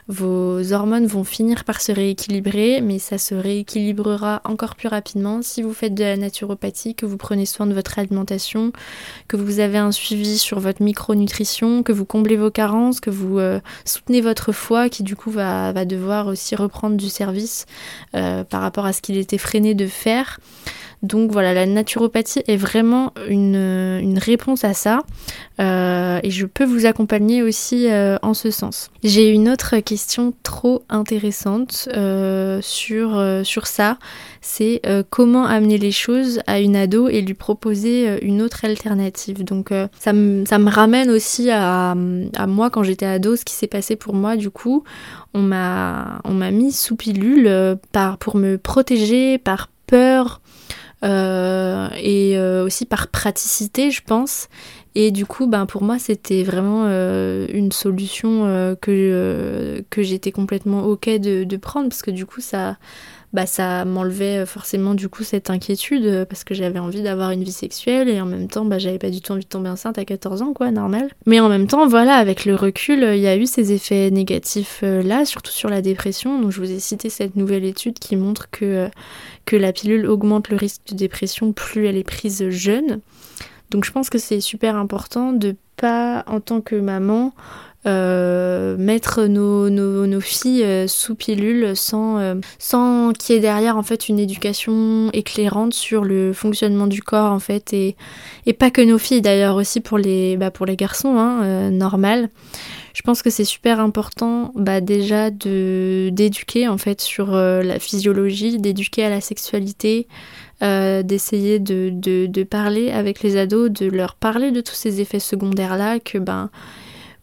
vos 0.08 0.74
hormones 0.74 1.06
vont 1.06 1.24
finir 1.24 1.64
par 1.64 1.82
se 1.82 1.92
rééquilibrer, 1.92 2.82
mais 2.82 3.00
ça 3.00 3.18
se 3.18 3.36
rééquilibrera 3.36 4.42
encore 4.44 4.76
plus 4.76 4.90
rapidement 4.90 5.42
si 5.42 5.62
vous 5.62 5.74
faites 5.74 5.96
de 5.96 6.04
la 6.04 6.18
naturopathie, 6.18 6.96
que 6.96 7.06
vous 7.06 7.18
prenez 7.18 7.46
soin 7.46 7.66
de 7.66 7.74
votre 7.74 7.98
alimentation, 8.00 8.74
que 9.28 9.38
vous 9.38 9.60
avez 9.60 9.78
un 9.78 9.92
suivi 9.92 10.38
sur 10.38 10.60
votre 10.60 10.84
micronutrition, 10.84 11.84
que 11.84 11.94
vous 11.94 12.06
comblez 12.06 12.36
vos 12.36 12.52
carences, 12.52 13.00
que 13.00 13.10
vous 13.10 13.40
euh, 13.40 13.60
soutenez 13.86 14.20
votre 14.20 14.52
foie 14.52 14.90
qui 14.90 15.04
du 15.04 15.16
coup 15.16 15.32
va, 15.32 15.74
devoir 15.86 16.28
aussi 16.28 16.56
reprendre 16.56 16.96
du 16.96 17.10
service 17.10 17.66
euh, 18.16 18.44
par 18.44 18.62
rapport 18.62 18.86
à 18.86 18.94
ce 18.94 19.02
qu'il 19.02 19.18
était 19.18 19.38
freiné 19.38 19.73
de 19.74 19.88
faire. 19.88 20.40
Donc 21.04 21.32
voilà, 21.32 21.54
la 21.54 21.66
naturopathie 21.66 22.44
est 22.48 22.56
vraiment 22.56 23.12
une, 23.28 24.18
réponse 24.18 24.64
à 24.64 24.74
ça 24.74 25.02
euh, 25.60 26.20
et 26.24 26.32
je 26.32 26.46
peux 26.46 26.64
vous 26.64 26.86
accompagner 26.86 27.44
aussi 27.44 27.92
euh, 27.92 28.18
en 28.22 28.34
ce 28.34 28.52
sens. 28.52 28.90
J'ai 29.04 29.30
une 29.30 29.50
autre 29.50 29.80
question 29.80 30.34
trop 30.44 30.84
intéressante 30.88 31.90
euh, 31.94 32.62
sur, 32.62 33.68
ça, 33.68 33.98
c'est 34.40 34.82
comment 35.10 35.46
amener 35.46 35.78
les 35.78 35.92
choses 35.92 36.40
à 36.48 36.60
une 36.60 36.78
ado 36.78 37.10
et 37.10 37.22
lui 37.22 37.34
proposer 37.34 38.24
une 38.24 38.42
autre 38.42 38.64
alternative. 38.64 39.44
Donc 39.44 39.74
ça, 40.00 40.14
me, 40.14 40.70
ramène 40.70 41.10
aussi 41.10 41.50
à, 41.52 41.92
à 41.92 42.48
moi 42.48 42.70
quand 42.70 42.84
j'étais 42.84 43.06
ado, 43.06 43.36
ce 43.36 43.44
qui 43.44 43.56
s'est 43.56 43.68
passé 43.68 43.98
pour 43.98 44.14
moi 44.14 44.38
du 44.38 44.50
coup. 44.50 44.86
On 45.34 45.42
m'a 45.42 46.22
mis 46.52 46.72
sous 46.72 46.96
pilule 46.96 47.78
par, 47.92 48.18
pour 48.18 48.38
me 48.38 48.58
protéger 48.58 49.38
par 49.38 49.70
peur 49.88 50.42
euh, 51.04 51.90
et 51.98 52.38
euh, 52.38 52.64
aussi 52.64 52.86
par 52.86 53.10
praticité, 53.10 53.92
je 53.92 54.02
pense. 54.02 54.48
Et 54.96 55.12
du 55.12 55.26
coup, 55.26 55.48
ben, 55.48 55.66
pour 55.66 55.84
moi, 55.84 56.00
c'était 56.00 56.44
vraiment 56.44 56.86
euh, 56.86 57.48
une 57.52 57.72
solution 57.72 58.76
que, 58.82 59.84
que 59.90 60.04
j'étais 60.04 60.32
complètement 60.32 60.86
OK 60.86 61.10
de, 61.10 61.44
de, 61.44 61.58
prendre, 61.58 61.90
parce 61.90 62.04
que 62.04 62.12
du 62.12 62.26
coup, 62.26 62.42
ça, 62.42 62.78
bah, 63.34 63.46
ça 63.46 63.84
m'enlevait 63.84 64.46
forcément 64.46 64.94
du 64.94 65.10
coup 65.10 65.24
cette 65.24 65.50
inquiétude, 65.50 66.26
parce 66.30 66.44
que 66.44 66.54
j'avais 66.54 66.80
envie 66.80 67.02
d'avoir 67.02 67.32
une 67.32 67.44
vie 67.44 67.52
sexuelle, 67.52 68.08
et 68.08 68.22
en 68.22 68.26
même 68.26 68.48
temps, 68.48 68.66
bah, 68.66 68.80
j'avais 68.80 69.00
pas 69.00 69.10
du 69.10 69.22
tout 69.22 69.32
envie 69.32 69.44
de 69.44 69.50
tomber 69.50 69.70
enceinte 69.70 69.98
à 69.98 70.06
14 70.06 70.42
ans, 70.42 70.54
quoi, 70.54 70.72
normal. 70.72 71.10
Mais 71.26 71.40
en 71.40 71.50
même 71.50 71.68
temps, 71.68 71.88
voilà, 71.88 72.16
avec 72.16 72.46
le 72.46 72.56
recul, 72.56 73.04
il 73.14 73.20
y 73.20 73.28
a 73.28 73.36
eu 73.36 73.46
ces 73.46 73.74
effets 73.74 74.12
négatifs 74.12 74.84
là, 74.84 75.26
surtout 75.26 75.52
sur 75.52 75.70
la 75.70 75.82
dépression. 75.82 76.40
Donc, 76.40 76.52
je 76.52 76.60
vous 76.60 76.72
ai 76.72 76.80
cité 76.80 77.10
cette 77.10 77.36
nouvelle 77.36 77.66
étude 77.66 78.00
qui 78.00 78.16
montre 78.16 78.50
que 78.50 78.90
que 79.46 79.56
la 79.56 79.74
pilule 79.74 80.06
augmente 80.06 80.50
le 80.50 80.56
risque 80.56 80.82
de 80.90 80.96
dépression 80.96 81.52
plus 81.52 81.86
elle 81.86 81.98
est 81.98 82.04
prise 82.04 82.50
jeune. 82.50 83.02
Donc 83.72 83.86
je 83.86 83.92
pense 83.92 84.10
que 84.10 84.18
c'est 84.18 84.40
super 84.40 84.76
important 84.76 85.34
de 85.34 85.56
pas, 85.76 86.24
en 86.28 86.40
tant 86.40 86.62
que 86.62 86.76
maman, 86.76 87.34
euh, 87.86 88.78
mettre 88.78 89.24
nos, 89.26 90.22
filles 90.22 90.64
euh, 90.64 90.88
sous 90.88 91.16
pilule 91.16 91.76
sans, 91.76 92.18
euh, 92.18 92.36
sans 92.58 93.12
qu'il 93.12 93.36
y 93.36 93.38
ait 93.38 93.42
derrière 93.42 93.76
en 93.76 93.84
fait 93.84 94.08
une 94.08 94.20
éducation 94.20 95.10
éclairante 95.12 95.74
sur 95.74 96.06
le 96.06 96.32
fonctionnement 96.32 96.88
du 96.88 97.02
corps 97.02 97.34
en 97.34 97.40
fait 97.40 97.74
et, 97.74 97.98
pas 98.58 98.72
que 98.72 98.82
nos 98.82 98.98
filles 98.98 99.22
d'ailleurs 99.22 99.58
aussi 99.58 99.82
pour 99.82 99.98
les, 99.98 100.38
bah, 100.38 100.50
pour 100.50 100.66
les 100.66 100.78
garçons 100.78 101.18
hein, 101.18 101.72
normal. 101.72 102.30
Je 102.94 103.02
pense 103.02 103.22
que 103.22 103.30
c'est 103.30 103.44
super 103.44 103.82
important 103.82 104.54
bah, 104.56 104.80
déjà 104.80 105.30
de 105.30 106.10
d'éduquer 106.14 106.70
en 106.70 106.78
fait 106.78 107.02
sur 107.02 107.32
la 107.32 107.80
physiologie, 107.80 108.60
d'éduquer 108.60 109.04
à 109.04 109.10
la 109.10 109.20
sexualité, 109.20 110.08
d'essayer 110.62 111.60
de, 111.60 111.90
de, 111.92 112.44
parler 112.44 112.92
avec 112.92 113.24
les 113.24 113.36
ados, 113.36 113.72
de 113.72 113.88
leur 113.88 114.16
parler 114.16 114.52
de 114.52 114.62
tous 114.62 114.76
ces 114.76 115.02
effets 115.02 115.20
secondaires 115.20 115.76
là 115.76 116.00
que 116.00 116.18
ben 116.18 116.50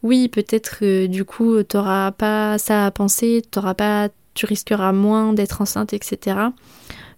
oui 0.03 0.27
peut-être 0.27 1.05
du 1.07 1.25
coup 1.25 1.61
t'auras 1.63 2.11
pas 2.11 2.57
ça 2.57 2.85
à 2.85 2.91
penser, 2.91 3.43
t'auras 3.49 3.73
pas 3.73 4.09
tu 4.33 4.45
risqueras 4.45 4.93
moins 4.93 5.33
d'être 5.33 5.61
enceinte, 5.61 5.93
etc 5.93 6.51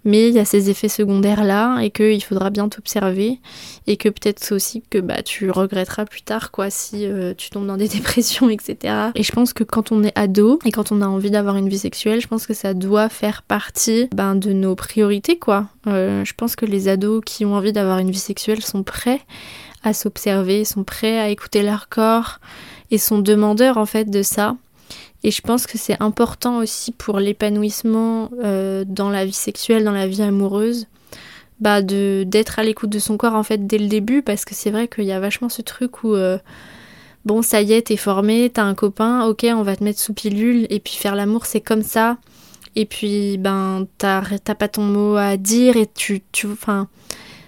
mais 0.06 0.30
il 0.30 0.36
y 0.36 0.40
a 0.40 0.46
ces 0.46 0.70
effets 0.70 0.90
secondaires 0.90 1.44
là 1.44 1.80
et 1.82 1.90
qu'il 1.90 2.22
faudra 2.24 2.50
bien 2.50 2.68
t'observer 2.70 3.40
et 3.88 3.98
que 3.98 4.10
peut-être 4.10 4.54
aussi 4.54 4.84
que 4.90 4.98
bah 4.98 5.22
tu 5.24 5.50
regretteras 5.50 6.06
plus 6.06 6.22
tard 6.22 6.52
quoi 6.52 6.70
si 6.70 7.06
euh, 7.06 7.34
tu 7.36 7.50
tombes 7.50 7.68
dans 7.68 7.78
des 7.78 7.88
dépressions 7.90 8.50
etc 8.50 9.12
et 9.16 9.24
je 9.24 9.32
pense 9.32 9.54
que 9.54 9.64
quand 9.64 9.92
on 9.92 10.04
est 10.04 10.18
ado 10.18 10.60
et 10.66 10.72
quand 10.72 10.92
on 10.92 11.02
a 11.02 11.08
envie 11.08 11.32
d'avoir 11.32 11.58
une 11.58 11.70
vie 11.70 11.80
sexuelle 11.80 12.22
je 12.22 12.28
pense 12.28 12.46
que 12.46 12.54
ça 12.54 12.74
doit 12.74 13.10
faire 13.10 13.44
partie 13.44 14.10
ben, 14.14 14.36
de 14.36 14.52
nos 14.54 14.76
priorités 14.76 15.38
quoi. 15.38 15.68
Euh, 15.88 16.24
je 16.26 16.34
pense 16.34 16.56
que 16.56 16.66
les 16.66 16.88
ados 16.88 17.22
qui 17.26 17.46
ont 17.46 17.56
envie 17.56 17.74
d'avoir 17.74 18.00
une 18.00 18.12
vie 18.12 18.20
sexuelle 18.20 18.64
sont 18.64 18.84
prêts 18.84 19.22
à 19.84 19.94
s'observer 19.94 20.66
sont 20.66 20.84
prêts 20.84 21.20
à 21.20 21.30
écouter 21.30 21.64
leur 21.64 21.90
corps 21.90 22.40
et 22.92 22.98
sont 22.98 23.20
demandeurs 23.20 23.78
en 23.78 23.86
fait 23.86 24.10
de 24.10 24.22
ça. 24.22 24.56
Et 25.24 25.32
je 25.32 25.42
pense 25.42 25.68
que 25.68 25.78
c'est 25.78 26.02
important 26.02 26.58
aussi 26.58 26.92
pour 26.92 27.20
l'épanouissement 27.20 28.30
euh, 28.44 28.84
dans 28.86 29.10
la 29.10 29.26
vie 29.26 29.32
sexuelle, 29.34 29.84
dans 29.84 29.92
la 29.92 30.08
vie 30.08 30.22
amoureuse, 30.22 30.88
bah 31.60 31.82
de 31.82 32.24
d'être 32.28 32.60
à 32.60 32.64
l'écoute 32.64 32.90
de 32.90 33.00
son 33.00 33.16
corps 33.16 33.36
en 33.36 33.44
fait 33.44 33.66
dès 33.66 33.78
le 33.78 33.88
début, 33.88 34.22
parce 34.22 34.44
que 34.44 34.54
c'est 34.54 34.70
vrai 34.70 34.88
qu'il 34.88 35.06
y 35.06 35.14
a 35.14 35.20
vachement 35.20 35.50
ce 35.50 35.62
truc 35.62 36.04
où 36.04 36.14
euh, 36.14 36.38
bon 37.24 37.42
ça 37.42 37.62
y 37.62 37.72
est, 37.72 37.84
t'es 37.84 37.96
formé, 37.96 38.50
t'as 38.54 38.64
un 38.64 38.76
copain, 38.76 39.26
ok, 39.26 39.46
on 39.50 39.64
va 39.64 39.78
te 39.78 39.84
mettre 39.84 40.00
sous 40.00 40.14
pilule, 40.14 40.68
et 40.70 40.80
puis 40.80 40.96
faire 40.96 41.16
l'amour 41.16 41.46
c'est 41.46 41.62
comme 41.62 41.84
ça, 41.84 42.18
et 42.76 42.86
puis 42.86 43.38
ben 43.38 43.88
t'as 43.98 44.22
pas 44.56 44.68
ton 44.68 44.84
mot 44.84 45.16
à 45.16 45.38
dire 45.38 45.78
et 45.78 45.88
tu 45.88 46.22
tu 46.34 46.48
enfin 46.48 46.90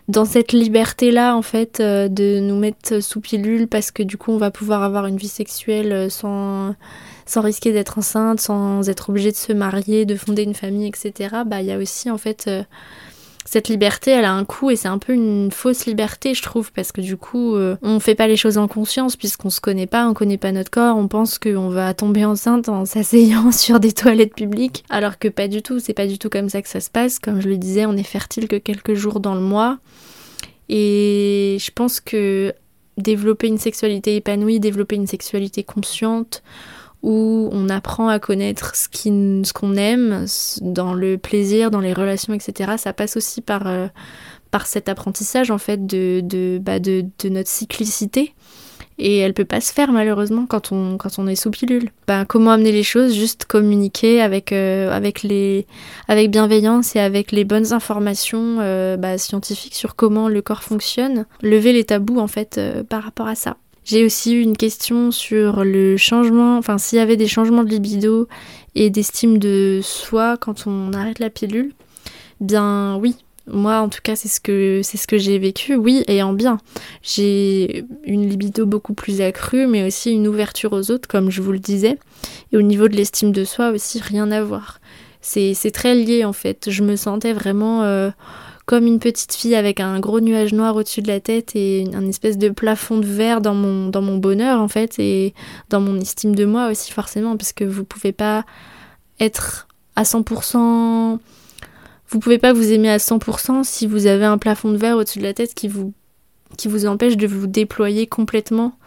dans 0.08 0.26
cette 0.26 0.52
liberté 0.52 1.12
là 1.12 1.36
en 1.36 1.42
fait 1.42 1.80
euh, 1.80 2.08
de 2.08 2.40
nous 2.40 2.58
mettre 2.58 3.00
sous 3.02 3.22
pilule 3.22 3.68
parce 3.68 3.92
que 3.92 4.04
du 4.04 4.18
coup 4.18 4.32
on 4.32 4.38
va 4.38 4.52
pouvoir 4.52 4.84
avoir 4.84 5.08
une 5.08 5.18
vie 5.18 5.28
sexuelle 5.28 5.92
euh, 5.92 6.10
sans 6.10 6.76
sans 7.28 7.42
risquer 7.42 7.74
d'être 7.74 7.98
enceinte, 7.98 8.40
sans 8.40 8.88
être 8.88 9.10
obligé 9.10 9.32
de 9.32 9.36
se 9.36 9.52
marier, 9.52 10.06
de 10.06 10.16
fonder 10.16 10.44
une 10.44 10.54
famille, 10.54 10.88
etc. 10.88 11.38
Bah 11.48 11.62
il 11.62 11.68
y 11.68 11.72
a 11.72 11.78
aussi 11.80 12.12
en 12.12 12.20
fait 12.20 12.46
euh, 12.48 12.64
cette 13.48 13.70
liberté, 13.70 14.10
elle 14.10 14.26
a 14.26 14.34
un 14.34 14.44
coût 14.44 14.72
et 14.72 14.76
c'est 14.76 14.88
un 14.88 14.98
peu 14.98 15.14
une 15.14 15.52
fausse 15.52 15.86
liberté, 15.86 16.34
je 16.34 16.42
trouve, 16.42 16.72
parce 16.72 16.92
que 16.92 17.02
du 17.02 17.16
coup, 17.16 17.56
euh, 17.56 17.78
on 17.84 18.00
fait 18.00 18.16
pas 18.16 18.28
les 18.28 18.38
choses 18.38 18.58
en 18.58 18.68
conscience 18.68 19.16
puisqu'on 19.16 19.52
se 19.52 19.62
connaît 19.62 19.86
pas, 19.86 20.08
on 20.08 20.16
connaît 20.16 20.40
pas 20.40 20.52
notre 20.52 20.72
corps, 20.72 20.98
on 20.98 21.08
pense 21.08 21.38
qu'on 21.38 21.70
va 21.70 21.94
tomber 21.94 22.26
enceinte 22.26 22.70
en 22.70 22.86
s'asseyant 22.86 23.52
sur 23.52 23.80
des 23.80 23.92
toilettes 23.92 24.34
publiques, 24.34 24.84
alors 24.90 25.20
que 25.20 25.28
pas 25.28 25.48
du 25.48 25.62
tout, 25.62 25.80
c'est 25.80 25.94
pas 25.94 26.08
du 26.08 26.18
tout 26.18 26.30
comme 26.30 26.50
ça 26.50 26.64
que 26.64 26.70
ça 26.70 26.80
se 26.80 26.90
passe. 26.90 27.20
Comme 27.20 27.40
je 27.40 27.48
le 27.48 27.58
disais, 27.58 27.86
on 27.86 27.94
est 27.94 28.04
fertile 28.04 28.48
que 28.48 28.56
quelques 28.56 28.96
jours 28.96 29.20
dans 29.20 29.36
le 29.36 29.42
mois. 29.42 29.78
Et 30.68 31.58
je 31.60 31.70
pense 31.72 32.00
que 32.00 32.52
développer 32.98 33.48
une 33.48 33.60
sexualité 33.60 34.16
épanouie, 34.16 34.60
développer 34.60 34.96
une 34.96 35.08
sexualité 35.08 35.64
consciente, 35.64 36.42
où 37.06 37.50
on 37.52 37.70
apprend 37.70 38.08
à 38.10 38.18
connaître 38.18 38.76
ce 38.76 39.54
qu'on 39.54 39.76
aime 39.76 40.26
dans 40.62 40.96
le 40.96 41.20
plaisir, 41.20 41.70
dans 41.70 41.80
les 41.80 41.94
relations, 41.94 42.34
etc. 42.34 42.74
Ça 42.78 42.94
passe 42.94 43.16
aussi 43.16 43.42
par, 43.42 43.68
euh, 43.68 43.88
par 44.50 44.66
cet 44.66 44.90
apprentissage 44.90 45.52
en 45.52 45.60
fait 45.60 45.80
bah 45.82 46.80
de, 46.80 47.06
de, 47.20 47.30
notre 47.30 47.50
cyclicité. 47.50 48.34
Et 48.98 49.18
elle 49.18 49.34
peut 49.34 49.46
pas 49.46 49.62
se 49.62 49.72
faire 49.72 49.92
malheureusement 49.92 50.48
quand 50.48 50.72
on, 50.72 51.28
est 51.28 51.36
sous 51.36 51.52
pilule. 51.52 51.90
Bah, 52.08 52.26
comment 52.26 52.52
amener 52.52 52.72
les 52.72 52.82
choses? 52.82 53.14
Juste 53.14 53.46
communiquer 53.46 54.22
avec, 54.22 54.52
euh, 54.52 54.90
avec, 54.90 55.22
les, 55.22 55.68
avec 56.08 56.32
bienveillance 56.32 56.96
et 56.96 57.00
avec 57.00 57.32
les 57.32 57.44
bonnes 57.44 57.72
informations 57.72 58.58
euh, 58.62 58.98
bah, 58.98 59.20
scientifiques 59.20 59.76
sur 59.76 59.96
comment 59.96 60.28
le 60.28 60.42
corps 60.42 60.64
fonctionne. 60.64 61.26
Lever 61.44 61.72
les 61.72 61.84
tabous 61.84 62.20
en 62.20 62.28
fait 62.28 62.60
par 62.90 63.04
rapport 63.04 63.28
à 63.28 63.36
ça. 63.36 63.58
J'ai 63.86 64.04
aussi 64.04 64.34
eu 64.34 64.42
une 64.42 64.58
question 64.58 65.12
sur 65.12 65.64
le 65.64 65.96
changement, 65.96 66.58
enfin 66.58 66.80
s'il 66.80 66.98
y 66.98 67.02
avait 67.02 67.18
des 67.18 67.28
changements 67.28 67.64
de 67.64 67.70
libido 67.70 68.28
et 68.74 68.90
d'estime 68.90 69.38
de 69.38 69.80
soi 69.84 70.38
quand 70.38 70.66
on 70.66 70.92
arrête 70.94 71.20
la 71.20 71.30
pilule. 71.30 71.72
Bien 72.42 72.98
oui, 72.98 73.16
moi 73.46 73.82
en 73.82 73.90
tout 73.90 74.00
cas 74.02 74.16
c'est 74.16 74.28
ce 74.28 74.42
que 74.42 74.82
c'est 74.84 74.98
ce 74.98 75.06
que 75.06 75.20
j'ai 75.20 75.38
vécu, 75.38 75.76
oui 75.76 76.04
et 76.08 76.24
en 76.24 76.34
bien. 76.34 76.58
J'ai 77.04 77.86
une 78.06 78.28
libido 78.28 78.66
beaucoup 78.66 78.96
plus 78.96 79.22
accrue 79.22 79.68
mais 79.68 79.86
aussi 79.86 80.12
une 80.12 80.28
ouverture 80.28 80.74
aux 80.74 80.90
autres 80.90 81.08
comme 81.08 81.30
je 81.30 81.44
vous 81.44 81.52
le 81.52 81.60
disais. 81.60 82.00
Et 82.52 82.58
au 82.58 82.64
niveau 82.64 82.88
de 82.88 82.96
l'estime 82.96 83.32
de 83.32 83.46
soi 83.46 83.70
aussi 83.70 84.00
rien 84.00 84.32
à 84.32 84.42
voir. 84.42 84.80
C'est 85.22 85.72
très 85.72 85.94
lié 85.94 86.26
en 86.26 86.34
fait. 86.34 86.72
Je 86.72 86.84
me 86.84 86.96
sentais 86.96 87.34
vraiment 87.34 87.84
euh, 87.84 88.10
comme 88.66 88.88
une 88.88 89.00
petite 89.00 89.34
fille 89.34 89.56
avec 89.56 89.80
un 89.80 90.00
gros 90.00 90.20
nuage 90.20 90.54
noir 90.54 90.76
au-dessus 90.76 91.02
de 91.02 91.08
la 91.08 91.20
tête 91.20 91.56
et 91.56 91.88
un 91.94 92.06
espèce 92.08 92.38
de 92.38 92.50
plafond 92.50 92.98
de 92.98 93.06
verre 93.06 93.42
dans 93.42 93.54
mon, 93.54 93.90
dans 93.90 94.02
mon 94.02 94.18
bonheur 94.18 94.60
en 94.60 94.68
fait 94.68 94.98
et 94.98 95.34
dans 95.70 95.82
mon 95.82 96.00
estime 96.00 96.36
de 96.36 96.46
moi 96.46 96.70
aussi 96.70 96.92
forcément 96.92 97.38
parce 97.38 97.54
que 97.54 97.64
vous 97.64 97.84
pouvez 97.84 98.12
pas 98.12 98.44
être 99.20 99.68
à 99.96 100.04
100% 100.04 101.20
vous 102.08 102.20
pouvez 102.20 102.38
pas 102.38 102.54
vous 102.54 102.72
aimer 102.72 102.90
à 102.90 102.98
100% 102.98 103.64
si 103.64 103.88
vous 103.88 104.08
avez 104.08 104.26
un 104.26 104.38
plafond 104.38 104.72
de 104.72 104.78
verre 104.78 104.98
au-dessus 104.98 105.20
de 105.20 105.24
la 105.24 105.34
tête 105.34 105.54
qui 105.54 105.68
vous 105.68 105.94
qui 106.58 106.68
vous 106.68 106.86
empêche 106.86 107.18
de 107.18 107.28
vous 107.28 107.48
déployer 107.48 108.08
complètement 108.08 108.78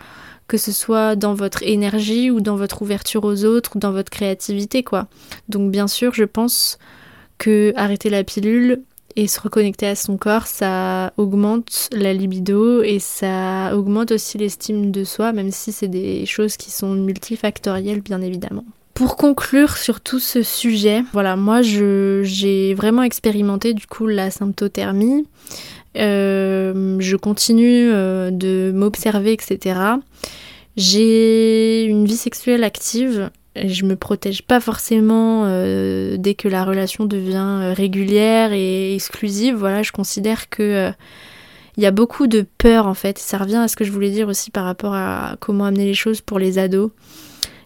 que 0.49 0.57
ce 0.57 0.73
soit 0.73 1.15
dans 1.15 1.35
votre 1.35 1.63
énergie 1.63 2.31
ou 2.31 2.41
dans 2.41 2.57
votre 2.57 2.83
ouverture 2.83 3.25
aux 3.25 3.45
autres 3.45 3.77
ou 3.77 3.79
dans 3.79 3.93
votre 3.93 4.11
créativité 4.11 4.83
quoi. 4.83 5.07
Donc 5.49 5.71
bien 5.71 5.87
sûr, 5.87 6.15
je 6.15 6.25
pense 6.25 6.79
que 7.37 7.73
arrêter 7.77 8.11
la 8.11 8.25
pilule, 8.25 8.83
et 9.19 9.27
se 9.27 9.41
reconnecter 9.41 9.89
à 9.89 9.97
son 9.97 10.17
corps, 10.17 10.47
ça 10.47 11.13
augmente 11.17 11.91
la 11.91 12.15
libido 12.15 12.85
et 12.85 13.01
ça 13.01 13.77
augmente 13.77 14.13
aussi 14.13 14.39
l'estime 14.39 14.93
de 14.93 15.03
soi, 15.03 15.33
même 15.33 15.51
si 15.51 15.73
c'est 15.73 15.89
des 15.89 16.25
choses 16.25 16.57
qui 16.57 16.71
sont 16.71 16.95
multifactorielles, 16.95 18.01
bien 18.01 18.23
évidemment. 18.23 18.65
Pour 18.95 19.17
conclure 19.17 19.77
sur 19.77 20.01
tout 20.01 20.21
ce 20.21 20.45
sujet, 20.45 21.03
voilà, 21.13 21.35
moi 21.35 21.63
j'ai 21.63 22.75
vraiment 22.75 23.03
expérimenté 23.03 23.75
du 23.75 23.89
coup 23.89 24.07
la 24.07 24.31
symptothermie. 24.31 25.27
Euh, 25.97 26.97
je 27.01 27.17
continue 27.17 27.91
euh, 27.91 28.31
de 28.31 28.71
m'observer, 28.73 29.33
etc. 29.33 29.81
J'ai 30.77 31.83
une 31.87 32.05
vie 32.05 32.17
sexuelle 32.17 32.63
active 32.63 33.31
je 33.67 33.85
me 33.85 33.97
protège 33.97 34.43
pas 34.43 34.61
forcément 34.61 35.45
euh, 35.47 36.17
dès 36.19 36.35
que 36.35 36.49
la 36.49 36.65
relation 36.65 37.05
devient 37.05 37.61
euh, 37.63 37.73
régulière 37.73 38.53
et 38.53 38.95
exclusive. 38.95 39.55
Voilà, 39.57 39.83
je 39.83 39.93
considère 39.93 40.49
que 40.49 40.63
euh, 40.63 40.91
il 41.77 41.83
y 41.83 41.87
a 41.87 41.91
beaucoup 41.91 42.27
de 42.27 42.47
peur 42.59 42.87
en 42.87 42.95
fait. 42.95 43.19
Ça 43.19 43.39
revient 43.39 43.57
à 43.57 43.69
ce 43.69 43.77
que 43.77 43.85
je 43.85 43.93
voulais 43.93 44.11
dire 44.11 44.29
aussi 44.29 44.51
par 44.51 44.65
rapport 44.65 44.95
à 44.95 45.37
comment 45.41 45.65
amener 45.65 45.87
les 45.87 45.95
choses 45.95 46.21
pour 46.21 46.39
les 46.39 46.59
ados. 46.59 46.91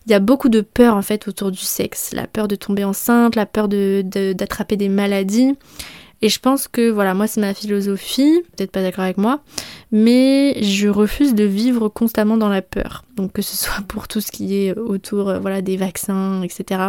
Il 0.07 0.13
y 0.13 0.15
a 0.15 0.21
beaucoup 0.21 0.49
de 0.49 0.61
peur 0.61 0.97
en 0.97 1.03
fait 1.03 1.29
autour 1.29 1.51
du 1.51 1.61
sexe, 1.61 2.13
la 2.13 2.27
peur 2.27 2.49
de 2.49 2.57
tomber 2.57 2.85
enceinte, 2.85 3.37
la 3.37 3.47
peur 3.47 3.69
d'attraper 3.69 4.77
de, 4.77 4.81
des 4.81 4.89
maladies. 4.89 5.55
Et 6.25 6.29
je 6.29 6.39
pense 6.39 6.69
que 6.69 6.89
voilà, 6.89 7.15
moi 7.15 7.27
c'est 7.27 7.41
ma 7.41 7.53
philosophie, 7.53 8.43
peut-être 8.57 8.71
pas 8.71 8.81
d'accord 8.81 9.03
avec 9.03 9.19
moi, 9.19 9.41
mais 9.91 10.63
je 10.63 10.89
refuse 10.89 11.35
de 11.35 11.43
vivre 11.43 11.89
constamment 11.89 12.37
dans 12.37 12.49
la 12.49 12.63
peur. 12.63 13.05
Donc 13.17 13.33
que 13.33 13.43
ce 13.43 13.57
soit 13.63 13.83
pour 13.89 14.07
tout 14.07 14.21
ce 14.21 14.31
qui 14.31 14.57
est 14.57 14.79
autour 14.79 15.29
euh, 15.29 15.39
voilà 15.41 15.63
des 15.63 15.77
vaccins, 15.77 16.41
etc. 16.43 16.81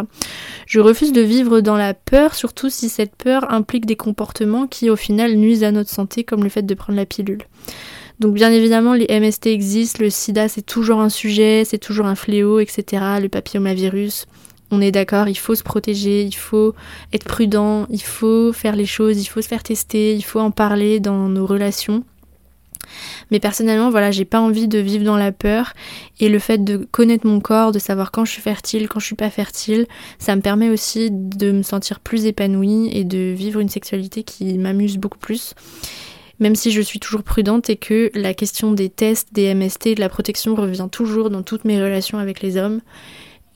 Je 0.66 0.78
refuse 0.78 1.12
de 1.12 1.20
vivre 1.20 1.60
dans 1.60 1.76
la 1.76 1.94
peur, 1.94 2.36
surtout 2.36 2.70
si 2.70 2.88
cette 2.88 3.16
peur 3.16 3.52
implique 3.52 3.86
des 3.86 3.96
comportements 3.96 4.68
qui 4.68 4.88
au 4.88 4.96
final 4.96 5.34
nuisent 5.34 5.64
à 5.64 5.72
notre 5.72 5.90
santé, 5.90 6.22
comme 6.22 6.44
le 6.44 6.48
fait 6.48 6.62
de 6.62 6.74
prendre 6.74 6.96
la 6.96 7.06
pilule. 7.06 7.42
Donc 8.20 8.34
bien 8.34 8.52
évidemment, 8.52 8.94
les 8.94 9.08
MST 9.08 9.48
existent, 9.48 9.98
le 10.00 10.10
sida 10.10 10.48
c'est 10.48 10.62
toujours 10.62 11.00
un 11.00 11.08
sujet, 11.08 11.64
c'est 11.64 11.78
toujours 11.78 12.06
un 12.06 12.14
fléau, 12.14 12.60
etc. 12.60 13.02
Le 13.20 13.28
papillomavirus, 13.28 14.26
on 14.74 14.80
est 14.80 14.90
d'accord, 14.90 15.28
il 15.28 15.38
faut 15.38 15.54
se 15.54 15.62
protéger, 15.62 16.22
il 16.22 16.34
faut 16.34 16.74
être 17.12 17.24
prudent, 17.24 17.86
il 17.90 18.02
faut 18.02 18.52
faire 18.52 18.76
les 18.76 18.86
choses, 18.86 19.20
il 19.22 19.26
faut 19.26 19.40
se 19.40 19.48
faire 19.48 19.62
tester, 19.62 20.14
il 20.14 20.22
faut 20.22 20.40
en 20.40 20.50
parler 20.50 21.00
dans 21.00 21.28
nos 21.28 21.46
relations. 21.46 22.04
Mais 23.30 23.40
personnellement, 23.40 23.90
voilà, 23.90 24.10
j'ai 24.10 24.24
pas 24.24 24.40
envie 24.40 24.68
de 24.68 24.78
vivre 24.78 25.04
dans 25.04 25.16
la 25.16 25.32
peur 25.32 25.72
et 26.20 26.28
le 26.28 26.38
fait 26.38 26.62
de 26.62 26.86
connaître 26.90 27.26
mon 27.26 27.40
corps, 27.40 27.72
de 27.72 27.78
savoir 27.78 28.10
quand 28.10 28.24
je 28.24 28.32
suis 28.32 28.42
fertile, 28.42 28.88
quand 28.88 29.00
je 29.00 29.06
suis 29.06 29.14
pas 29.14 29.30
fertile, 29.30 29.86
ça 30.18 30.36
me 30.36 30.42
permet 30.42 30.68
aussi 30.68 31.08
de 31.10 31.52
me 31.52 31.62
sentir 31.62 32.00
plus 32.00 32.26
épanouie 32.26 32.90
et 32.92 33.04
de 33.04 33.32
vivre 33.32 33.60
une 33.60 33.68
sexualité 33.68 34.22
qui 34.22 34.58
m'amuse 34.58 34.98
beaucoup 34.98 35.18
plus. 35.18 35.54
Même 36.40 36.56
si 36.56 36.72
je 36.72 36.80
suis 36.80 36.98
toujours 36.98 37.22
prudente 37.22 37.70
et 37.70 37.76
que 37.76 38.10
la 38.14 38.34
question 38.34 38.72
des 38.72 38.90
tests, 38.90 39.28
des 39.32 39.54
MST, 39.54 39.94
de 39.94 40.00
la 40.00 40.08
protection 40.08 40.54
revient 40.54 40.88
toujours 40.90 41.30
dans 41.30 41.42
toutes 41.42 41.64
mes 41.64 41.82
relations 41.82 42.18
avec 42.18 42.42
les 42.42 42.56
hommes. 42.56 42.80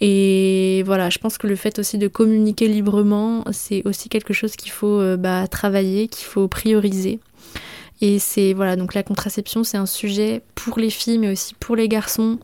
Et 0.01 0.83
voilà, 0.87 1.11
je 1.11 1.19
pense 1.19 1.39
que 1.39 1.47
le 1.47 1.57
fait 1.57 1.79
aussi 1.79 1.99
de 1.99 2.09
communiquer 2.09 2.69
librement, 2.69 3.45
c'est 3.51 3.83
aussi 3.85 4.09
quelque 4.09 4.33
chose 4.33 4.55
qu'il 4.55 4.71
faut 4.71 5.01
euh, 5.01 5.17
bah, 5.17 5.49
travailler, 5.49 6.09
qu'il 6.09 6.27
faut 6.27 6.47
prioriser. 6.47 7.19
Et 8.01 8.21
c'est 8.21 8.53
voilà, 8.53 8.77
donc 8.77 8.95
la 8.95 9.03
contraception, 9.03 9.65
c'est 9.65 9.77
un 9.77 9.87
sujet 9.87 10.43
pour 10.55 10.79
les 10.79 10.91
filles, 10.91 11.19
mais 11.19 11.33
aussi 11.33 11.55
pour 11.55 11.75
les 11.75 11.89
garçons, 11.89 12.39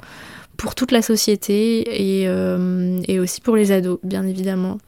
pour 0.56 0.74
toute 0.74 0.90
la 0.90 1.00
société 1.00 2.20
et, 2.20 2.28
euh, 2.28 3.00
et 3.06 3.20
aussi 3.20 3.40
pour 3.40 3.54
les 3.54 3.70
ados, 3.70 4.00
bien 4.02 4.26
évidemment, 4.26 4.78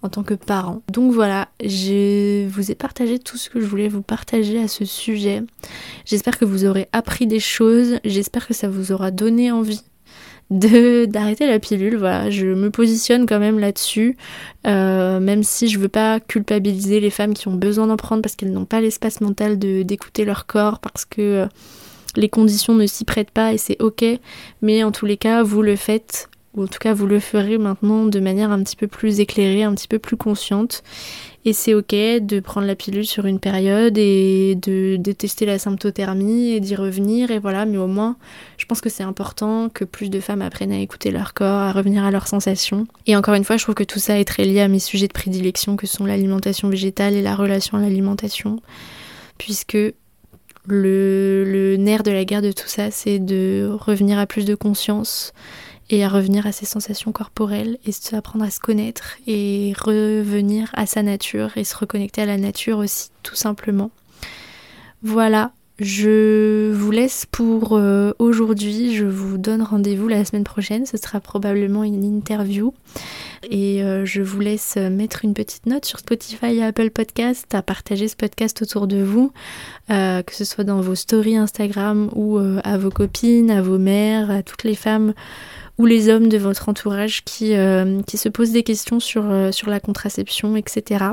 en 0.00 0.08
tant 0.08 0.22
que 0.22 0.32
parents. 0.32 0.82
Donc 0.90 1.12
voilà, 1.12 1.48
je 1.62 2.48
vous 2.48 2.70
ai 2.70 2.74
partagé 2.74 3.18
tout 3.18 3.36
ce 3.36 3.50
que 3.50 3.60
je 3.60 3.66
voulais 3.66 3.88
vous 3.88 4.00
partager 4.00 4.58
à 4.58 4.68
ce 4.68 4.86
sujet. 4.86 5.42
J'espère 6.06 6.38
que 6.38 6.46
vous 6.46 6.64
aurez 6.64 6.88
appris 6.92 7.26
des 7.26 7.40
choses, 7.40 7.98
j'espère 8.02 8.46
que 8.46 8.54
ça 8.54 8.68
vous 8.68 8.92
aura 8.92 9.10
donné 9.10 9.52
envie 9.52 9.82
de 10.50 11.06
d'arrêter 11.06 11.46
la 11.46 11.58
pilule. 11.58 11.96
Voilà, 11.96 12.30
je 12.30 12.46
me 12.46 12.70
positionne 12.70 13.26
quand 13.26 13.38
même 13.38 13.58
là-dessus, 13.58 14.16
euh, 14.66 15.20
même 15.20 15.42
si 15.42 15.68
je 15.68 15.78
veux 15.78 15.88
pas 15.88 16.20
culpabiliser 16.20 17.00
les 17.00 17.10
femmes 17.10 17.34
qui 17.34 17.48
ont 17.48 17.54
besoin 17.54 17.86
d'en 17.86 17.96
prendre 17.96 18.22
parce 18.22 18.36
qu'elles 18.36 18.52
n'ont 18.52 18.64
pas 18.64 18.80
l'espace 18.80 19.20
mental 19.20 19.58
de 19.58 19.82
d'écouter 19.82 20.24
leur 20.24 20.46
corps 20.46 20.78
parce 20.78 21.04
que 21.04 21.20
euh, 21.20 21.46
les 22.16 22.28
conditions 22.28 22.74
ne 22.74 22.86
s'y 22.86 23.04
prêtent 23.04 23.30
pas 23.30 23.52
et 23.52 23.58
c'est 23.58 23.80
ok. 23.80 24.04
Mais 24.62 24.82
en 24.82 24.92
tous 24.92 25.06
les 25.06 25.16
cas, 25.16 25.42
vous 25.42 25.62
le 25.62 25.76
faites 25.76 26.28
ou 26.56 26.64
en 26.64 26.66
tout 26.66 26.78
cas 26.78 26.94
vous 26.94 27.06
le 27.06 27.20
ferez 27.20 27.58
maintenant 27.58 28.06
de 28.06 28.18
manière 28.18 28.50
un 28.50 28.62
petit 28.62 28.76
peu 28.76 28.86
plus 28.86 29.20
éclairée, 29.20 29.62
un 29.62 29.74
petit 29.74 29.88
peu 29.88 29.98
plus 29.98 30.16
consciente. 30.16 30.82
Et 31.44 31.52
c'est 31.52 31.74
ok 31.74 31.92
de 31.92 32.40
prendre 32.40 32.66
la 32.66 32.74
pilule 32.74 33.06
sur 33.06 33.24
une 33.26 33.38
période 33.38 33.96
et 33.98 34.56
de, 34.60 35.12
tester 35.12 35.46
la 35.46 35.60
symptothermie 35.60 36.50
et 36.50 36.58
d'y 36.58 36.74
revenir. 36.74 37.30
Et 37.30 37.38
voilà, 37.38 37.66
mais 37.66 37.76
au 37.76 37.86
moins, 37.86 38.16
je 38.56 38.64
pense 38.64 38.80
que 38.80 38.88
c'est 38.88 39.04
important 39.04 39.68
que 39.68 39.84
plus 39.84 40.10
de 40.10 40.18
femmes 40.18 40.42
apprennent 40.42 40.72
à 40.72 40.80
écouter 40.80 41.12
leur 41.12 41.34
corps, 41.34 41.60
à 41.60 41.70
revenir 41.70 42.02
à 42.02 42.10
leurs 42.10 42.26
sensations. 42.26 42.88
Et 43.06 43.14
encore 43.14 43.34
une 43.34 43.44
fois, 43.44 43.58
je 43.58 43.62
trouve 43.62 43.76
que 43.76 43.84
tout 43.84 44.00
ça 44.00 44.18
est 44.18 44.24
très 44.24 44.44
lié 44.44 44.60
à 44.60 44.66
mes 44.66 44.80
sujets 44.80 45.06
de 45.06 45.12
prédilection 45.12 45.76
que 45.76 45.86
sont 45.86 46.04
l'alimentation 46.04 46.68
végétale 46.68 47.14
et 47.14 47.22
la 47.22 47.36
relation 47.36 47.78
à 47.78 47.80
l'alimentation. 47.80 48.58
Puisque 49.38 49.78
le, 50.66 51.44
le 51.44 51.76
nerf 51.76 52.02
de 52.02 52.10
la 52.10 52.24
guerre 52.24 52.42
de 52.42 52.50
tout 52.50 52.66
ça, 52.66 52.90
c'est 52.90 53.20
de 53.20 53.70
revenir 53.70 54.18
à 54.18 54.26
plus 54.26 54.46
de 54.46 54.56
conscience 54.56 55.32
et 55.90 56.04
à 56.04 56.08
revenir 56.08 56.46
à 56.46 56.52
ses 56.52 56.66
sensations 56.66 57.12
corporelles 57.12 57.78
et 57.86 57.92
apprendre 58.14 58.44
à 58.44 58.50
se 58.50 58.60
connaître 58.60 59.16
et 59.26 59.72
revenir 59.78 60.70
à 60.74 60.86
sa 60.86 61.02
nature 61.02 61.56
et 61.56 61.64
se 61.64 61.76
reconnecter 61.76 62.22
à 62.22 62.26
la 62.26 62.38
nature 62.38 62.78
aussi 62.78 63.10
tout 63.22 63.36
simplement. 63.36 63.90
Voilà, 65.02 65.52
je 65.78 66.72
vous 66.72 66.90
laisse 66.90 67.26
pour 67.30 67.76
euh, 67.76 68.12
aujourd'hui. 68.18 68.96
Je 68.96 69.04
vous 69.04 69.36
donne 69.36 69.60
rendez-vous 69.60 70.08
la 70.08 70.24
semaine 70.24 70.42
prochaine. 70.42 70.86
Ce 70.86 70.96
sera 70.96 71.20
probablement 71.20 71.84
une 71.84 72.02
interview. 72.02 72.72
Et 73.50 73.82
euh, 73.82 74.06
je 74.06 74.22
vous 74.22 74.40
laisse 74.40 74.76
mettre 74.76 75.24
une 75.24 75.34
petite 75.34 75.66
note 75.66 75.84
sur 75.84 75.98
Spotify 75.98 76.56
et 76.56 76.62
Apple 76.62 76.90
Podcast, 76.90 77.54
à 77.54 77.60
partager 77.60 78.08
ce 78.08 78.16
podcast 78.16 78.62
autour 78.62 78.86
de 78.86 79.02
vous, 79.02 79.32
euh, 79.90 80.22
que 80.22 80.34
ce 80.34 80.46
soit 80.46 80.64
dans 80.64 80.80
vos 80.80 80.94
stories 80.94 81.36
Instagram 81.36 82.08
ou 82.14 82.38
à 82.38 82.78
vos 82.78 82.90
copines, 82.90 83.50
à 83.50 83.60
vos 83.60 83.78
mères, 83.78 84.30
à 84.30 84.42
toutes 84.42 84.64
les 84.64 84.74
femmes 84.74 85.12
ou 85.78 85.86
les 85.86 86.08
hommes 86.08 86.28
de 86.28 86.38
votre 86.38 86.68
entourage 86.68 87.22
qui, 87.24 87.54
euh, 87.54 88.00
qui 88.02 88.16
se 88.16 88.28
posent 88.28 88.52
des 88.52 88.62
questions 88.62 89.00
sur, 89.00 89.24
euh, 89.30 89.52
sur 89.52 89.68
la 89.68 89.80
contraception, 89.80 90.56
etc. 90.56 91.04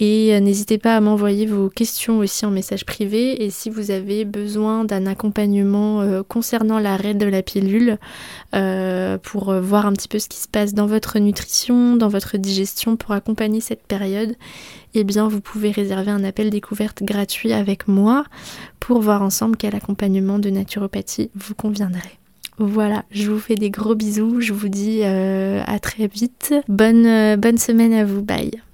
Et 0.00 0.34
euh, 0.34 0.40
n'hésitez 0.40 0.76
pas 0.76 0.96
à 0.96 1.00
m'envoyer 1.00 1.46
vos 1.46 1.70
questions 1.70 2.18
aussi 2.18 2.44
en 2.44 2.50
message 2.50 2.84
privé. 2.84 3.42
Et 3.42 3.50
si 3.50 3.70
vous 3.70 3.90
avez 3.90 4.24
besoin 4.24 4.84
d'un 4.84 5.06
accompagnement 5.06 6.22
concernant 6.24 6.78
l'arrêt 6.78 7.14
de 7.14 7.26
la 7.26 7.42
pilule, 7.42 7.98
pour 9.22 9.54
voir 9.54 9.86
un 9.86 9.92
petit 9.92 10.08
peu 10.08 10.18
ce 10.18 10.28
qui 10.28 10.38
se 10.38 10.48
passe 10.48 10.74
dans 10.74 10.86
votre 10.86 11.18
nutrition, 11.18 11.96
dans 11.96 12.08
votre 12.08 12.36
digestion, 12.36 12.96
pour 12.96 13.12
accompagner 13.12 13.60
cette 13.60 13.86
période, 13.86 14.34
eh 14.94 15.04
bien 15.04 15.28
vous 15.28 15.40
pouvez 15.40 15.70
réserver 15.70 16.10
un 16.10 16.24
appel 16.24 16.50
découverte 16.50 17.02
gratuit 17.02 17.52
avec 17.52 17.88
moi 17.88 18.24
pour 18.80 19.00
voir 19.00 19.22
ensemble 19.22 19.56
quel 19.56 19.74
accompagnement 19.74 20.38
de 20.38 20.50
naturopathie 20.50 21.30
vous 21.34 21.54
conviendrait. 21.54 22.18
Voilà, 22.58 23.04
je 23.10 23.30
vous 23.30 23.40
fais 23.40 23.56
des 23.56 23.70
gros 23.70 23.94
bisous, 23.94 24.40
je 24.40 24.52
vous 24.52 24.68
dis 24.68 25.00
euh, 25.02 25.62
à 25.66 25.78
très 25.80 26.06
vite. 26.06 26.54
Bonne, 26.68 27.06
euh, 27.06 27.36
bonne 27.36 27.58
semaine 27.58 27.92
à 27.92 28.04
vous, 28.04 28.22
bye. 28.22 28.64